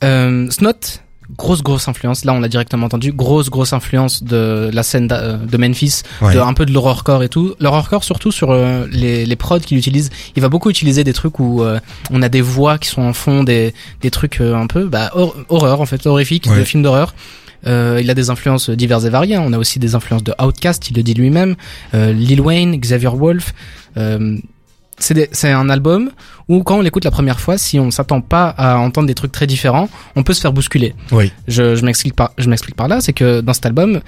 Euh, 0.04 0.50
Snot, 0.50 0.74
grosse 1.38 1.63
grosse 1.63 1.88
influence, 1.88 2.26
là 2.26 2.34
on 2.34 2.39
l'a 2.39 2.48
directement 2.48 2.86
entendu, 2.86 3.12
grosse 3.13 3.50
grosse 3.50 3.74
influence 3.74 4.24
de 4.24 4.70
la 4.74 4.84
scène 4.84 5.08
euh, 5.12 5.38
de 5.38 5.58
Memphis, 5.58 6.02
Ouais. 6.22 6.34
de 6.34 6.39
un 6.39 6.54
peu 6.54 6.65
de 6.65 6.72
l'horrorcore 6.74 7.24
et 7.24 7.30
tout. 7.30 7.56
L'horrorcore 7.60 8.04
surtout 8.04 8.32
sur 8.32 8.52
euh, 8.52 8.86
les, 8.91 9.26
les 9.26 9.36
prods 9.36 9.60
qu'il 9.60 9.78
utilise, 9.78 10.10
il 10.36 10.41
va 10.41 10.50
beaucoup 10.50 10.70
utiliser 10.70 11.04
des 11.04 11.13
trucs 11.13 11.39
où 11.39 11.63
euh, 11.63 11.80
on 12.12 12.22
a 12.22 12.30
des 12.30 12.41
voix 12.41 12.78
qui 12.78 12.89
sont 12.89 13.02
en 13.02 13.13
fond, 13.13 13.44
des, 13.44 13.74
des 14.02 14.12
trucs 14.12 14.41
euh, 14.41 14.56
un 14.56 14.67
peu 14.67 14.86
bah, 14.86 15.12
hor- 15.13 15.36
horreur 15.50 15.82
en 15.82 15.86
fait, 15.86 16.06
horrifique, 16.06 16.48
Ouais. 16.50 16.60
de 16.60 16.63
films 16.63 16.84
d'horreur. 16.84 17.13
Euh, 17.67 18.00
il 18.02 18.10
a 18.10 18.15
des 18.15 18.32
influences 18.32 18.70
diverses 18.72 19.06
et 19.06 19.10
variées. 19.10 19.38
On 19.38 19.54
a 19.54 19.58
aussi 19.60 19.78
des 19.78 19.94
influences 19.94 20.24
de 20.24 20.34
Outkast, 20.44 20.89
il 20.89 20.96
le 20.98 21.04
dit 21.04 21.13
lui-même, 21.13 21.56
euh, 21.94 22.12
Lil 22.12 22.41
Wayne, 22.41 22.76
Xavier 22.76 23.10
Wolf. 23.10 23.54
Euh, 23.98 24.38
c'est 25.02 25.52
un 25.52 25.70
album 25.70 26.12
où 26.48 26.64
quand 26.64 26.78
on 26.78 26.82
l'écoute 26.82 27.06
la 27.06 27.12
première 27.12 27.40
fois, 27.40 27.58
si 27.58 27.80
on 27.80 27.92
s'attend 27.92 28.22
pas 28.22 28.50
à 28.50 28.78
entendre 28.78 29.08
des 29.08 29.16
trucs 29.16 29.32
très 29.32 29.48
différents, 29.48 29.90
on 30.16 30.24
peut 30.24 30.34
se 30.34 30.42
faire 30.42 30.54
bousculer. 30.54 30.94
Oui. 31.12 31.32
Je, 31.48 31.76
je 31.76 31.84
m'explique 31.86 32.16
par, 32.16 32.32
je 32.38 32.50
m'explique 32.50 32.76
par 32.76 32.88
là, 32.88 33.02
c'est 33.02 33.14
que 33.14 33.42
dans 33.42 33.54
cet 33.54 33.66
album, 33.66 34.02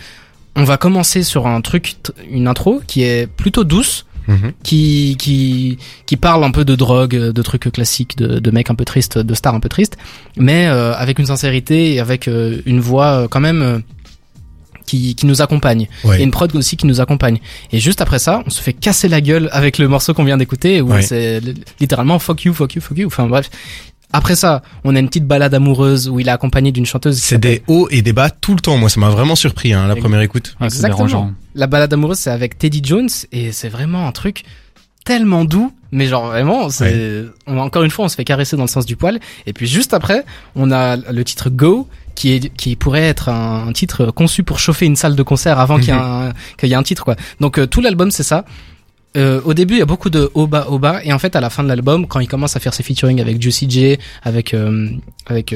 on 0.55 0.63
va 0.63 0.77
commencer 0.77 1.23
sur 1.23 1.47
un 1.47 1.61
truc, 1.61 1.95
une 2.29 2.47
intro 2.47 2.81
qui 2.85 3.03
est 3.03 3.27
plutôt 3.27 3.63
douce, 3.63 4.05
Mhm. 4.25 4.53
qui 4.63 5.17
qui 5.19 5.77
qui 6.05 6.15
parle 6.15 6.45
un 6.45 6.51
peu 6.51 6.63
de 6.63 6.75
drogue, 6.75 7.13
de 7.13 7.41
trucs 7.41 7.69
classiques, 7.73 8.17
de, 8.17 8.39
de 8.39 8.51
mecs 8.51 8.69
un 8.69 8.75
peu 8.75 8.85
tristes, 8.85 9.17
de 9.17 9.33
stars 9.33 9.53
un 9.53 9.59
peu 9.59 9.67
tristes, 9.67 9.97
mais 10.37 10.67
euh, 10.67 10.93
avec 10.95 11.19
une 11.19 11.25
sincérité 11.25 11.93
et 11.93 11.99
avec 11.99 12.29
euh, 12.29 12.61
une 12.65 12.79
voix 12.79 13.07
euh, 13.23 13.27
quand 13.27 13.41
même 13.41 13.81
qui 14.85 15.15
qui 15.15 15.25
nous 15.25 15.41
accompagne 15.41 15.87
Ouais. 16.03 16.19
et 16.19 16.23
une 16.23 16.31
prod 16.31 16.55
aussi 16.55 16.77
qui 16.77 16.85
nous 16.87 17.01
accompagne. 17.01 17.39
Et 17.71 17.79
juste 17.79 18.01
après 18.01 18.19
ça, 18.19 18.43
on 18.45 18.49
se 18.49 18.61
fait 18.61 18.73
casser 18.73 19.07
la 19.07 19.21
gueule 19.21 19.49
avec 19.51 19.77
le 19.77 19.87
morceau 19.87 20.13
qu'on 20.13 20.23
vient 20.23 20.37
d'écouter 20.37 20.81
où 20.81 20.91
Ouais. 20.91 21.01
c'est 21.01 21.39
li- 21.39 21.53
littéralement 21.79 22.19
fuck 22.19 22.43
you, 22.43 22.53
fuck 22.53 22.75
you, 22.75 22.81
fuck 22.81 22.97
you. 22.97 23.07
Enfin 23.07 23.27
bref. 23.27 23.49
Après 24.15 24.35
ça, 24.35 24.61
on 24.83 24.95
a 24.95 24.99
une 24.99 25.07
petite 25.07 25.25
balade 25.25 25.55
amoureuse 25.55 26.07
où 26.07 26.19
il 26.19 26.27
est 26.27 26.31
accompagné 26.31 26.71
d'une 26.71 26.85
chanteuse. 26.85 27.17
C'est 27.19 27.39
des 27.39 27.63
hauts 27.67 27.87
et 27.89 28.03
des 28.03 28.13
bas 28.13 28.29
tout 28.29 28.53
le 28.53 28.59
temps. 28.59 28.77
Moi, 28.77 28.87
ça 28.89 28.99
m'a 28.99 29.09
vraiment 29.09 29.35
surpris 29.35 29.73
hein, 29.73 29.87
la 29.87 29.95
première 29.95 30.21
écoute. 30.21 30.55
Ouais, 30.61 30.67
Exactement. 30.67 31.31
La 31.55 31.65
balade 31.65 31.91
amoureuse, 31.93 32.19
c'est 32.19 32.29
avec 32.29 32.59
Teddy 32.59 32.81
Jones 32.83 33.09
et 33.31 33.51
c'est 33.51 33.69
vraiment 33.69 34.07
un 34.07 34.11
truc 34.11 34.43
tellement 35.03 35.43
doux, 35.45 35.73
mais 35.91 36.05
genre 36.05 36.27
vraiment, 36.27 36.69
c'est 36.69 37.23
on- 37.47 37.57
encore 37.57 37.81
une 37.83 37.89
fois, 37.91 38.05
on 38.05 38.07
se 38.07 38.15
fait 38.15 38.23
caresser 38.23 38.55
dans 38.55 38.63
le 38.63 38.67
sens 38.69 38.85
du 38.85 38.95
poil. 38.95 39.19
Et 39.47 39.53
puis 39.53 39.65
juste 39.67 39.93
après, 39.95 40.23
on 40.55 40.71
a 40.71 40.95
le 40.95 41.23
titre 41.23 41.49
Go 41.49 41.87
qui 42.15 42.33
est 42.33 42.49
qui 42.55 42.75
pourrait 42.75 43.01
être 43.03 43.29
un, 43.29 43.67
un 43.67 43.73
titre 43.73 44.07
conçu 44.11 44.43
pour 44.43 44.59
chauffer 44.59 44.85
une 44.85 44.95
salle 44.95 45.15
de 45.15 45.23
concert 45.23 45.59
avant 45.59 45.77
qu'il 45.79 45.89
y 45.89 45.91
ait 45.91 46.67
y 46.69 46.71
ait 46.71 46.75
un 46.75 46.83
titre 46.83 47.03
quoi. 47.03 47.15
Donc 47.39 47.57
euh, 47.57 47.65
tout 47.67 47.81
l'album 47.81 48.11
c'est 48.11 48.23
ça. 48.23 48.45
Euh, 49.15 49.41
au 49.45 49.53
début, 49.53 49.75
il 49.75 49.79
y 49.79 49.81
a 49.83 49.85
beaucoup 49.85 50.09
de 50.09 50.31
haut 50.33 50.47
bas 50.47 50.65
et 51.03 51.13
en 51.13 51.19
fait 51.19 51.35
à 51.35 51.41
la 51.41 51.51
fin 51.51 51.61
de 51.63 51.67
l'album, 51.67 52.07
quand 52.07 52.19
il 52.19 52.27
commence 52.27 52.55
à 52.55 52.59
faire 52.59 52.73
ses 52.73 52.81
featuring 52.81 53.21
avec 53.21 53.39
Juicy 53.39 53.69
J, 53.69 53.97
avec 54.23 54.55
euh, 54.55 54.89
avec 55.27 55.55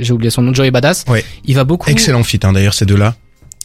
j'ai 0.00 0.12
oublié 0.12 0.30
son 0.30 0.42
nom, 0.42 0.52
Joey 0.52 0.72
Badass, 0.72 1.04
Ouais. 1.08 1.24
il 1.44 1.54
va 1.54 1.62
beaucoup 1.64 1.88
Excellent 1.88 2.24
fit 2.24 2.40
hein, 2.42 2.52
d'ailleurs 2.52 2.74
ces 2.74 2.84
deux-là. 2.84 3.14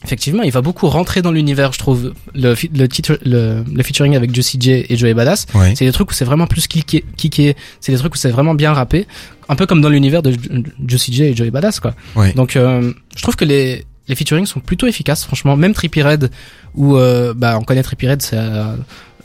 Effectivement, 0.03 0.41
il 0.43 0.51
va 0.51 0.61
beaucoup 0.61 0.87
rentrer 0.89 1.21
dans 1.21 1.31
l'univers, 1.31 1.73
je 1.73 1.79
trouve. 1.79 2.13
Le, 2.33 2.55
le 2.73 2.87
titre, 2.87 3.19
le, 3.23 3.63
le 3.71 3.83
featuring 3.83 4.15
avec 4.15 4.33
Juicy 4.33 4.57
J 4.59 4.85
et 4.89 4.97
Joey 4.97 5.13
Badass, 5.13 5.45
c'est 5.75 5.85
des 5.85 5.91
trucs 5.91 6.09
où 6.09 6.13
c'est 6.13 6.25
vraiment 6.25 6.47
plus 6.47 6.65
kické, 6.67 7.05
kické. 7.17 7.55
C'est 7.79 7.91
des 7.91 7.97
trucs 7.99 8.15
où 8.15 8.17
c'est 8.17 8.31
vraiment 8.31 8.55
bien 8.55 8.73
rappé, 8.73 9.05
un 9.47 9.55
peu 9.55 9.67
comme 9.67 9.79
dans 9.81 9.89
l'univers 9.89 10.23
de 10.23 10.31
Ju- 10.31 10.63
Juicy 10.87 11.13
J 11.13 11.23
et 11.25 11.35
Joey 11.35 11.51
Badass, 11.51 11.79
quoi. 11.79 11.93
Donc, 12.33 12.55
euh, 12.55 12.91
je 13.15 13.21
trouve 13.21 13.35
que 13.35 13.45
les 13.45 13.85
les 14.07 14.15
featuring 14.15 14.45
sont 14.47 14.59
plutôt 14.59 14.87
efficaces, 14.87 15.23
franchement. 15.23 15.55
Même 15.55 15.73
Trippie 15.73 16.01
Red, 16.01 16.31
où 16.73 16.97
euh, 16.97 17.33
bah 17.37 17.57
on 17.59 17.63
connaît 17.63 17.83
Trippie 17.83 18.09
Red, 18.09 18.21
c'est 18.23 18.35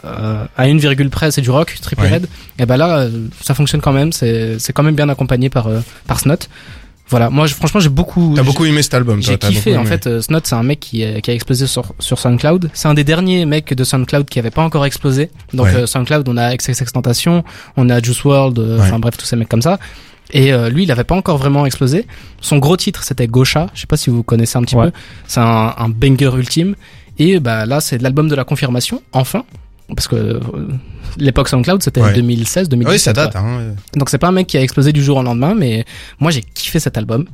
euh, 0.04 0.44
à 0.56 0.68
une 0.68 0.78
virgule 0.78 1.08
près, 1.10 1.30
c'est 1.30 1.40
du 1.40 1.50
rock, 1.50 1.74
Ouais. 1.98 2.12
Red. 2.14 2.26
Et 2.58 2.66
bah 2.66 2.76
là, 2.76 2.98
euh, 2.98 3.10
ça 3.40 3.54
fonctionne 3.54 3.80
quand 3.80 3.92
même. 3.94 4.12
C'est 4.12 4.58
c'est 4.58 4.72
quand 4.72 4.82
même 4.82 4.94
bien 4.94 5.08
accompagné 5.08 5.48
par 5.48 5.66
euh, 5.68 5.80
par 6.06 6.20
Snot. 6.20 6.36
Voilà, 7.08 7.30
moi 7.30 7.46
je- 7.46 7.54
franchement 7.54 7.78
j'ai 7.78 7.88
beaucoup 7.88 8.32
T'as 8.34 8.42
beaucoup 8.42 8.64
aimé 8.64 8.82
cet 8.82 8.94
album, 8.94 9.22
j'ai 9.22 9.38
kiffé 9.38 9.76
en 9.76 9.84
fait 9.84 10.08
euh, 10.08 10.20
Snot 10.20 10.40
c'est 10.42 10.56
un 10.56 10.64
mec 10.64 10.80
qui, 10.80 11.04
euh, 11.04 11.20
qui 11.20 11.30
a 11.30 11.34
explosé 11.34 11.66
sur, 11.68 11.92
sur 12.00 12.18
SoundCloud. 12.18 12.70
C'est 12.74 12.88
un 12.88 12.94
des 12.94 13.04
derniers 13.04 13.46
mecs 13.46 13.72
de 13.74 13.84
SoundCloud 13.84 14.24
qui 14.28 14.40
avait 14.40 14.50
pas 14.50 14.62
encore 14.62 14.84
explosé. 14.86 15.30
Donc 15.54 15.66
Ouais. 15.66 15.74
euh, 15.76 15.86
SoundCloud 15.86 16.28
on 16.28 16.36
a 16.36 16.54
XXX 16.56 16.86
Tentation 16.92 17.44
on 17.76 17.88
a 17.90 18.00
Juice 18.02 18.24
World 18.24 18.58
euh, 18.58 18.78
Ouais. 18.78 18.82
enfin 18.84 18.98
bref 18.98 19.16
tous 19.16 19.24
ces 19.26 19.36
mecs 19.36 19.48
comme 19.48 19.62
ça. 19.62 19.78
Et 20.32 20.52
euh, 20.52 20.68
lui 20.68 20.82
il 20.82 20.90
avait 20.90 21.04
pas 21.04 21.14
encore 21.14 21.38
vraiment 21.38 21.64
explosé. 21.64 22.06
Son 22.40 22.58
gros 22.58 22.76
titre 22.76 23.04
c'était 23.04 23.28
Gaucha. 23.28 23.68
Je 23.74 23.82
sais 23.82 23.86
pas 23.86 23.96
si 23.96 24.10
vous 24.10 24.24
connaissez 24.24 24.58
un 24.58 24.62
petit 24.62 24.74
Ouais. 24.74 24.86
peu. 24.86 24.92
C'est 25.28 25.38
un, 25.40 25.74
un 25.78 25.88
banger 25.88 26.32
ultime. 26.36 26.74
Et 27.20 27.38
bah 27.38 27.66
là 27.66 27.80
c'est 27.80 28.02
l'album 28.02 28.28
de 28.28 28.34
la 28.34 28.42
confirmation 28.42 29.00
enfin 29.12 29.44
parce 29.94 30.08
que 30.08 30.16
euh, 30.16 30.40
l'époque 31.18 31.48
SoundCloud 31.48 31.82
c'était 31.82 32.00
Ouais. 32.02 32.12
2016 32.14 32.68
2017 32.68 32.92
Oui, 32.92 32.98
ça 32.98 33.12
date. 33.12 33.36
Hein. 33.36 33.74
donc 33.94 34.10
c'est 34.10 34.18
pas 34.18 34.28
un 34.28 34.32
mec 34.32 34.46
qui 34.46 34.56
a 34.56 34.62
explosé 34.62 34.92
du 34.92 35.02
jour 35.02 35.18
au 35.18 35.22
lendemain 35.22 35.54
mais 35.54 35.84
moi 36.18 36.30
j'ai 36.30 36.42
kiffé 36.42 36.80
cet 36.80 36.96
album 36.98 37.26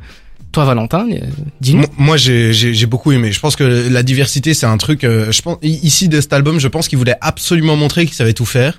toi 0.53 0.67
Valentin 0.67 1.07
euh, 1.11 1.19
dis-nous 1.63 1.79
Moi- 1.81 1.89
Moi, 1.97 2.17
j'ai 2.19 2.85
beaucoup 2.87 3.11
aimé. 3.13 3.33
Je 3.33 3.41
pense 3.41 3.57
que 3.57 3.65
la 3.91 4.03
diversité, 4.03 4.53
c'est 4.53 4.67
un 4.67 4.77
truc. 4.77 5.03
euh, 5.03 5.33
je 5.33 5.41
pense 5.41 5.57
ici 5.63 6.11
de 6.11 6.21
cet 6.21 6.35
album, 6.35 6.61
je 6.61 6.69
pense 6.69 6.89
qu'il 6.89 6.99
voulait 6.99 7.17
absolument 7.23 7.75
montrer 7.75 8.05
qu'il 8.05 8.15
savait 8.15 8.35
tout 8.35 8.45
faire. 8.45 8.79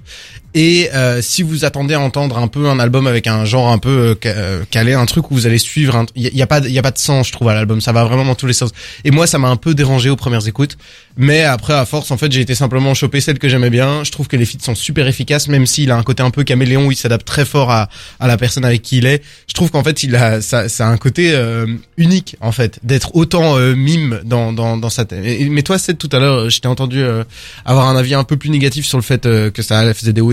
Et 0.56 0.90
euh, 0.94 1.22
si 1.22 1.42
vous 1.42 1.66
attendez 1.66 1.94
à 1.96 2.00
entendre 2.00 2.38
un 2.38 2.48
peu 2.48 2.68
un 2.70 2.80
album 2.80 3.08
avec 3.08 3.26
un 3.28 3.44
genre 3.46 3.70
un 3.70 3.80
peu 3.80 3.90
euh, 3.90 4.16
euh, 4.26 4.64
calé, 4.70 4.94
un 4.94 5.06
truc 5.06 5.32
où 5.32 5.34
vous 5.34 5.48
allez 5.48 5.58
suivre, 5.58 6.06
il 6.16 6.24
y, 6.24 6.28
a- 6.28 6.30
il 6.32 6.38
y 6.38 6.42
a 6.44 6.48
pas 6.48 6.60
y 6.60 6.78
a 6.78 6.82
pas 6.84 6.92
de 6.92 6.98
sens, 7.00 7.28
je 7.28 7.32
trouve, 7.32 7.50
à 7.50 7.56
l'album. 7.56 7.82
Ça 7.82 7.92
va 7.92 8.04
vraiment 8.04 8.26
dans 8.26 8.36
tous 8.36 8.46
les 8.46 8.54
sens. 8.54 8.72
Et 9.04 9.12
moi, 9.12 9.26
ça 9.26 9.40
m'a 9.40 9.48
un 9.50 9.56
peu 9.56 9.74
dérangé 9.74 10.10
aux 10.10 10.16
premières 10.16 10.48
écoutes. 10.48 10.78
Mais 11.16 11.44
après, 11.44 11.74
à 11.74 11.86
force, 11.86 12.10
en 12.12 12.18
fait, 12.18 12.32
j'ai 12.32 12.42
été 12.42 12.56
simplement 12.56 12.94
choper 12.96 13.22
celle 13.22 13.38
que 13.40 13.48
j'aimais 13.50 13.70
bien. 13.70 14.04
Je 14.04 14.12
trouve 14.12 14.28
que 14.28 14.36
les 14.36 14.46
feats 14.46 14.58
sont 14.64 14.74
super 14.76 15.08
efficaces, 15.08 15.48
même 15.48 15.66
s'il 15.68 15.92
a 15.92 15.96
un 15.98 16.02
côté 16.04 16.24
un 16.24 16.32
peu 16.32 16.44
caméléon 16.44 16.86
où 16.88 16.92
il 16.92 16.96
s'adapte 16.98 17.26
très 17.28 17.46
fort 17.46 17.70
à, 17.72 17.90
à 18.20 18.28
la 18.28 18.38
personne 18.38 18.66
avec 18.66 18.82
qui 18.82 18.98
il 18.98 19.06
est. 19.06 19.22
Je 19.48 19.54
trouve 19.54 19.70
qu'en 19.72 19.84
fait, 19.84 20.02
il 20.04 20.16
a, 20.16 20.42
ça, 20.42 20.70
ça 20.70 20.88
a 20.88 20.92
un 20.92 20.98
côté 20.98 21.32
euh, 21.34 21.68
unique, 21.98 22.36
en 22.42 22.52
fait, 22.52 22.80
d'être 22.84 23.16
autant 23.16 23.58
euh, 23.58 23.76
mime 23.76 24.22
dans, 24.24 24.54
dans, 24.54 24.78
dans 24.78 24.90
sa 24.90 25.06
tête. 25.06 25.24
Mais 25.50 25.62
toi, 25.62 25.78
c'est 25.78 25.94
tout 25.96 26.10
à 26.12 26.20
l'heure, 26.20 26.50
je 26.50 26.60
t'ai 26.60 26.68
entendu 26.68 27.02
euh, 27.04 27.24
avoir 27.66 27.88
un 27.88 27.96
avis 27.96 28.14
un 28.16 28.24
peu 28.24 28.38
plus 28.38 28.50
négatif 28.50 28.86
sur 28.86 28.98
le 28.98 29.04
fait 29.04 29.22
que 29.24 29.62
ça 29.62 29.94
faisait 29.94 30.14
des 30.14 30.22
hauts 30.22 30.32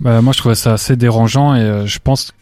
Bah, 0.00 0.20
moi, 0.22 0.32
je 0.32 0.38
trouvais 0.38 0.54
ça 0.54 0.72
assez 0.74 0.96
dérangeant 0.96 1.54
et 1.54 1.60
euh, 1.60 1.86
je 1.86 1.98
pense 1.98 2.32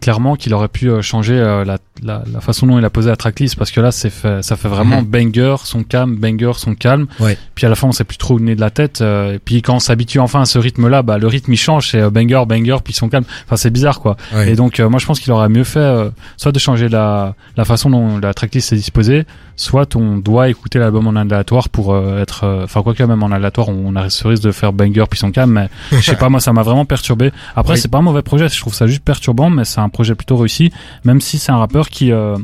clairement 0.00 0.36
qu'il 0.36 0.52
aurait 0.54 0.68
pu 0.68 0.88
euh, 0.90 1.02
changer 1.02 1.34
euh, 1.38 1.64
la, 1.64 1.78
la, 2.02 2.22
la 2.32 2.40
façon 2.40 2.66
dont 2.66 2.78
il 2.78 2.84
a 2.84 2.90
posé 2.90 3.08
la 3.10 3.16
tracklist 3.16 3.56
parce 3.56 3.70
que 3.70 3.80
là, 3.80 3.90
c'est 3.92 4.10
fait, 4.10 4.42
ça 4.42 4.56
fait 4.56 4.68
vraiment 4.68 5.00
Mhm. 5.02 5.06
banger, 5.06 5.56
son 5.64 5.82
calme, 5.82 6.16
banger, 6.16 6.52
son 6.56 6.74
calme. 6.74 7.06
Ouais. 7.20 7.36
Puis 7.54 7.66
à 7.66 7.68
la 7.68 7.74
fin, 7.74 7.88
on 7.88 7.92
sait 7.92 8.04
plus 8.04 8.16
trop 8.18 8.34
où 8.34 8.38
donner 8.38 8.54
de 8.56 8.60
la 8.60 8.70
tête. 8.70 9.00
euh, 9.00 9.34
et 9.34 9.38
puis 9.38 9.62
quand 9.62 9.74
on 9.76 9.80
s'habitue 9.80 10.18
enfin 10.18 10.42
à 10.42 10.44
ce 10.44 10.58
rythme-là, 10.58 11.02
bah 11.02 11.18
le 11.18 11.26
rythme 11.26 11.52
il 11.52 11.56
change, 11.56 11.88
c'est 11.90 12.10
banger, 12.10 12.42
banger, 12.46 12.76
puis 12.84 12.92
son 12.92 13.08
calme. 13.08 13.24
Enfin, 13.46 13.56
c'est 13.56 13.70
bizarre 13.70 14.00
quoi. 14.00 14.16
Ouais. 14.34 14.50
Et 14.52 14.56
donc, 14.56 14.80
euh, 14.80 14.88
moi, 14.88 14.98
je 14.98 15.06
pense 15.06 15.20
qu'il 15.20 15.32
aurait 15.32 15.48
mieux 15.48 15.64
fait 15.64 15.78
euh, 15.80 16.10
soit 16.36 16.52
de 16.52 16.58
changer 16.58 16.88
la, 16.88 17.34
la 17.56 17.64
façon 17.64 17.90
dont 17.90 18.18
la 18.18 18.34
tracklist 18.34 18.72
est 18.72 18.76
disposée, 18.76 19.24
soit 19.56 19.94
on 19.96 20.16
doit 20.18 20.48
écouter 20.48 20.78
l'album 20.78 21.06
en 21.06 21.16
aléatoire 21.16 21.68
pour 21.68 21.94
euh, 21.94 22.20
être... 22.22 22.60
Enfin, 22.64 22.82
quoi 22.82 22.94
que 22.94 23.02
même 23.02 23.22
en 23.22 23.30
aléatoire, 23.30 23.68
on 23.68 23.94
a 23.96 24.08
ce 24.10 24.26
risque 24.26 24.42
de 24.42 24.52
faire 24.52 24.72
banger 24.72 25.04
puis 25.10 25.18
son 25.18 25.30
calme, 25.30 25.52
mais 25.52 25.68
je 25.92 26.00
sais 26.04 26.16
pas, 26.16 26.28
moi, 26.28 26.40
ça 26.40 26.52
m'a 26.52 26.62
vraiment 26.62 26.84
perturbé. 26.84 27.30
Après, 27.54 27.74
Oui. 27.74 27.78
c'est 27.78 27.88
pas 27.90 27.98
un 27.98 28.02
mauvais 28.02 28.22
projet, 28.22 28.48
je 28.48 28.58
trouve 28.60 28.74
ça 28.74 28.86
juste 28.86 29.02
perturbant, 29.04 29.50
mais 29.50 29.59
c'est 29.64 29.80
un 29.80 29.88
projet 29.88 30.14
plutôt 30.14 30.36
réussi, 30.36 30.72
même 31.04 31.20
si 31.20 31.38
c'est 31.38 31.52
un 31.52 31.58
rappeur 31.58 31.88
qui... 31.88 32.12
euh, 32.12 32.36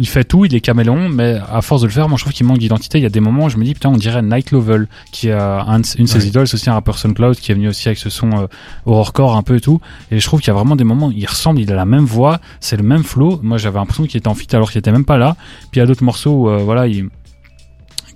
il 0.00 0.06
fait 0.06 0.22
tout, 0.22 0.44
il 0.44 0.54
est 0.54 0.60
caméléon, 0.60 1.08
mais 1.08 1.40
à 1.52 1.60
force 1.60 1.82
de 1.82 1.88
le 1.88 1.92
faire, 1.92 2.08
moi 2.08 2.16
je 2.16 2.22
trouve 2.22 2.32
qu'il 2.32 2.46
manque 2.46 2.58
d'identité. 2.58 2.98
Il 2.98 3.02
y 3.02 3.06
a 3.06 3.10
des 3.10 3.18
moments 3.18 3.46
où 3.46 3.48
je 3.48 3.56
me 3.56 3.64
dis, 3.64 3.74
putain, 3.74 3.88
on 3.88 3.96
dirait 3.96 4.22
Night 4.22 4.52
Lovell, 4.52 4.86
qui 5.10 5.28
euh, 5.28 5.58
un 5.60 5.80
de- 5.80 5.86
une 5.98 6.04
de 6.04 6.08
ses 6.08 6.28
idoles, 6.28 6.46
c'est 6.46 6.54
aussi 6.54 6.70
un 6.70 6.74
rappeur 6.74 6.96
SoundCloud 6.98 7.34
qui 7.34 7.50
est 7.50 7.54
venu 7.56 7.66
aussi 7.66 7.88
avec 7.88 7.98
ce 7.98 8.08
son 8.08 8.30
euh, 8.30 8.46
horrorcore 8.86 9.34
un 9.36 9.42
peu 9.42 9.56
et 9.56 9.60
tout. 9.60 9.80
Et 10.12 10.20
je 10.20 10.24
trouve 10.24 10.38
qu'il 10.38 10.46
y 10.48 10.50
a 10.52 10.54
vraiment 10.54 10.76
des 10.76 10.84
moments, 10.84 11.08
où 11.08 11.10
il 11.12 11.26
ressemble, 11.26 11.58
il 11.58 11.72
a 11.72 11.74
la 11.74 11.84
même 11.84 12.04
voix, 12.04 12.38
c'est 12.60 12.76
le 12.76 12.84
même 12.84 13.02
flow. 13.02 13.40
Moi 13.42 13.58
j'avais 13.58 13.80
l'impression 13.80 14.04
qu'il 14.04 14.18
était 14.18 14.28
en 14.28 14.36
fit 14.36 14.46
alors 14.52 14.70
qu'il 14.70 14.78
était 14.78 14.92
même 14.92 15.04
pas 15.04 15.18
là. 15.18 15.34
Puis 15.72 15.78
il 15.78 15.78
y 15.80 15.82
a 15.82 15.86
d'autres 15.86 16.04
morceaux 16.04 16.44
où, 16.44 16.48
euh, 16.48 16.58
voilà, 16.58 16.86
il 16.86 17.08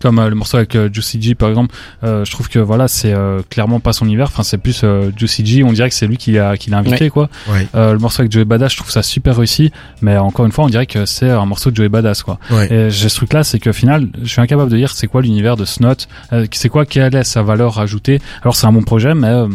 comme 0.03 0.19
euh, 0.19 0.29
le 0.29 0.35
morceau 0.35 0.57
avec 0.59 0.75
euh, 0.77 0.89
Juicy 0.93 1.23
G 1.23 1.35
par 1.35 1.49
exemple 1.49 1.75
euh, 2.05 2.25
je 2.25 2.31
trouve 2.33 2.49
que 2.49 2.59
voilà 2.59 2.89
c'est 2.89 3.13
euh, 3.15 3.41
clairement 3.49 3.81
pas 3.81 3.93
son 3.93 4.05
univers. 4.07 4.27
Enfin 4.27 4.43
c'est 4.43 4.59
plus 4.59 4.83
euh, 4.85 5.11
Juicy 5.17 5.47
G 5.47 5.65
on 5.65 5.73
dirait 5.73 5.89
que 5.89 5.95
c'est 5.95 6.07
lui 6.07 6.17
qui 6.17 6.33
l'a 6.33 6.57
qui 6.57 6.71
l'a 6.71 6.79
invité 6.79 7.09
quoi. 7.11 7.29
Ouais. 7.49 7.67
euh, 7.75 7.93
le 7.93 7.99
morceau 7.99 8.21
avec 8.23 8.33
Joey 8.33 8.45
Badass 8.45 8.73
je 8.73 8.77
trouve 8.79 8.91
ça 8.91 9.03
super 9.03 9.37
réussi 9.37 9.71
mais 10.03 10.17
encore 10.19 10.45
une 10.47 10.53
fois 10.53 10.65
on 10.65 10.69
dirait 10.69 10.87
que 10.87 11.07
c'est 11.07 11.31
un 11.31 11.47
morceau 11.47 11.71
de 11.71 11.77
Joey 11.77 11.89
Badass 11.89 12.23
quoi. 12.23 12.39
Ouais. 12.51 12.73
et 12.73 12.91
j'ai 12.91 13.09
ce 13.09 13.17
truc 13.17 13.33
là 13.33 13.45
c'est 13.45 13.59
que 13.59 13.71
au 13.71 13.73
final 13.73 14.09
je 14.23 14.29
suis 14.29 14.41
incapable 14.41 14.71
de 14.71 14.77
dire 14.77 14.91
c'est 14.93 15.07
quoi 15.07 15.23
l'univers 15.23 15.57
de 15.57 15.65
Snot 15.65 15.95
euh, 16.33 16.47
c'est 16.53 16.69
quoi 16.69 16.85
quelle 16.85 17.15
est 17.15 17.25
sa 17.25 17.43
valeur 17.43 17.79
ajoutée. 17.79 18.21
Alors 18.43 18.57
c'est 18.57 18.67
un 18.67 18.73
bon 18.73 18.83
projet 18.83 19.15
mais 19.15 19.29
euh, 19.29 19.47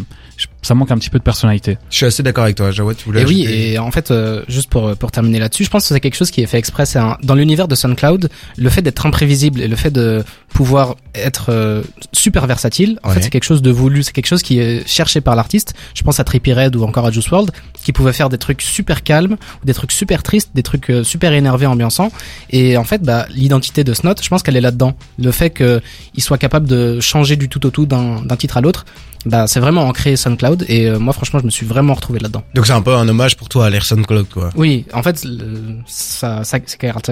ça 0.61 0.75
manque 0.75 0.91
un 0.91 0.97
petit 0.97 1.09
peu 1.09 1.17
de 1.19 1.23
personnalité 1.23 1.77
Je 1.89 1.95
suis 1.97 2.05
assez 2.05 2.23
d'accord 2.23 2.43
avec 2.43 2.55
toi, 2.57 2.71
Jawad, 2.71 2.95
tu 2.97 3.05
voulais 3.05 3.21
Et 3.21 3.25
oui, 3.25 3.45
et 3.47 3.79
en 3.79 3.91
fait, 3.91 4.11
euh, 4.11 4.43
juste 4.47 4.69
pour 4.69 4.95
pour 4.97 5.11
terminer 5.11 5.39
là-dessus, 5.39 5.63
je 5.63 5.69
pense 5.69 5.87
que 5.87 5.93
c'est 5.93 5.99
quelque 5.99 6.15
chose 6.15 6.31
qui 6.31 6.41
est 6.41 6.45
fait 6.47 6.57
exprès. 6.59 6.85
C'est 6.85 6.99
un- 6.99 7.17
dans 7.23 7.35
l'univers 7.35 7.67
de 7.67 7.75
SoundCloud, 7.75 8.29
le 8.57 8.69
fait 8.69 8.81
d'être 8.81 9.05
imprévisible 9.05 9.61
et 9.61 9.67
le 9.67 9.75
fait 9.75 9.91
de 9.91 10.23
pouvoir 10.53 10.95
être 11.15 11.47
euh, 11.49 11.83
super 12.13 12.47
versatile, 12.47 12.99
en 13.03 13.09
Ouais. 13.09 13.15
fait, 13.15 13.23
c'est 13.23 13.29
quelque 13.29 13.43
chose 13.43 13.61
de 13.61 13.71
voulu. 13.71 14.03
C'est 14.03 14.11
quelque 14.11 14.27
chose 14.27 14.41
qui 14.43 14.59
est 14.59 14.87
cherché 14.87 15.21
par 15.21 15.35
l'artiste. 15.35 15.73
Je 15.93 16.03
pense 16.03 16.19
à 16.19 16.23
Trippie 16.23 16.53
Red 16.53 16.75
ou 16.75 16.83
encore 16.83 17.05
à 17.05 17.11
Juice 17.11 17.29
World, 17.31 17.51
qui 17.83 17.91
pouvaient 17.93 18.13
faire 18.13 18.29
des 18.29 18.37
trucs 18.37 18.61
super 18.61 19.03
calmes, 19.03 19.37
ou 19.61 19.65
des 19.65 19.73
trucs 19.73 19.91
super 19.91 20.23
tristes, 20.23 20.51
des 20.55 20.63
trucs 20.63 20.89
euh, 20.89 21.03
super 21.03 21.33
énervés, 21.33 21.65
ambiançants. 21.67 22.11
Et 22.49 22.77
en 22.77 22.83
fait, 22.83 23.01
bah, 23.01 23.25
l'identité 23.29 23.83
de 23.83 23.93
Snot, 23.93 24.15
je 24.21 24.27
pense 24.29 24.43
qu'elle 24.43 24.57
est 24.57 24.61
là-dedans. 24.61 24.95
Le 25.19 25.31
fait 25.31 25.49
qu'il 25.51 25.81
soit 26.23 26.37
capable 26.37 26.67
de 26.67 26.99
changer 26.99 27.35
du 27.35 27.49
tout 27.49 27.65
au 27.65 27.69
tout 27.69 27.85
d'un 27.85 28.21
d'un 28.23 28.35
titre 28.35 28.57
à 28.57 28.61
l'autre, 28.61 28.85
bah, 29.27 29.45
c'est 29.47 29.59
vraiment 29.59 29.83
ancré 29.87 30.15
SoundCloud. 30.15 30.65
Et 30.67 30.87
euh, 30.87 30.99
moi, 30.99 31.13
franchement, 31.13 31.39
je 31.39 31.45
me 31.45 31.49
suis 31.51 31.65
vraiment 31.65 31.93
retrouvé 31.93 32.19
là-dedans. 32.19 32.43
Donc 32.55 32.65
c'est 32.67 32.73
un 32.73 32.81
peu 32.81 32.93
un 32.95 33.07
hommage 33.07 33.35
pour 33.37 33.49
toi 33.49 33.65
à 33.67 33.69
l'Airson 33.69 34.01
Cloud, 34.03 34.25
quoi. 34.33 34.49
Oui, 34.55 34.85
en 34.93 35.03
fait, 35.03 35.23
le- 35.23 35.77
sa, 35.85 36.43
sa, 36.43 36.57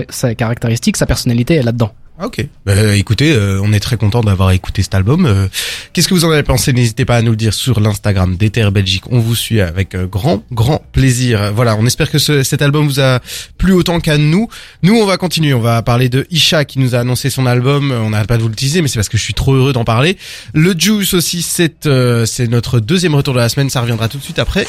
sa 0.09 0.35
caractéristique, 0.35 0.97
sa 0.97 1.05
personnalité 1.05 1.55
est 1.55 1.63
là-dedans. 1.63 1.91
Ah, 2.17 2.27
Ok. 2.27 2.47
Bah, 2.65 2.95
écoutez, 2.95 3.33
euh, 3.33 3.59
on 3.61 3.73
est 3.73 3.79
très 3.81 3.97
content 3.97 4.21
d'avoir 4.21 4.51
écouté 4.51 4.81
cet 4.81 4.95
album. 4.95 5.25
Euh, 5.25 5.47
Qu'est-ce 5.91 6.07
que 6.07 6.13
vous 6.13 6.23
en 6.23 6.31
avez 6.31 6.43
pensé? 6.43 6.71
N'hésitez 6.71 7.03
pas 7.03 7.17
à 7.17 7.21
nous 7.21 7.31
le 7.31 7.35
dire 7.35 7.53
sur 7.53 7.81
l'Instagram 7.81 8.37
d'Ether 8.37 8.71
Belgique. 8.71 9.03
On 9.11 9.19
vous 9.19 9.35
suit 9.35 9.59
avec 9.59 9.95
euh, 9.95 10.05
grand, 10.07 10.41
grand 10.49 10.81
plaisir. 10.93 11.41
Euh, 11.41 11.51
Voilà, 11.51 11.75
on 11.75 11.85
espère 11.85 12.09
que 12.09 12.17
ce- 12.17 12.41
cet 12.43 12.61
album 12.61 12.87
vous 12.87 13.01
a 13.01 13.19
plu 13.57 13.73
autant 13.73 13.99
qu'à 13.99 14.17
nous. 14.17 14.47
Nous, 14.81 14.95
on 14.95 15.05
va 15.05 15.17
continuer. 15.17 15.53
On 15.53 15.59
va 15.59 15.81
parler 15.81 16.07
de 16.07 16.25
Isha 16.31 16.63
qui 16.63 16.79
nous 16.79 16.95
a 16.95 16.99
annoncé 16.99 17.29
son 17.29 17.45
album. 17.45 17.91
Euh, 17.91 17.99
On 17.99 18.11
n'arrête 18.11 18.27
pas 18.29 18.37
de 18.37 18.43
vous 18.43 18.47
le 18.49 18.55
teaser, 18.55 18.81
mais 18.81 18.87
c'est 18.87 18.97
parce 18.97 19.09
que 19.09 19.17
je 19.17 19.23
suis 19.23 19.33
trop 19.33 19.53
heureux 19.53 19.73
d'en 19.73 19.83
parler. 19.83 20.17
Le 20.53 20.73
Juice 20.77 21.13
aussi, 21.15 21.41
c'est 21.41 21.85
euh, 22.05 22.25
c'est 22.25 22.47
notre 22.47 22.79
deuxième 22.79 23.15
retour 23.15 23.33
de 23.33 23.39
la 23.39 23.49
semaine. 23.49 23.69
Ça 23.69 23.81
reviendra 23.81 24.07
tout 24.07 24.17
de 24.17 24.23
suite 24.23 24.39
après. 24.39 24.67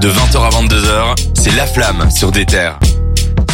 De 0.00 0.08
20h 0.08 0.38
à 0.38 0.50
22h, 0.50 1.14
c'est 1.34 1.54
La 1.54 1.66
Flamme 1.66 2.10
sur 2.10 2.30
des 2.30 2.46
terres. 2.46 2.78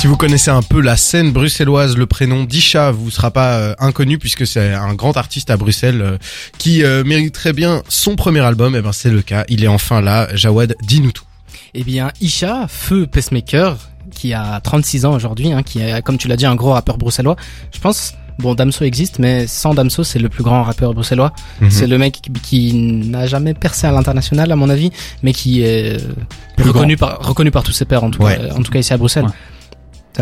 Si 0.05 0.09
vous 0.09 0.19
connaissez 0.19 0.51
un 0.51 0.61
peu 0.61 0.83
la 0.83 0.99
scène 0.99 1.33
bruxelloise, 1.33 1.97
le 1.97 2.05
prénom 2.05 2.45
d'Isha 2.45 2.91
vous 2.91 3.11
sera 3.11 3.31
pas 3.31 3.55
euh, 3.55 3.75
inconnu 3.79 4.19
puisque 4.19 4.47
c'est 4.47 4.75
un 4.75 4.93
grand 4.93 5.17
artiste 5.17 5.49
à 5.49 5.57
Bruxelles 5.57 6.03
euh, 6.03 6.19
qui 6.59 6.85
euh, 6.85 7.05
mériterait 7.05 7.55
bien 7.55 7.83
son 7.89 8.15
premier 8.15 8.41
album. 8.41 8.77
Et 8.77 8.83
ben 8.83 8.93
c'est 8.93 9.09
le 9.09 9.23
cas. 9.23 9.47
Il 9.49 9.65
est 9.65 9.67
enfin 9.67 10.03
là. 10.03 10.29
Jawad, 10.35 10.77
dis-nous 10.83 11.11
tout. 11.11 11.25
Eh 11.73 11.85
bien, 11.85 12.13
Isha, 12.21 12.67
feu 12.69 13.07
pacemaker, 13.07 13.79
qui 14.15 14.35
a 14.35 14.61
36 14.61 15.07
ans 15.07 15.15
aujourd'hui, 15.15 15.53
hein, 15.53 15.63
qui 15.63 15.81
est, 15.81 16.03
comme 16.03 16.19
tu 16.19 16.29
l'as 16.29 16.37
dit, 16.37 16.45
un 16.45 16.55
gros 16.55 16.73
rappeur 16.73 16.99
bruxellois. 16.99 17.37
Je 17.73 17.81
pense, 17.81 18.13
bon, 18.38 18.55
Damso 18.55 18.85
existe, 18.85 19.18
mais 19.18 19.47
sans 19.47 19.75
Damso, 19.75 20.05
c'est 20.05 20.18
le 20.18 20.29
plus 20.29 20.42
grand 20.42 20.62
rappeur 20.62 20.94
bruxellois. 20.94 21.33
Mhm. 21.61 21.70
C'est 21.70 21.87
le 21.87 21.99
mec 21.99 22.20
qui, 22.23 22.31
qui 22.33 22.75
n'a 22.75 23.27
jamais 23.27 23.55
percé 23.55 23.87
à 23.87 23.92
l'international, 23.92 24.51
à 24.53 24.57
mon 24.57 24.68
avis, 24.70 24.90
mais 25.23 25.33
qui 25.33 25.62
est 25.62 26.01
euh, 26.01 26.12
Plus 26.57 26.68
reconnu 26.70 26.97
par, 26.97 27.18
reconnu 27.20 27.51
par 27.51 27.62
tous 27.62 27.73
ses 27.73 27.85
pairs, 27.85 28.05
en 28.05 28.11
tout, 28.11 28.23
Ouais. 28.23 28.37
cas, 28.37 28.55
en 28.55 28.62
tout 28.62 28.70
cas 28.73 28.79
ici 28.79 28.92
à 28.92 28.97
Bruxelles. 28.97 29.25
Ouais. 29.25 29.31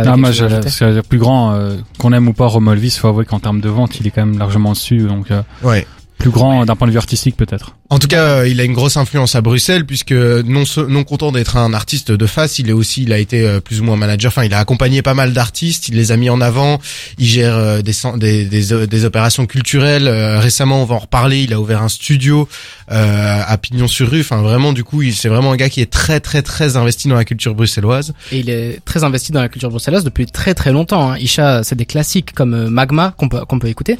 Ah, 0.06 0.16
moi, 0.16 0.30
c'est 0.32 1.02
plus 1.06 1.18
grand, 1.18 1.52
euh, 1.52 1.76
qu'on 1.98 2.12
aime 2.14 2.26
ou 2.28 2.32
pas 2.32 2.46
Romolvis, 2.46 2.92
faut 2.98 3.08
avouer 3.08 3.26
qu'en 3.26 3.40
termes 3.40 3.60
de 3.60 3.68
vente, 3.68 4.00
il 4.00 4.06
est 4.06 4.10
quand 4.10 4.24
même 4.24 4.38
largement 4.38 4.72
dessus, 4.72 5.00
donc 5.00 5.30
euh, 5.30 5.42
Ouais. 5.62 5.86
Plus 6.22 6.30
grand 6.30 6.64
d'un 6.64 6.76
point 6.76 6.86
de 6.86 6.92
vue 6.92 6.98
artistique 6.98 7.36
peut-être. 7.36 7.74
En 7.90 7.98
tout 7.98 8.06
cas, 8.06 8.22
euh, 8.22 8.48
il 8.48 8.60
a 8.60 8.64
une 8.64 8.74
grosse 8.74 8.96
influence 8.96 9.34
à 9.34 9.40
Bruxelles 9.40 9.84
puisque 9.84 10.12
non 10.12 10.62
non 10.88 11.02
content 11.02 11.32
d'être 11.32 11.56
un 11.56 11.74
artiste 11.74 12.12
de 12.12 12.26
face, 12.26 12.60
il 12.60 12.70
est 12.70 12.72
aussi 12.72 13.02
il 13.02 13.12
a 13.12 13.18
été 13.18 13.44
euh, 13.44 13.60
plus 13.60 13.80
ou 13.80 13.84
moins 13.84 13.96
manager. 13.96 14.30
Enfin, 14.30 14.44
il 14.44 14.54
a 14.54 14.60
accompagné 14.60 15.02
pas 15.02 15.14
mal 15.14 15.32
d'artistes, 15.32 15.88
il 15.88 15.96
les 15.96 16.12
a 16.12 16.16
mis 16.16 16.30
en 16.30 16.40
avant. 16.40 16.80
Il 17.18 17.26
gère 17.26 17.56
euh, 17.56 17.82
des, 17.82 17.92
des, 18.18 18.44
des 18.46 18.86
des 18.86 19.04
opérations 19.04 19.46
culturelles. 19.46 20.06
Euh, 20.06 20.38
récemment, 20.38 20.80
on 20.82 20.84
va 20.84 20.94
en 20.94 21.00
reparler. 21.00 21.42
Il 21.42 21.52
a 21.52 21.60
ouvert 21.60 21.82
un 21.82 21.88
studio 21.88 22.48
euh, 22.92 23.42
à 23.44 23.58
Pignon-sur-Rue. 23.58 24.20
Enfin, 24.20 24.42
vraiment, 24.42 24.72
du 24.72 24.84
coup, 24.84 25.02
il 25.02 25.14
c'est 25.14 25.28
vraiment 25.28 25.52
un 25.52 25.56
gars 25.56 25.68
qui 25.68 25.80
est 25.80 25.90
très 25.90 26.20
très 26.20 26.42
très 26.42 26.76
investi 26.76 27.08
dans 27.08 27.16
la 27.16 27.24
culture 27.24 27.54
bruxelloise. 27.56 28.14
Et 28.30 28.38
il 28.38 28.48
est 28.48 28.80
très 28.84 29.02
investi 29.02 29.32
dans 29.32 29.40
la 29.40 29.48
culture 29.48 29.70
bruxelloise 29.70 30.04
depuis 30.04 30.26
très 30.26 30.54
très 30.54 30.70
longtemps. 30.70 31.10
Hein. 31.10 31.18
Isha, 31.18 31.64
c'est 31.64 31.74
des 31.74 31.86
classiques 31.86 32.32
comme 32.32 32.54
euh, 32.54 32.70
Magma 32.70 33.12
qu'on 33.18 33.28
peut, 33.28 33.44
qu'on 33.44 33.58
peut 33.58 33.68
écouter. 33.68 33.98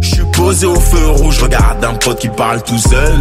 Je 0.00 0.22
Posé 0.36 0.66
au 0.66 0.74
feu 0.80 1.08
rouge, 1.10 1.38
regarde 1.42 1.84
un 1.84 1.94
pote 1.94 2.18
qui 2.20 2.28
parle 2.28 2.62
tout 2.62 2.78
seul. 2.78 3.14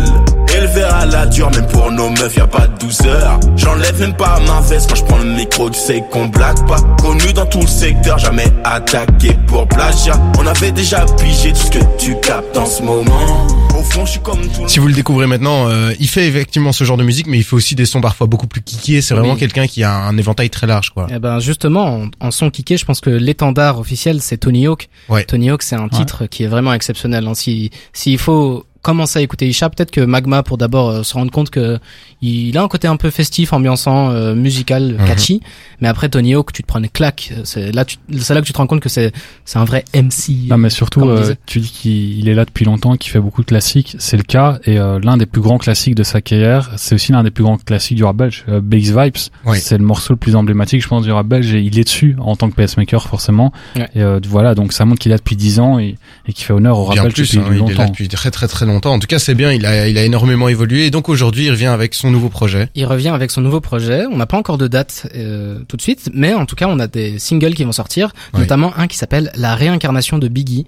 Élevé 0.56 0.84
à 0.84 1.06
la 1.06 1.26
dure, 1.28 1.49
même 1.52 1.65
pour 1.67 1.91
nos 1.91 2.10
meufs, 2.10 2.36
y 2.36 2.39
a 2.39 2.47
pas 2.47 2.67
de 2.67 2.78
douceur. 2.80 3.39
J'enlève 3.56 3.99
même 3.99 4.15
pas 4.15 4.39
ma 4.47 4.62
veste 4.62 4.89
quand 4.89 4.95
je 4.95 5.04
prends 5.04 5.17
le 5.17 5.26
micro, 5.34 5.69
tu 5.69 5.80
sais 5.80 6.04
qu'on 6.12 6.28
blague 6.28 6.65
pas. 6.67 6.78
Connu 7.02 7.34
dans 7.34 7.45
tout 7.45 7.62
le 7.62 7.67
secteur, 7.67 8.17
jamais 8.19 8.47
attaqué 8.63 9.34
pour 9.47 9.67
plagiat. 9.67 10.19
On 10.39 10.45
avait 10.45 10.71
déjà 10.71 11.06
pigé 11.19 11.54
tout 11.54 11.60
ce 11.60 11.71
que 11.71 11.80
tu 11.97 12.19
captes 12.19 12.56
en 12.58 12.65
ce 12.65 12.82
moment. 12.84 13.47
Au 13.78 13.82
fond, 13.84 14.06
je 14.06 14.12
suis 14.12 14.19
comme 14.19 14.39
tout 14.41 14.62
le 14.63 14.67
Si 14.67 14.80
vous 14.80 14.88
le 14.88 14.93
découvrez 14.93 15.26
maintenant, 15.26 15.67
euh, 15.69 15.93
il 15.99 16.08
fait 16.08 16.28
effectivement 16.28 16.71
ce 16.71 16.84
genre 16.84 16.97
de 16.97 17.04
musique, 17.04 17.26
mais 17.28 17.38
il 17.39 17.43
fait 17.43 17.56
aussi 17.56 17.73
des 17.73 17.86
sons 17.86 18.02
parfois 18.02 18.28
beaucoup 18.28 18.47
plus 18.47 18.62
kickés. 18.62 19.02
C'est 19.02 19.15
vraiment 19.15 19.34
Oui. 19.34 19.39
quelqu'un 19.39 19.65
qui 19.65 19.84
a 19.84 19.91
un 19.91 20.15
éventail 20.17 20.49
très 20.52 20.67
large, 20.67 20.91
quoi. 20.91 21.08
Eh 21.12 21.17
ben 21.19 21.39
justement, 21.39 22.02
en, 22.21 22.28
en 22.28 22.32
son 22.32 22.52
kické, 22.52 22.78
je 22.78 22.86
pense 22.86 23.02
que 23.02 23.10
l'étendard 23.10 23.80
officiel 23.80 24.21
c'est 24.21 24.38
Tony 24.38 24.67
Hawk. 24.67 24.88
Ouais. 25.10 25.23
Tony 25.26 25.49
Hawk, 25.49 25.63
c'est 25.63 25.76
un 25.76 25.88
titre 25.89 26.28
qui 26.28 26.43
est 26.43 26.47
vraiment 26.47 26.73
exceptionnel. 26.73 27.03
Hein. 27.06 27.34
Si 27.34 27.72
s'il 27.94 28.18
faut 28.18 28.66
commencer 28.84 29.17
à 29.17 29.22
écouter 29.24 29.48
Isha, 29.48 29.69
peut-être 29.72 29.89
que 29.89 30.02
Magma 30.02 30.43
pour 30.43 30.60
d'abord 30.60 30.89
euh, 30.89 31.04
se 31.04 31.15
rendre 31.15 31.32
compte 31.32 31.50
que 31.50 31.80
il 32.22 32.58
a 32.58 32.62
un 32.63 32.67
côté 32.67 32.88
un 32.88 32.96
peu 32.96 33.10
festif, 33.10 33.52
ambiançant, 33.52 34.12
euh, 34.12 34.36
musical, 34.36 34.96
Mhm. 35.00 35.08
catchy. 35.08 35.41
Mais 35.82 35.88
après 35.88 36.08
Tony 36.10 36.36
Hawk, 36.36 36.54
tu 36.54 36.62
te 36.62 36.67
prends 36.67 36.80
une 36.80 36.89
claque. 36.89 37.34
Euh, 37.36 37.41
C'est 37.43 37.72
là, 37.72 37.84
tu- 37.86 37.98
c'est 38.19 38.34
là 38.34 38.41
que 38.41 38.46
tu 38.46 38.54
te 38.54 38.58
rends 38.58 38.67
compte 38.67 38.80
que 38.82 38.89
c'est 38.89 39.12
c'est 39.46 39.58
un 39.58 39.65
vrai 39.65 39.84
MC. 39.93 40.48
Non 40.50 40.58
mais 40.58 40.69
surtout, 40.69 41.02
euh, 41.10 41.34
tu 41.46 41.60
dis 41.60 41.69
qu'il 41.72 42.19
il 42.19 42.30
est 42.30 42.34
là 42.36 42.46
depuis 42.46 42.65
longtemps, 42.65 42.96
qu'il 42.98 43.12
fait 43.12 43.19
beaucoup 43.19 43.41
de 43.41 43.48
classiques, 43.48 43.96
c'est 44.00 44.17
le 44.17 44.24
cas, 44.24 44.60
et 44.65 44.78
euh, 44.78 45.00
l'un 45.02 45.17
des 45.17 45.26
plus 45.26 45.41
grands 45.41 45.58
classiques 45.58 45.96
de 45.96 46.04
sa 46.04 46.22
carrière, 46.22 46.72
c'est 46.78 46.93
aussi 46.96 47.12
l'un 47.13 47.24
des 47.24 47.32
plus 47.32 47.43
grands 47.43 47.58
classiques 47.58 47.98
du 47.98 48.04
rap 48.04 48.15
belge, 48.17 48.43
euh, 48.50 48.62
Bass 48.62 48.82
Vibes, 48.84 49.17
Ouais. 49.46 49.58
c'est 49.60 49.78
le 49.78 49.84
morceau 49.86 50.13
le 50.13 50.17
plus 50.17 50.36
emblématique 50.36 50.82
je 50.82 50.88
pense 50.88 51.04
du 51.04 51.12
rap 51.12 51.26
belge, 51.28 51.54
et 51.54 51.62
il 51.62 51.80
est 51.80 51.84
dessus 51.86 52.15
en 52.19 52.36
tant 52.36 52.50
que 52.50 52.56
pacemaker 52.56 53.08
forcément, 53.08 53.52
Ouais. 53.76 53.88
et 53.96 54.02
euh, 54.02 54.19
voilà, 54.28 54.56
donc 54.56 54.74
ça 54.74 54.84
montre 54.86 55.00
qu'il 55.02 55.12
est 55.12 55.15
là 55.15 55.17
depuis 55.19 55.36
10 55.36 55.60
ans, 55.60 55.80
et, 55.80 55.96
et 56.28 56.34
qu'il 56.34 56.43
fait 56.46 56.54
honneur 56.54 56.78
au 56.80 56.84
rap 56.86 56.93
Bien 56.96 57.04
belge 57.04 57.13
plus, 57.15 57.32
depuis 57.36 57.39
hein, 57.39 57.43
il 57.50 57.56
est 57.56 57.60
là 57.60 57.67
longtemps. 57.67 57.86
depuis 57.91 58.08
très 58.08 58.30
très 58.32 58.48
très 58.48 58.65
longtemps. 58.65 58.72
En 58.83 58.99
tout 58.99 59.07
cas, 59.07 59.19
c'est 59.19 59.36
bien. 59.36 59.51
Il 59.51 59.65
a 59.65 59.88
il 59.88 59.97
a 59.97 60.03
énormément 60.03 60.47
évolué. 60.49 60.86
Et 60.86 60.91
donc 60.91 61.09
aujourd'hui, 61.09 61.45
il 61.45 61.51
revient 61.51 61.67
avec 61.67 61.93
son 61.93 62.09
nouveau 62.12 62.29
projet. 62.29 62.69
Il 62.75 62.86
revient 62.86 63.09
avec 63.09 63.31
son 63.31 63.41
nouveau 63.41 63.62
projet. 63.62 64.05
On 64.12 64.17
n'a 64.17 64.25
pas 64.25 64.38
encore 64.38 64.57
de 64.57 64.67
date 64.67 65.07
euh, 65.15 65.59
tout 65.67 65.77
de 65.77 65.81
suite, 65.81 66.09
mais 66.13 66.33
en 66.33 66.45
tout 66.45 66.55
cas, 66.55 66.67
on 66.69 66.79
a 66.79 66.88
des 66.88 67.19
singles 67.19 67.53
qui 67.53 67.63
vont 67.63 67.71
sortir, 67.71 68.13
Ouais. 68.33 68.39
notamment 68.41 68.73
un 68.77 68.88
qui 68.88 68.97
s'appelle 68.97 69.31
La 69.36 69.55
réincarnation 69.55 70.17
de 70.17 70.27
Biggie. 70.27 70.65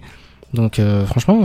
Donc 0.54 0.80
euh, 0.80 1.06
franchement, 1.06 1.42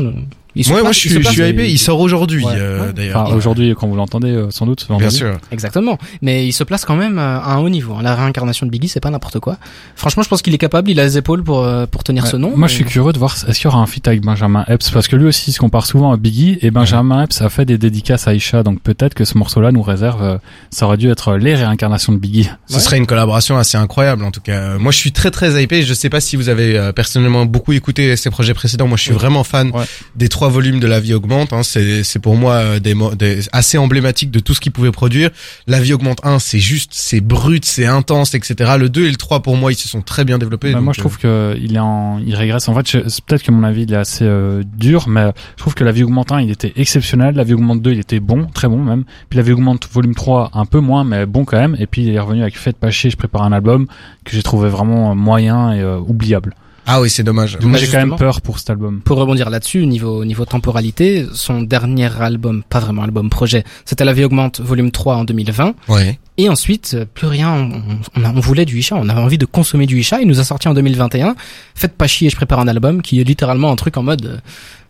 euh, 0.50 0.56
il 0.56 0.64
se 0.64 0.72
Ouais, 0.72 0.82
moi 0.82 0.92
je 0.92 0.98
suis, 0.98 1.10
je 1.10 1.20
suis 1.28 1.42
hypé. 1.48 1.70
Il 1.70 1.78
sort 1.78 2.00
aujourd'hui, 2.00 2.44
Ouais. 2.44 2.52
euh, 2.56 2.86
Ouais. 2.86 2.92
d'ailleurs. 2.92 3.22
Enfin, 3.22 3.34
aujourd'hui, 3.34 3.74
quand 3.78 3.86
vous 3.88 3.96
l'entendez, 3.96 4.30
euh, 4.30 4.50
sans 4.50 4.66
doute, 4.66 4.86
Bien 4.98 5.10
sûr. 5.10 5.38
Exactement. 5.52 5.98
Mais 6.22 6.46
il 6.46 6.52
se 6.52 6.64
place 6.64 6.84
quand 6.84 6.96
même 6.96 7.18
euh, 7.18 7.40
à 7.40 7.54
un 7.54 7.58
haut 7.60 7.68
niveau. 7.68 7.94
hein. 7.94 8.02
La 8.02 8.14
réincarnation 8.14 8.66
de 8.66 8.70
Biggie, 8.70 8.88
c'est 8.88 9.00
pas 9.00 9.10
n'importe 9.10 9.38
quoi. 9.40 9.56
Franchement, 9.96 10.22
je 10.22 10.28
pense 10.28 10.42
qu'il 10.42 10.54
est 10.54 10.58
capable. 10.58 10.90
Il 10.90 10.98
a 11.00 11.04
les 11.04 11.16
épaules 11.18 11.42
pour 11.42 11.66
pour 11.90 12.04
tenir 12.04 12.26
ce 12.26 12.36
nom. 12.36 12.48
Moi, 12.50 12.58
mais- 12.62 12.68
je 12.68 12.74
suis 12.74 12.84
curieux 12.84 13.12
de 13.12 13.18
voir 13.18 13.34
est-ce 13.48 13.58
qu'il 13.58 13.64
y 13.64 13.68
aura 13.68 13.78
un 13.78 13.86
feat 13.86 14.06
avec 14.08 14.22
Benjamin 14.22 14.64
Epps? 14.68 14.90
Parce 14.90 15.08
que 15.08 15.16
lui 15.16 15.26
aussi 15.26 15.50
il 15.50 15.52
se 15.52 15.58
compare 15.58 15.86
souvent 15.86 16.12
à 16.12 16.16
Biggie 16.16 16.58
et 16.62 16.70
Benjamin 16.70 17.22
Epps 17.24 17.40
a 17.42 17.48
fait 17.48 17.64
des 17.64 17.78
dédicaces 17.78 18.26
à 18.28 18.34
Aisha 18.34 18.62
donc 18.62 18.80
peut-être 18.82 19.14
que 19.14 19.24
ce 19.24 19.36
morceau-là 19.38 19.72
nous 19.72 19.82
réserve 19.82 20.22
euh, 20.22 20.38
ça 20.70 20.86
aurait 20.86 20.96
dû 20.96 21.10
être 21.10 21.36
les 21.36 21.54
réincarnations 21.54 22.12
de 22.12 22.18
Biggie. 22.18 22.48
Ce 22.66 22.80
serait 22.80 22.96
une 22.98 23.06
collaboration 23.06 23.56
assez 23.58 23.76
incroyable 23.78 24.24
en 24.24 24.30
tout 24.30 24.40
cas. 24.40 24.78
Moi 24.78 24.92
je 24.92 24.96
suis 24.98 25.12
très 25.12 25.30
très 25.30 25.62
hypé. 25.62 25.82
Je 25.82 25.94
sais 25.94 26.08
pas 26.10 26.20
si 26.20 26.36
vous 26.36 26.48
avez 26.48 26.76
euh, 26.78 26.92
personnellement 26.92 27.44
beaucoup 27.46 27.72
écouté 27.72 28.16
ses 28.16 28.30
projets 28.30 28.54
précédents. 28.54 28.86
Moi 28.88 28.96
je 28.96 29.02
suis 29.02 29.12
vraiment 29.12 29.44
fan 29.44 29.70
Ouais. 29.74 29.84
des 30.16 30.28
trois 30.28 30.39
volumes 30.48 30.80
de 30.80 30.86
La 30.86 31.00
Vie 31.00 31.14
augmente. 31.14 31.52
Hein. 31.52 31.62
C'est 31.62 32.02
c'est 32.04 32.18
pour 32.18 32.36
moi 32.36 32.54
euh, 32.54 32.80
des, 32.80 32.94
des 33.18 33.40
assez 33.52 33.78
emblématique 33.78 34.30
de 34.30 34.40
tout 34.40 34.54
ce 34.54 34.60
qu'il 34.60 34.72
pouvait 34.72 34.90
produire. 34.90 35.30
La 35.66 35.80
Vie 35.80 35.92
augmente 35.92 36.20
1 36.24 36.38
c'est 36.38 36.58
juste 36.58 36.90
c'est 36.94 37.20
brut, 37.20 37.64
c'est 37.64 37.86
intense, 37.86 38.34
etc. 38.34 38.72
Le 38.78 38.88
2 38.88 39.06
et 39.06 39.10
le 39.10 39.16
3 39.16 39.42
pour 39.42 39.56
moi 39.56 39.72
ils 39.72 39.76
se 39.76 39.88
sont 39.88 40.02
très 40.02 40.24
bien 40.24 40.38
développés. 40.38 40.72
Bah, 40.72 40.78
donc, 40.78 40.84
moi 40.84 40.92
je 40.94 41.00
euh, 41.00 41.02
trouve 41.02 41.18
que 41.18 41.56
il 41.60 41.76
est 41.76 41.80
en 41.80 42.18
il 42.18 42.34
régresse 42.34 42.68
en 42.68 42.74
fait 42.74 42.90
peut-être 43.26 43.42
que 43.42 43.52
mon 43.52 43.64
avis 43.64 43.82
il 43.82 43.92
est 43.92 43.96
assez 43.96 44.24
euh, 44.24 44.62
dur 44.64 45.08
mais 45.08 45.32
je 45.56 45.62
trouve 45.62 45.74
que 45.74 45.84
la 45.84 45.92
vie 45.92 46.04
augmente 46.04 46.32
1 46.32 46.42
il 46.42 46.50
était 46.50 46.72
exceptionnel 46.76 47.34
la 47.34 47.44
vie 47.44 47.54
augmente 47.54 47.82
2 47.82 47.92
il 47.92 47.98
était 48.00 48.20
bon 48.20 48.46
très 48.46 48.68
bon 48.68 48.78
même 48.78 49.04
puis 49.28 49.36
la 49.36 49.42
vie 49.42 49.52
augmente 49.52 49.88
volume 49.92 50.14
3 50.14 50.50
un 50.54 50.66
peu 50.66 50.80
moins 50.80 51.04
mais 51.04 51.26
bon 51.26 51.44
quand 51.44 51.58
même 51.58 51.76
et 51.78 51.86
puis 51.86 52.02
il 52.02 52.14
est 52.14 52.20
revenu 52.20 52.42
avec 52.42 52.56
Faites 52.56 52.76
pas 52.76 52.90
chier 52.90 53.10
je 53.10 53.16
prépare 53.16 53.42
un 53.42 53.52
album 53.52 53.86
que 54.24 54.32
j'ai 54.32 54.42
trouvé 54.42 54.68
vraiment 54.68 55.14
moyen 55.14 55.72
et 55.72 55.80
euh, 55.80 55.98
oubliable 55.98 56.54
Ah 56.86 57.00
oui 57.00 57.10
c'est 57.10 57.22
dommage. 57.22 57.58
moi 57.62 57.78
j'ai 57.78 57.86
quand 57.86 57.98
même 57.98 58.16
peur 58.16 58.40
pour 58.40 58.58
cet 58.58 58.70
album 58.70 59.00
Pour 59.04 59.18
rebondir 59.18 59.50
là-dessus, 59.50 59.86
niveau 59.86 60.24
niveau 60.24 60.44
temporalité, 60.44 61.26
son 61.32 61.62
dernier 61.62 62.10
album, 62.20 62.62
pas 62.68 62.80
vraiment 62.80 63.02
album 63.02 63.30
projet, 63.30 63.64
c'était 63.84 64.04
La 64.04 64.12
vie 64.12 64.24
augmente, 64.24 64.60
volume 64.60 64.90
3 64.90 65.16
en 65.16 65.24
2020. 65.24 65.74
Ouais. 65.88 66.18
Et 66.40 66.48
ensuite, 66.48 66.94
euh, 66.94 67.04
plus 67.04 67.26
rien. 67.26 67.52
On, 67.52 67.82
on, 68.18 68.24
on 68.24 68.40
voulait 68.40 68.64
du 68.64 68.78
Isha, 68.78 68.96
on 68.96 69.10
avait 69.10 69.20
envie 69.20 69.36
de 69.36 69.44
consommer 69.44 69.84
du 69.84 70.00
Isha. 70.00 70.22
Il 70.22 70.26
nous 70.26 70.40
a 70.40 70.44
sorti 70.44 70.68
en 70.68 70.74
2021. 70.74 71.36
Faites 71.74 71.92
pas 71.94 72.06
chier, 72.06 72.30
je 72.30 72.36
prépare 72.36 72.60
un 72.60 72.68
album 72.68 73.02
qui 73.02 73.20
est 73.20 73.24
littéralement 73.24 73.70
un 73.70 73.76
truc 73.76 73.98
en 73.98 74.02
mode, 74.02 74.24
euh, 74.24 74.36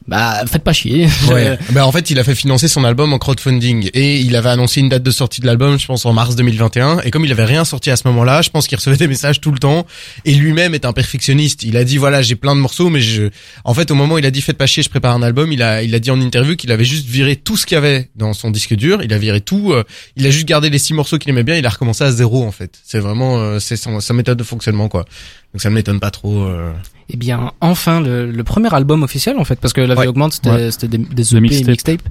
bah 0.09 0.43
faites 0.47 0.65
pas 0.65 0.73
chier. 0.73 1.09
Ouais. 1.31 1.59
ben 1.71 1.85
en 1.85 1.93
fait, 1.93 2.11
il 2.11 2.19
a 2.19 2.25
fait 2.25 2.35
financer 2.35 2.69
son 2.69 2.85
album 2.85 3.13
en 3.13 3.19
crowdfunding 3.19 3.91
et 3.95 4.19
il 4.21 4.35
avait 4.35 4.49
annoncé 4.49 4.81
une 4.81 4.89
date 4.89 5.03
de 5.03 5.11
sortie 5.11 5.41
de 5.41 5.47
l'album, 5.47 5.79
je 5.79 5.87
pense 5.87 6.07
en 6.07 6.13
mars 6.13 6.37
2021. 6.37 7.01
Et 7.01 7.11
comme 7.11 7.25
il 7.25 7.31
avait 7.33 7.45
rien 7.45 7.65
sorti 7.65 7.91
à 7.91 7.97
ce 7.97 8.09
moment-là, 8.09 8.43
je 8.43 8.51
pense 8.51 8.67
qu'il 8.67 8.77
recevait 8.77 8.97
des 8.97 9.07
messages 9.09 9.41
tout 9.41 9.53
le 9.53 9.59
temps. 9.59 9.87
Et 10.25 10.35
lui-même 10.35 10.75
est 10.75 10.85
un 10.85 10.93
perfectionniste. 10.93 11.63
Il 11.65 11.77
a 11.77 11.85
dit 11.85 11.99
voilà, 11.99 12.23
j'ai 12.23 12.35
plein 12.35 12.57
de 12.57 12.61
morceaux, 12.61 12.89
mais 12.89 13.01
je, 13.01 13.25
en 13.65 13.75
fait, 13.75 13.91
au 13.91 13.95
moment 13.95 14.15
où 14.15 14.19
il 14.19 14.27
a 14.27 14.31
dit 14.31 14.41
faites 14.41 14.57
pas 14.57 14.67
chier, 14.67 14.83
je 14.83 14.89
prépare 14.89 15.15
un 15.15 15.23
album, 15.23 15.53
il 15.53 15.63
a, 15.63 15.83
il 15.83 15.95
a 15.95 15.99
dit 15.99 16.11
en 16.11 16.21
interview 16.21 16.57
qu'il 16.57 16.73
avait 16.73 16.85
juste 16.85 17.07
viré 17.07 17.37
tout 17.37 17.57
ce 17.57 17.67
qu'il 17.67 17.75
y 17.77 17.79
avait 17.79 18.09
dans 18.17 18.33
son 18.33 18.51
disque 18.51 18.75
dur. 18.75 19.03
Il 19.03 19.13
a 19.13 19.19
viré 19.19 19.41
tout. 19.43 19.73
euh, 19.73 19.85
il 20.17 20.27
a 20.27 20.31
juste 20.31 20.49
gardé 20.49 20.71
les 20.71 20.79
six 20.79 20.95
morceaux 20.95 21.19
qu'il 21.19 21.31
aimait 21.31 21.39
bien. 21.42 21.57
Il 21.57 21.66
a 21.66 21.68
recommencé 21.70 22.05
à 22.05 22.11
zéro 22.11 22.44
en 22.44 22.53
fait. 22.53 22.79
C'est 22.85 22.98
vraiment, 23.00 23.38
euh, 23.38 23.59
c'est 23.59 23.76
sa 23.76 24.14
méthode 24.14 24.38
de 24.38 24.44
fonctionnement 24.44 24.88
quoi. 24.88 25.05
Donc 25.55 25.61
ça 25.62 25.70
ne 25.70 25.74
m'étonne 25.74 26.00
pas 26.00 26.11
trop. 26.11 26.42
euh. 26.44 26.72
Eh 27.12 27.16
bien, 27.16 27.53
enfin, 27.61 28.00
le, 28.00 28.31
le 28.31 28.44
premier 28.44 28.72
album 28.72 29.03
officiel, 29.03 29.37
en 29.38 29.44
fait, 29.44 29.57
parce 29.59 29.72
que 29.72 29.81
La 29.81 29.94
vie 29.94 30.03
Ouais. 30.03 30.07
augmente, 30.07 30.33
c'était 30.35 30.50
Ouais. 30.50 30.70
des, 30.88 30.98
des 30.98 31.33
EP, 31.35 31.40
mixtape. 31.40 31.66
mixtape. 31.68 32.03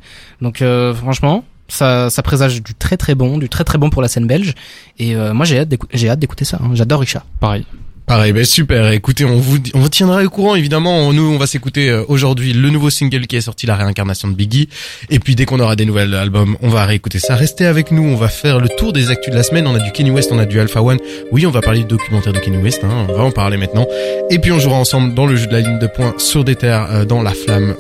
Donc, 0.42 0.62
euh, 0.62 0.94
franchement, 0.94 1.46
ça, 1.70 2.10
ça 2.10 2.22
présage 2.22 2.62
du 2.62 2.74
très 2.76 2.98
très 2.98 3.16
bon, 3.16 3.38
du 3.38 3.48
très 3.48 3.64
très 3.64 3.78
bon 3.78 3.90
pour 3.90 4.02
la 4.02 4.10
scène 4.10 4.28
belge. 4.28 4.56
Et 4.98 5.16
euh, 5.16 5.34
moi, 5.34 5.46
j'ai 5.46 5.60
hâte 5.60 5.70
j'ai 5.94 6.10
hâte 6.10 6.20
d'écouter 6.20 6.44
ça. 6.44 6.60
hein. 6.62 6.72
J'adore 6.74 7.02
Isha. 7.06 7.24
pareil 7.40 7.66
Pareil, 8.10 8.34
ben 8.34 8.44
super. 8.44 8.92
Écoutez, 8.92 9.24
on 9.24 9.38
vous 9.38 9.60
on 9.76 9.88
tiendra 9.88 10.24
au 10.24 10.30
courant 10.32 10.56
évidemment. 10.56 11.14
Nous, 11.14 11.22
on 11.22 11.38
va 11.38 11.46
s'écouter 11.46 11.92
euh, 11.92 12.04
aujourd'hui 12.08 12.54
le 12.54 12.72
nouveau 12.72 12.90
single 12.90 13.28
qui 13.28 13.36
est 13.36 13.42
sorti, 13.42 13.68
la 13.68 13.76
réincarnation 13.76 14.28
de 14.28 14.34
Biggie. 14.34 14.68
Et 15.12 15.20
puis 15.20 15.36
dès 15.36 15.46
qu'on 15.46 15.60
aura 15.60 15.76
des 15.76 15.86
nouvelles 15.86 16.16
albums, 16.16 16.58
on 16.64 16.70
va 16.70 16.88
réécouter 16.88 17.20
ça. 17.20 17.36
Restez 17.36 17.68
avec 17.68 17.92
nous. 17.92 18.02
On 18.02 18.16
va 18.16 18.28
faire 18.28 18.60
le 18.60 18.68
tour 18.68 18.94
des 18.94 19.12
actus 19.12 19.32
de 19.32 19.38
la 19.38 19.44
semaine. 19.44 19.68
On 19.68 19.76
a 19.76 19.80
du 19.80 19.92
Kenny 19.92 20.10
West, 20.10 20.32
on 20.32 20.40
a 20.40 20.48
du 20.48 20.60
Alpha 20.60 20.82
One. 20.82 20.98
Oui, 21.32 21.46
on 21.46 21.52
va 21.52 21.62
parler 21.62 21.82
du 21.82 21.86
documentaire 21.86 22.34
de 22.34 22.40
Kenny 22.40 22.58
West. 22.58 22.84
Hein, 22.84 23.06
on 23.08 23.14
va 23.14 23.22
en 23.22 23.30
parler 23.30 23.58
maintenant. 23.58 23.86
Et 24.32 24.40
puis 24.40 24.52
on 24.52 24.58
jouera 24.58 24.78
ensemble 24.78 25.14
dans 25.14 25.28
le 25.28 25.36
jeu 25.36 25.46
de 25.46 25.54
la 25.54 25.62
ligne 25.62 25.78
de 25.78 25.86
points 25.86 26.16
sur 26.18 26.44
des 26.44 26.56
terres 26.56 26.88
euh, 26.90 27.06
dans 27.06 27.22
la 27.22 27.36
flamme 27.36 27.76